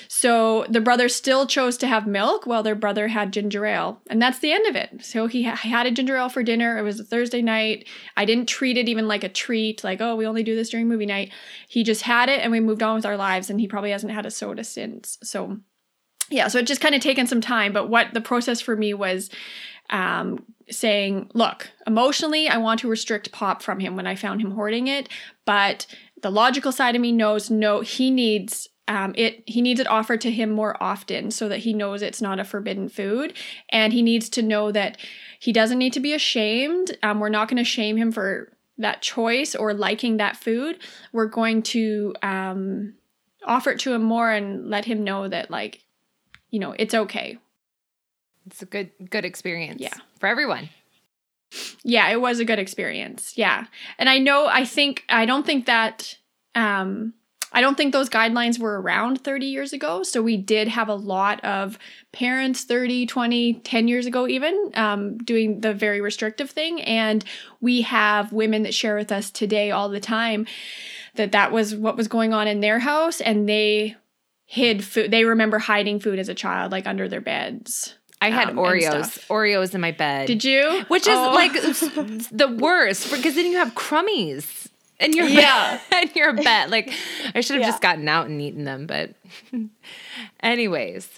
So 0.07 0.65
the 0.69 0.79
brother 0.79 1.09
still 1.09 1.45
chose 1.45 1.75
to 1.79 1.87
have 1.87 2.07
milk 2.07 2.47
while 2.47 2.63
their 2.63 2.75
brother 2.75 3.09
had 3.09 3.33
ginger 3.33 3.65
ale, 3.65 4.01
and 4.09 4.21
that's 4.21 4.39
the 4.39 4.53
end 4.53 4.65
of 4.65 4.77
it. 4.77 5.03
So 5.03 5.27
he 5.27 5.43
ha- 5.43 5.57
had 5.57 5.85
a 5.85 5.91
ginger 5.91 6.15
ale 6.15 6.29
for 6.29 6.41
dinner. 6.41 6.77
It 6.77 6.83
was 6.83 7.01
a 7.01 7.03
Thursday 7.03 7.41
night. 7.41 7.85
I 8.15 8.23
didn't 8.23 8.47
treat 8.47 8.77
it 8.77 8.87
even 8.87 9.09
like 9.09 9.25
a 9.25 9.29
treat, 9.29 9.83
like 9.83 9.99
oh 9.99 10.15
we 10.15 10.25
only 10.25 10.43
do 10.43 10.55
this 10.55 10.69
during 10.69 10.87
movie 10.87 11.05
night. 11.05 11.33
He 11.67 11.83
just 11.83 12.03
had 12.03 12.29
it, 12.29 12.39
and 12.39 12.53
we 12.53 12.61
moved 12.61 12.81
on 12.81 12.95
with 12.95 13.05
our 13.05 13.17
lives. 13.17 13.49
And 13.49 13.59
he 13.59 13.67
probably 13.67 13.91
hasn't 13.91 14.13
had 14.13 14.25
a 14.25 14.31
soda 14.31 14.63
since. 14.63 15.17
So 15.21 15.57
yeah, 16.29 16.47
so 16.47 16.59
it 16.59 16.67
just 16.67 16.81
kind 16.81 16.95
of 16.95 17.01
taken 17.01 17.27
some 17.27 17.41
time. 17.41 17.73
But 17.73 17.89
what 17.89 18.13
the 18.13 18.21
process 18.21 18.61
for 18.61 18.77
me 18.77 18.93
was 18.93 19.29
um, 19.91 20.45
saying, 20.69 21.29
look, 21.33 21.69
emotionally, 21.85 22.47
I 22.47 22.57
want 22.57 22.79
to 22.81 22.89
restrict 22.89 23.31
pop 23.31 23.61
from 23.61 23.79
him 23.79 23.95
when 23.95 24.07
I 24.07 24.15
found 24.15 24.41
him 24.41 24.51
hoarding 24.51 24.87
it, 24.87 25.09
but 25.45 25.85
the 26.21 26.31
logical 26.31 26.71
side 26.71 26.95
of 26.95 27.01
me 27.01 27.11
knows 27.11 27.49
no, 27.49 27.81
he 27.81 28.11
needs 28.11 28.67
um, 28.87 29.13
it 29.15 29.43
he 29.47 29.61
needs 29.61 29.79
it 29.79 29.87
offered 29.87 30.19
to 30.21 30.31
him 30.31 30.51
more 30.51 30.75
often 30.83 31.31
so 31.31 31.47
that 31.47 31.59
he 31.59 31.73
knows 31.73 32.01
it's 32.01 32.21
not 32.21 32.39
a 32.39 32.43
forbidden 32.43 32.89
food 32.89 33.33
and 33.69 33.93
he 33.93 34.01
needs 34.01 34.27
to 34.31 34.41
know 34.41 34.71
that 34.71 34.97
he 35.39 35.53
doesn't 35.53 35.77
need 35.77 35.93
to 35.93 35.99
be 35.99 36.13
ashamed. 36.13 36.97
Um, 37.01 37.19
we're 37.19 37.29
not 37.29 37.47
going 37.47 37.57
to 37.57 37.63
shame 37.63 37.95
him 37.95 38.11
for 38.11 38.51
that 38.77 39.01
choice 39.01 39.55
or 39.55 39.73
liking 39.73 40.17
that 40.17 40.35
food. 40.35 40.79
We're 41.13 41.27
going 41.27 41.61
to 41.63 42.15
um, 42.21 42.95
offer 43.45 43.71
it 43.71 43.79
to 43.81 43.93
him 43.93 44.03
more 44.03 44.29
and 44.29 44.69
let 44.69 44.85
him 44.85 45.03
know 45.03 45.27
that 45.27 45.49
like 45.49 45.83
you 46.49 46.59
know 46.59 46.75
it's 46.77 46.93
okay 46.93 47.37
it's 48.45 48.61
a 48.61 48.65
good 48.65 48.91
good 49.09 49.25
experience. 49.25 49.81
Yeah. 49.81 49.93
For 50.19 50.27
everyone. 50.27 50.69
Yeah, 51.83 52.09
it 52.09 52.21
was 52.21 52.39
a 52.39 52.45
good 52.45 52.59
experience. 52.59 53.37
Yeah. 53.37 53.65
And 53.97 54.09
I 54.09 54.17
know 54.17 54.47
I 54.47 54.65
think 54.65 55.03
I 55.09 55.25
don't 55.25 55.45
think 55.45 55.65
that 55.65 56.17
um 56.55 57.13
I 57.53 57.59
don't 57.59 57.75
think 57.75 57.91
those 57.91 58.09
guidelines 58.09 58.59
were 58.59 58.79
around 58.79 59.23
30 59.23 59.45
years 59.45 59.73
ago. 59.73 60.03
So 60.03 60.21
we 60.21 60.37
did 60.37 60.69
have 60.69 60.87
a 60.87 60.95
lot 60.95 61.43
of 61.43 61.77
parents 62.13 62.63
30, 62.63 63.05
20, 63.07 63.55
10 63.55 63.87
years 63.89 64.05
ago, 64.05 64.25
even 64.25 64.71
um, 64.75 65.17
doing 65.17 65.59
the 65.59 65.73
very 65.73 65.99
restrictive 65.99 66.49
thing. 66.49 66.81
And 66.81 67.25
we 67.59 67.81
have 67.81 68.31
women 68.31 68.63
that 68.63 68.73
share 68.73 68.95
with 68.95 69.11
us 69.11 69.29
today 69.29 69.69
all 69.69 69.89
the 69.89 69.99
time 69.99 70.47
that 71.15 71.33
that 71.33 71.51
was 71.51 71.75
what 71.75 71.97
was 71.97 72.07
going 72.07 72.33
on 72.33 72.47
in 72.47 72.61
their 72.61 72.79
house. 72.79 73.19
And 73.19 73.49
they 73.49 73.97
hid 74.45 74.83
food. 74.83 75.11
They 75.11 75.25
remember 75.25 75.59
hiding 75.59 75.99
food 75.99 76.19
as 76.19 76.29
a 76.29 76.33
child, 76.33 76.71
like 76.71 76.87
under 76.87 77.09
their 77.09 77.21
beds. 77.21 77.95
I 78.21 78.29
had 78.29 78.49
um, 78.49 78.57
Oreos, 78.57 79.25
Oreos 79.27 79.73
in 79.73 79.81
my 79.81 79.91
bed. 79.91 80.27
Did 80.27 80.43
you? 80.43 80.85
Which 80.87 81.07
is 81.07 81.17
oh. 81.17 81.33
like 81.33 81.53
the 81.53 82.55
worst 82.59 83.11
because 83.11 83.35
then 83.35 83.47
you 83.47 83.57
have 83.57 83.73
crummies 83.73 84.67
in 84.99 85.13
your 85.13 85.27
yeah 85.27 85.79
in 86.01 86.11
your 86.15 86.33
bed. 86.33 86.69
Like 86.69 86.93
I 87.33 87.41
should 87.41 87.55
have 87.55 87.61
yeah. 87.61 87.69
just 87.69 87.81
gotten 87.81 88.07
out 88.07 88.27
and 88.27 88.39
eaten 88.39 88.63
them, 88.63 88.85
but 88.85 89.15
anyways. 90.39 91.09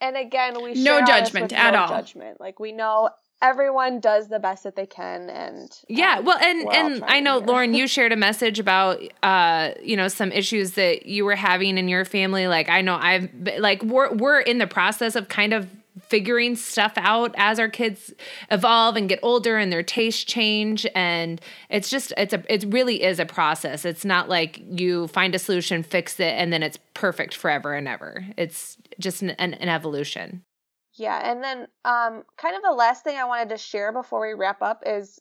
And 0.00 0.16
again, 0.16 0.62
we 0.62 0.74
no 0.74 1.04
judgment 1.04 1.52
at 1.52 1.74
no 1.74 1.80
all. 1.80 1.88
Judgment, 1.88 2.40
like 2.40 2.58
we 2.58 2.72
know 2.72 3.10
everyone 3.40 4.00
does 4.00 4.28
the 4.28 4.38
best 4.38 4.64
that 4.64 4.74
they 4.74 4.86
can 4.86 5.30
and 5.30 5.80
yeah 5.88 6.16
um, 6.18 6.24
well 6.24 6.38
and 6.38 6.68
and 6.72 7.04
i 7.04 7.20
know 7.20 7.38
lauren 7.38 7.72
you 7.72 7.86
shared 7.86 8.10
a 8.10 8.16
message 8.16 8.58
about 8.58 9.00
uh 9.22 9.70
you 9.80 9.96
know 9.96 10.08
some 10.08 10.32
issues 10.32 10.72
that 10.72 11.06
you 11.06 11.24
were 11.24 11.36
having 11.36 11.78
in 11.78 11.86
your 11.86 12.04
family 12.04 12.48
like 12.48 12.68
i 12.68 12.80
know 12.80 12.98
i've 13.00 13.30
like 13.60 13.80
we're 13.84 14.12
we're 14.12 14.40
in 14.40 14.58
the 14.58 14.66
process 14.66 15.14
of 15.14 15.28
kind 15.28 15.52
of 15.52 15.68
figuring 16.02 16.56
stuff 16.56 16.92
out 16.96 17.34
as 17.36 17.58
our 17.58 17.68
kids 17.68 18.12
evolve 18.50 18.96
and 18.96 19.08
get 19.08 19.18
older 19.22 19.56
and 19.56 19.72
their 19.72 19.82
tastes 19.82 20.24
change. 20.24 20.86
And 20.94 21.40
it's 21.70 21.90
just 21.90 22.12
it's 22.16 22.34
a 22.34 22.42
it 22.52 22.64
really 22.68 23.02
is 23.02 23.18
a 23.18 23.26
process. 23.26 23.84
It's 23.84 24.04
not 24.04 24.28
like 24.28 24.60
you 24.68 25.08
find 25.08 25.34
a 25.34 25.38
solution 25.38 25.82
fix 25.82 26.18
it 26.20 26.34
and 26.34 26.52
then 26.52 26.62
it's 26.62 26.78
perfect 26.94 27.34
forever 27.34 27.74
and 27.74 27.88
ever. 27.88 28.24
It's 28.36 28.76
just 28.98 29.22
an, 29.22 29.30
an, 29.30 29.54
an 29.54 29.68
evolution. 29.68 30.42
Yeah 30.94 31.20
and 31.30 31.42
then 31.42 31.68
um 31.84 32.24
kind 32.36 32.56
of 32.56 32.62
the 32.62 32.72
last 32.72 33.04
thing 33.04 33.16
i 33.16 33.24
wanted 33.24 33.50
to 33.50 33.56
share 33.56 33.92
before 33.92 34.20
we 34.20 34.34
wrap 34.34 34.62
up 34.62 34.82
is 34.84 35.20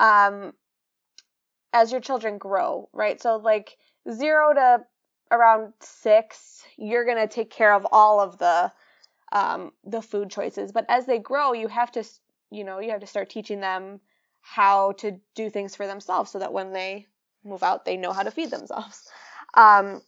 um 0.00 0.54
as 1.74 1.92
your 1.92 2.00
children 2.00 2.38
grow 2.38 2.88
right? 2.94 3.20
So 3.20 3.36
like 3.36 3.76
zero 4.10 4.54
to 4.54 4.80
around 5.30 5.74
six 5.80 6.62
you're 6.78 7.04
going 7.04 7.18
to 7.18 7.26
take 7.26 7.50
care 7.50 7.74
of 7.74 7.86
all 7.92 8.20
of 8.20 8.38
the 8.38 8.72
um, 9.32 9.72
the 9.84 10.02
food 10.02 10.30
choices. 10.30 10.72
But 10.72 10.86
as 10.88 11.06
they 11.06 11.18
grow, 11.18 11.52
you 11.52 11.68
have 11.68 11.92
to, 11.92 12.04
you 12.50 12.64
know, 12.64 12.78
you 12.78 12.90
have 12.90 13.00
to 13.00 13.06
start 13.06 13.30
teaching 13.30 13.60
them 13.60 14.00
how 14.40 14.92
to 14.92 15.20
do 15.34 15.50
things 15.50 15.76
for 15.76 15.86
themselves 15.86 16.30
so 16.30 16.38
that 16.38 16.52
when 16.52 16.72
they 16.72 17.06
move 17.44 17.62
out, 17.62 17.84
they 17.84 17.96
know 17.96 18.12
how 18.12 18.22
to 18.22 18.30
feed 18.30 18.50
themselves. 18.50 19.08
Um, 19.54 20.02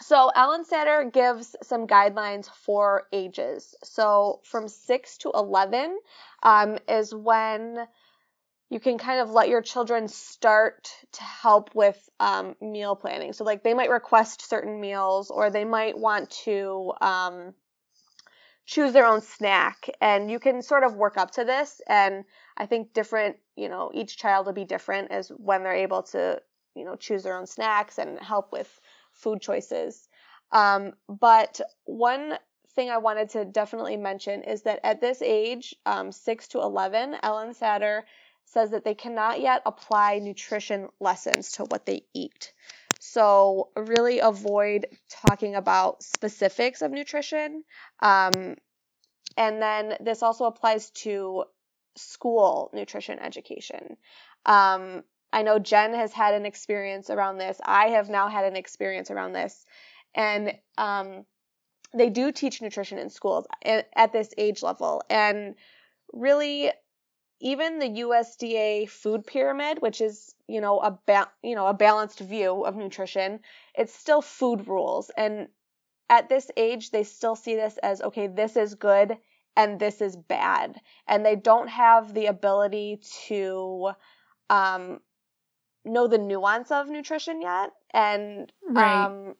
so 0.00 0.30
Ellyn 0.34 0.64
Satter 0.64 1.12
gives 1.12 1.56
some 1.62 1.86
guidelines 1.86 2.48
for 2.48 3.08
ages. 3.12 3.74
So 3.82 4.40
from 4.44 4.68
6 4.68 5.18
to 5.18 5.32
11 5.34 5.98
um, 6.42 6.78
is 6.88 7.14
when 7.14 7.86
you 8.70 8.80
can 8.80 8.96
kind 8.96 9.20
of 9.20 9.30
let 9.30 9.48
your 9.48 9.60
children 9.60 10.08
start 10.08 10.88
to 11.12 11.22
help 11.22 11.74
with 11.74 12.08
um, 12.20 12.54
meal 12.60 12.94
planning. 12.94 13.32
So 13.32 13.44
like 13.44 13.62
they 13.64 13.74
might 13.74 13.90
request 13.90 14.48
certain 14.48 14.80
meals 14.80 15.30
or 15.30 15.50
they 15.50 15.64
might 15.64 15.98
want 15.98 16.30
to 16.44 16.92
um, 17.00 17.54
choose 18.70 18.92
their 18.92 19.06
own 19.06 19.20
snack 19.20 19.90
and 20.00 20.30
you 20.30 20.38
can 20.38 20.62
sort 20.62 20.84
of 20.84 20.94
work 20.94 21.16
up 21.16 21.32
to 21.32 21.44
this 21.44 21.80
and 21.88 22.24
i 22.56 22.64
think 22.64 22.92
different 22.92 23.36
you 23.56 23.68
know 23.68 23.90
each 23.92 24.16
child 24.16 24.46
will 24.46 24.52
be 24.52 24.64
different 24.64 25.10
as 25.10 25.28
when 25.30 25.64
they're 25.64 25.84
able 25.88 26.04
to 26.04 26.40
you 26.74 26.84
know 26.84 26.96
choose 26.96 27.22
their 27.22 27.36
own 27.36 27.46
snacks 27.46 27.98
and 27.98 28.18
help 28.18 28.52
with 28.52 28.80
food 29.12 29.40
choices. 29.40 30.08
Um, 30.52 30.92
but 31.08 31.60
one 31.84 32.38
thing 32.74 32.90
i 32.90 32.98
wanted 32.98 33.28
to 33.30 33.44
definitely 33.44 33.96
mention 33.96 34.42
is 34.44 34.62
that 34.62 34.78
at 34.84 35.00
this 35.00 35.22
age 35.22 35.74
um, 35.86 36.12
6 36.12 36.48
to 36.48 36.60
11 36.60 37.16
ellyn 37.22 37.52
satter 37.58 38.02
says 38.44 38.70
that 38.70 38.84
they 38.84 38.94
cannot 38.94 39.40
yet 39.40 39.62
apply 39.66 40.20
nutrition 40.20 40.88
lessons 41.00 41.52
to 41.52 41.64
what 41.64 41.84
they 41.84 42.02
eat 42.14 42.52
so 43.00 43.70
really 43.74 44.20
avoid 44.20 44.86
talking 45.08 45.54
about 45.54 46.02
specifics 46.02 46.82
of 46.82 46.92
nutrition. 46.92 47.64
Um, 48.00 48.56
and 49.38 49.60
then 49.60 49.96
this 50.00 50.22
also 50.22 50.44
applies 50.44 50.90
to 50.90 51.44
school 51.96 52.70
nutrition 52.74 53.18
education. 53.18 53.96
Um, 54.44 55.02
I 55.32 55.42
know 55.42 55.58
Jen 55.58 55.94
has 55.94 56.12
had 56.12 56.34
an 56.34 56.44
experience 56.44 57.08
around 57.08 57.38
this. 57.38 57.58
I 57.64 57.88
have 57.88 58.10
now 58.10 58.28
had 58.28 58.44
an 58.44 58.56
experience 58.56 59.10
around 59.10 59.32
this. 59.32 59.64
And 60.14 60.52
um, 60.76 61.24
they 61.94 62.10
do 62.10 62.32
teach 62.32 62.60
nutrition 62.60 62.98
in 62.98 63.08
schools 63.08 63.46
at, 63.64 63.88
at 63.96 64.12
this 64.12 64.34
age 64.36 64.62
level. 64.62 65.02
And 65.08 65.54
really, 66.12 66.70
even 67.40 67.78
the 67.78 67.88
USDA 67.88 68.86
food 68.86 69.26
pyramid, 69.26 69.80
which 69.82 70.00
is 70.00 70.34
you 70.48 70.60
know 70.60 70.80
a 70.80 70.90
ba- 71.06 71.30
you 71.42 71.54
know 71.54 71.66
a 71.66 71.74
balanced 71.74 72.20
view 72.20 72.64
of 72.64 72.76
nutrition, 72.76 73.40
it's 73.74 73.94
still 73.94 74.22
food 74.22 74.66
rules. 74.68 75.10
And 75.16 75.48
at 76.10 76.28
this 76.28 76.50
age, 76.56 76.90
they 76.90 77.04
still 77.04 77.36
see 77.36 77.56
this 77.56 77.78
as 77.78 78.02
okay, 78.02 78.26
this 78.28 78.56
is 78.56 78.74
good 78.74 79.18
and 79.56 79.80
this 79.80 80.00
is 80.00 80.16
bad, 80.16 80.80
and 81.08 81.24
they 81.26 81.36
don't 81.36 81.68
have 81.68 82.14
the 82.14 82.26
ability 82.26 83.00
to 83.28 83.92
um, 84.50 85.00
know 85.84 86.06
the 86.06 86.18
nuance 86.18 86.70
of 86.70 86.88
nutrition 86.88 87.40
yet. 87.42 87.72
And 87.92 88.52
right. 88.62 89.06
um, 89.06 89.34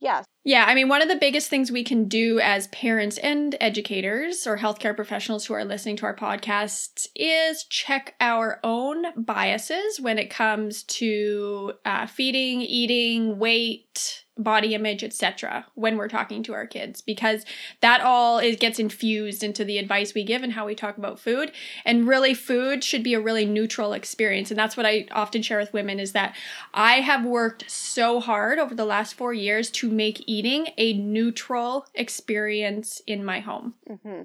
Yes. 0.00 0.24
Yeah, 0.48 0.64
I 0.66 0.74
mean, 0.74 0.88
one 0.88 1.02
of 1.02 1.08
the 1.08 1.16
biggest 1.16 1.50
things 1.50 1.70
we 1.70 1.84
can 1.84 2.08
do 2.08 2.40
as 2.40 2.68
parents 2.68 3.18
and 3.18 3.54
educators 3.60 4.46
or 4.46 4.56
healthcare 4.56 4.96
professionals 4.96 5.44
who 5.44 5.52
are 5.52 5.62
listening 5.62 5.96
to 5.96 6.06
our 6.06 6.16
podcasts 6.16 7.06
is 7.14 7.64
check 7.64 8.14
our 8.18 8.58
own 8.64 9.04
biases 9.14 10.00
when 10.00 10.18
it 10.18 10.30
comes 10.30 10.84
to 10.84 11.74
uh, 11.84 12.06
feeding, 12.06 12.62
eating, 12.62 13.38
weight, 13.38 14.24
body 14.38 14.74
image, 14.74 15.02
etc. 15.02 15.66
when 15.74 15.96
we're 15.96 16.08
talking 16.08 16.42
to 16.44 16.54
our 16.54 16.66
kids 16.66 17.00
because 17.00 17.44
that 17.80 18.00
all 18.00 18.38
is 18.38 18.56
gets 18.56 18.78
infused 18.78 19.42
into 19.42 19.64
the 19.64 19.78
advice 19.78 20.14
we 20.14 20.22
give 20.22 20.42
and 20.42 20.52
how 20.52 20.64
we 20.64 20.74
talk 20.74 20.96
about 20.96 21.18
food. 21.18 21.52
And 21.84 22.06
really 22.06 22.34
food 22.34 22.84
should 22.84 23.02
be 23.02 23.14
a 23.14 23.20
really 23.20 23.44
neutral 23.44 23.92
experience. 23.92 24.50
And 24.50 24.58
that's 24.58 24.76
what 24.76 24.86
I 24.86 25.06
often 25.12 25.42
share 25.42 25.58
with 25.58 25.72
women 25.72 25.98
is 25.98 26.12
that 26.12 26.36
I 26.72 27.00
have 27.00 27.24
worked 27.24 27.68
so 27.70 28.20
hard 28.20 28.58
over 28.58 28.74
the 28.74 28.84
last 28.84 29.14
4 29.14 29.34
years 29.34 29.70
to 29.72 29.90
make 29.90 30.22
eating 30.26 30.68
a 30.78 30.92
neutral 30.92 31.86
experience 31.94 33.02
in 33.06 33.24
my 33.24 33.40
home. 33.40 33.74
hmm 34.02 34.22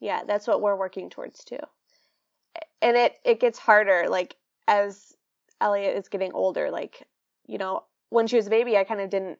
Yeah, 0.00 0.22
that's 0.26 0.46
what 0.46 0.60
we're 0.60 0.76
working 0.76 1.08
towards 1.08 1.44
too. 1.44 1.60
And 2.82 2.96
it 2.96 3.16
it 3.24 3.40
gets 3.40 3.58
harder 3.58 4.06
like 4.08 4.36
as 4.68 5.14
Elliot 5.60 5.96
is 5.96 6.08
getting 6.08 6.32
older 6.32 6.70
like 6.70 7.06
you 7.46 7.58
know 7.58 7.84
when 8.16 8.26
she 8.26 8.36
was 8.36 8.46
a 8.46 8.50
baby, 8.50 8.78
I 8.78 8.84
kind 8.84 9.02
of 9.02 9.10
didn't, 9.10 9.38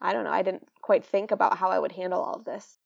I 0.00 0.12
don't 0.12 0.22
know, 0.22 0.30
I 0.30 0.42
didn't 0.42 0.68
quite 0.80 1.04
think 1.04 1.32
about 1.32 1.58
how 1.58 1.70
I 1.70 1.80
would 1.80 1.90
handle 1.90 2.20
all 2.20 2.34
of 2.34 2.44
this. 2.44 2.78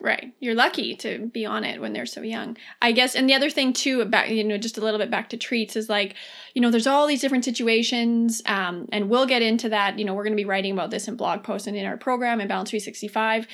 Right. 0.00 0.34
You're 0.40 0.56
lucky 0.56 0.96
to 0.96 1.30
be 1.32 1.46
on 1.46 1.62
it 1.62 1.80
when 1.80 1.92
they're 1.92 2.04
so 2.04 2.20
young. 2.20 2.56
I 2.82 2.90
guess 2.90 3.14
and 3.14 3.30
the 3.30 3.34
other 3.34 3.48
thing 3.48 3.72
too 3.72 4.02
about 4.02 4.28
you 4.28 4.44
know 4.44 4.58
just 4.58 4.76
a 4.76 4.82
little 4.82 4.98
bit 4.98 5.10
back 5.10 5.30
to 5.30 5.38
treats 5.38 5.74
is 5.74 5.88
like, 5.88 6.16
you 6.52 6.60
know, 6.60 6.70
there's 6.70 6.88
all 6.88 7.06
these 7.06 7.22
different 7.22 7.46
situations 7.46 8.42
um 8.44 8.88
and 8.92 9.08
we'll 9.08 9.24
get 9.24 9.40
into 9.40 9.70
that, 9.70 9.98
you 9.98 10.04
know, 10.04 10.12
we're 10.12 10.24
going 10.24 10.36
to 10.36 10.42
be 10.42 10.44
writing 10.44 10.72
about 10.72 10.90
this 10.90 11.08
in 11.08 11.16
blog 11.16 11.44
posts 11.44 11.66
and 11.66 11.78
in 11.78 11.86
our 11.86 11.96
program 11.96 12.42
in 12.42 12.48
Balance 12.48 12.70
365. 12.70 13.46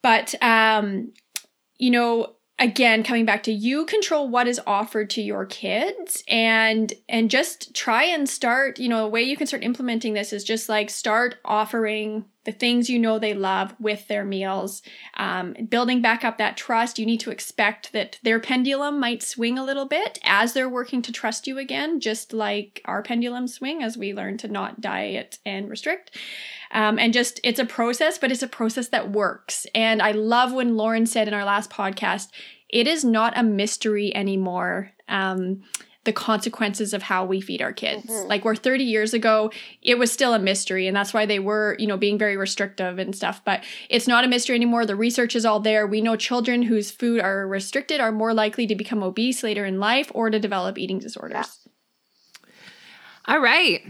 But 0.00 0.34
um 0.42 1.12
you 1.78 1.90
know, 1.90 2.34
again 2.58 3.02
coming 3.02 3.24
back 3.24 3.42
to 3.44 3.52
you 3.52 3.84
control 3.86 4.28
what 4.28 4.48
is 4.48 4.60
offered 4.66 5.10
to 5.10 5.22
your 5.22 5.46
kids 5.46 6.24
and 6.28 6.92
and 7.08 7.30
just 7.30 7.74
try 7.74 8.04
and 8.04 8.28
start 8.28 8.78
you 8.78 8.88
know 8.88 9.04
a 9.04 9.08
way 9.08 9.22
you 9.22 9.36
can 9.36 9.46
start 9.46 9.62
implementing 9.62 10.12
this 10.14 10.32
is 10.32 10.42
just 10.42 10.68
like 10.68 10.90
start 10.90 11.36
offering 11.44 12.24
the 12.48 12.52
things 12.52 12.88
you 12.88 12.98
know 12.98 13.18
they 13.18 13.34
love 13.34 13.74
with 13.78 14.08
their 14.08 14.24
meals 14.24 14.80
um, 15.18 15.54
building 15.68 16.00
back 16.00 16.24
up 16.24 16.38
that 16.38 16.56
trust 16.56 16.98
you 16.98 17.04
need 17.04 17.20
to 17.20 17.30
expect 17.30 17.92
that 17.92 18.18
their 18.22 18.40
pendulum 18.40 18.98
might 18.98 19.22
swing 19.22 19.58
a 19.58 19.64
little 19.64 19.84
bit 19.84 20.18
as 20.24 20.54
they're 20.54 20.66
working 20.66 21.02
to 21.02 21.12
trust 21.12 21.46
you 21.46 21.58
again 21.58 22.00
just 22.00 22.32
like 22.32 22.80
our 22.86 23.02
pendulum 23.02 23.46
swing 23.46 23.82
as 23.82 23.98
we 23.98 24.14
learn 24.14 24.38
to 24.38 24.48
not 24.48 24.80
diet 24.80 25.38
and 25.44 25.68
restrict 25.68 26.16
um, 26.70 26.98
and 26.98 27.12
just 27.12 27.40
it's 27.44 27.58
a 27.58 27.64
process, 27.64 28.18
but 28.18 28.30
it's 28.30 28.42
a 28.42 28.48
process 28.48 28.88
that 28.88 29.10
works. 29.10 29.66
And 29.74 30.02
I 30.02 30.12
love 30.12 30.52
when 30.52 30.76
Lauren 30.76 31.06
said 31.06 31.28
in 31.28 31.34
our 31.34 31.44
last 31.44 31.70
podcast, 31.70 32.28
it 32.68 32.86
is 32.86 33.04
not 33.04 33.36
a 33.36 33.42
mystery 33.42 34.14
anymore. 34.14 34.92
Um, 35.08 35.62
the 36.08 36.12
consequences 36.14 36.94
of 36.94 37.02
how 37.02 37.22
we 37.22 37.38
feed 37.38 37.60
our 37.60 37.74
kids. 37.74 38.06
Mm-hmm. 38.06 38.28
Like 38.28 38.42
where 38.42 38.54
30 38.54 38.82
years 38.82 39.12
ago, 39.12 39.52
it 39.82 39.98
was 39.98 40.10
still 40.10 40.32
a 40.32 40.38
mystery, 40.38 40.86
and 40.86 40.96
that's 40.96 41.12
why 41.12 41.26
they 41.26 41.38
were, 41.38 41.76
you 41.78 41.86
know, 41.86 41.98
being 41.98 42.16
very 42.16 42.34
restrictive 42.34 42.98
and 42.98 43.14
stuff. 43.14 43.42
But 43.44 43.62
it's 43.90 44.08
not 44.08 44.24
a 44.24 44.26
mystery 44.26 44.56
anymore. 44.56 44.86
The 44.86 44.96
research 44.96 45.36
is 45.36 45.44
all 45.44 45.60
there. 45.60 45.86
We 45.86 46.00
know 46.00 46.16
children 46.16 46.62
whose 46.62 46.90
food 46.90 47.20
are 47.20 47.46
restricted 47.46 48.00
are 48.00 48.10
more 48.10 48.32
likely 48.32 48.66
to 48.68 48.74
become 48.74 49.02
obese 49.02 49.42
later 49.42 49.66
in 49.66 49.80
life 49.80 50.10
or 50.14 50.30
to 50.30 50.38
develop 50.38 50.78
eating 50.78 50.98
disorders. 50.98 51.58
Yeah. 52.46 52.52
All 53.26 53.40
right. 53.40 53.82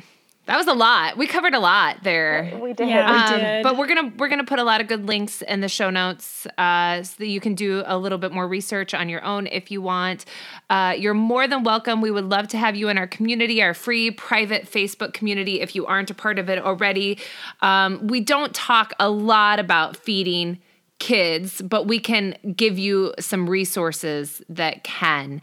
That 0.48 0.56
was 0.56 0.66
a 0.66 0.72
lot. 0.72 1.18
We 1.18 1.26
covered 1.26 1.52
a 1.52 1.60
lot 1.60 2.02
there. 2.02 2.58
We 2.58 2.72
did. 2.72 2.88
Yeah, 2.88 3.10
um, 3.10 3.34
we 3.34 3.38
did. 3.38 3.62
But 3.62 3.76
we're 3.76 3.86
gonna 3.86 4.10
we're 4.16 4.28
gonna 4.28 4.46
put 4.46 4.58
a 4.58 4.64
lot 4.64 4.80
of 4.80 4.86
good 4.86 5.04
links 5.04 5.42
in 5.42 5.60
the 5.60 5.68
show 5.68 5.90
notes 5.90 6.46
uh, 6.56 7.02
so 7.02 7.16
that 7.18 7.26
you 7.26 7.38
can 7.38 7.54
do 7.54 7.82
a 7.84 7.98
little 7.98 8.16
bit 8.16 8.32
more 8.32 8.48
research 8.48 8.94
on 8.94 9.10
your 9.10 9.22
own 9.22 9.46
if 9.46 9.70
you 9.70 9.82
want. 9.82 10.24
Uh, 10.70 10.94
you're 10.96 11.12
more 11.12 11.46
than 11.46 11.64
welcome. 11.64 12.00
We 12.00 12.10
would 12.10 12.24
love 12.24 12.48
to 12.48 12.56
have 12.56 12.76
you 12.76 12.88
in 12.88 12.96
our 12.96 13.06
community, 13.06 13.62
our 13.62 13.74
free 13.74 14.10
private 14.10 14.64
Facebook 14.64 15.12
community. 15.12 15.60
If 15.60 15.74
you 15.74 15.84
aren't 15.84 16.10
a 16.10 16.14
part 16.14 16.38
of 16.38 16.48
it 16.48 16.58
already, 16.58 17.18
um, 17.60 18.06
we 18.06 18.20
don't 18.20 18.54
talk 18.54 18.94
a 18.98 19.10
lot 19.10 19.58
about 19.58 19.98
feeding 19.98 20.60
kids, 20.98 21.62
but 21.62 21.86
we 21.86 21.98
can 22.00 22.34
give 22.56 22.78
you 22.78 23.14
some 23.20 23.48
resources 23.48 24.42
that 24.48 24.82
can 24.84 25.40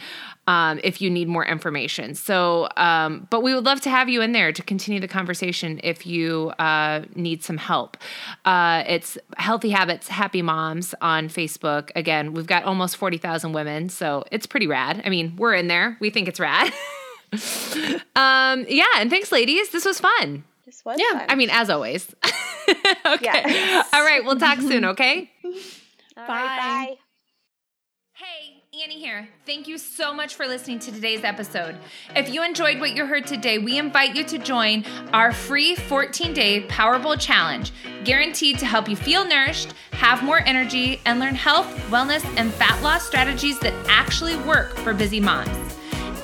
um, 0.47 0.79
if 0.83 1.01
you 1.01 1.09
need 1.09 1.27
more 1.27 1.45
information. 1.45 2.13
So, 2.13 2.67
um, 2.77 3.27
but 3.29 3.41
we 3.41 3.55
would 3.55 3.65
love 3.65 3.81
to 3.81 3.89
have 3.89 4.09
you 4.09 4.21
in 4.21 4.31
there 4.31 4.51
to 4.51 4.61
continue 4.61 4.99
the 4.99 5.07
conversation 5.07 5.79
if 5.83 6.05
you 6.05 6.49
uh, 6.59 7.03
need 7.15 7.43
some 7.43 7.57
help. 7.57 7.97
Uh, 8.43 8.83
it's 8.87 9.17
Healthy 9.37 9.71
Habits, 9.71 10.07
Happy 10.07 10.41
Moms 10.41 10.93
on 11.01 11.29
Facebook. 11.29 11.91
Again, 11.95 12.33
we've 12.33 12.47
got 12.47 12.63
almost 12.63 12.97
40,000 12.97 13.53
women, 13.53 13.89
so 13.89 14.23
it's 14.31 14.45
pretty 14.45 14.67
rad. 14.67 15.01
I 15.05 15.09
mean, 15.09 15.35
we're 15.37 15.55
in 15.55 15.67
there. 15.67 15.97
We 15.99 16.09
think 16.09 16.27
it's 16.27 16.39
rad. 16.39 16.71
um, 18.15 18.65
yeah, 18.67 18.85
and 18.97 19.09
thanks, 19.09 19.31
ladies. 19.31 19.69
This 19.69 19.85
was 19.85 19.99
fun. 19.99 20.43
Was 20.85 20.99
yeah. 20.99 21.19
Fun. 21.19 21.25
I 21.29 21.35
mean, 21.35 21.49
as 21.51 21.69
always. 21.69 22.13
okay. 23.05 23.81
All 23.93 24.03
right. 24.03 24.21
We'll 24.23 24.39
talk 24.39 24.59
soon. 24.59 24.85
Okay. 24.95 25.31
bye. 26.15 26.25
bye. 26.27 26.95
Hey, 28.13 28.63
Annie 28.81 28.99
here. 28.99 29.27
Thank 29.45 29.67
you 29.67 29.77
so 29.77 30.13
much 30.13 30.35
for 30.35 30.47
listening 30.47 30.79
to 30.79 30.91
today's 30.91 31.23
episode. 31.23 31.77
If 32.15 32.33
you 32.33 32.43
enjoyed 32.43 32.79
what 32.79 32.95
you 32.95 33.05
heard 33.05 33.27
today, 33.27 33.57
we 33.57 33.77
invite 33.77 34.15
you 34.15 34.23
to 34.25 34.37
join 34.37 34.85
our 35.11 35.33
free 35.33 35.75
14 35.75 36.33
day 36.33 36.61
Power 36.61 36.97
Bowl 36.97 37.17
Challenge, 37.17 37.71
guaranteed 38.05 38.57
to 38.59 38.65
help 38.65 38.87
you 38.87 38.95
feel 38.95 39.27
nourished, 39.27 39.73
have 39.91 40.23
more 40.23 40.39
energy, 40.45 41.01
and 41.05 41.19
learn 41.19 41.35
health, 41.35 41.67
wellness, 41.89 42.23
and 42.37 42.53
fat 42.53 42.81
loss 42.81 43.05
strategies 43.05 43.59
that 43.59 43.73
actually 43.89 44.37
work 44.37 44.77
for 44.77 44.93
busy 44.93 45.19
moms. 45.19 45.64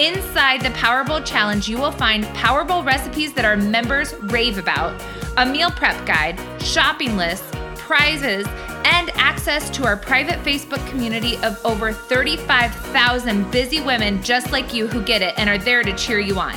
Inside 0.02 0.62
the 0.62 0.72
Power 0.72 1.04
Bowl 1.04 1.22
Challenge, 1.22 1.70
you 1.70 1.78
will 1.78 1.92
find 1.92 2.26
Power 2.34 2.64
Bowl 2.64 2.82
recipes 2.82 3.34
that 3.34 3.46
our 3.46 3.56
members 3.56 4.16
rave 4.16 4.58
about, 4.58 5.00
a 5.38 5.46
meal 5.46 5.70
prep 5.70 6.08
guide, 6.08 6.40
shopping 6.60 7.16
lists, 7.18 7.48
prizes, 7.76 8.48
and 8.84 9.12
access 9.12 9.70
to 9.70 9.86
our 9.86 9.96
private 9.96 10.40
Facebook 10.40 10.84
community 10.90 11.38
of 11.44 11.64
over 11.64 11.94
35,000 11.94 13.52
busy 13.52 13.80
women 13.80 14.24
just 14.24 14.52
like 14.52 14.74
you 14.74 14.88
who 14.88 15.04
get 15.04 15.22
it 15.22 15.36
and 15.38 15.48
are 15.48 15.60
there 15.60 15.84
to 15.84 15.96
cheer 15.96 16.20
you 16.20 16.40
on. 16.40 16.56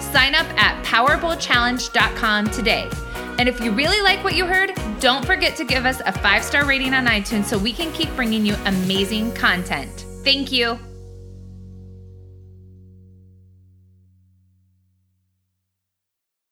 Sign 0.00 0.36
up 0.36 0.46
at 0.56 0.80
powerbowlchallenge.com 0.84 2.50
today. 2.50 2.88
And 3.40 3.48
if 3.48 3.60
you 3.60 3.72
really 3.72 4.02
like 4.02 4.22
what 4.22 4.36
you 4.36 4.46
heard, 4.46 4.70
don't 5.00 5.26
forget 5.26 5.56
to 5.56 5.64
give 5.64 5.84
us 5.84 6.00
a 6.06 6.12
five 6.12 6.44
star 6.44 6.64
rating 6.64 6.94
on 6.94 7.06
iTunes 7.06 7.46
so 7.46 7.58
we 7.58 7.72
can 7.72 7.92
keep 7.92 8.14
bringing 8.14 8.46
you 8.46 8.54
amazing 8.66 9.34
content. 9.34 10.06
Thank 10.22 10.52
you. 10.52 10.78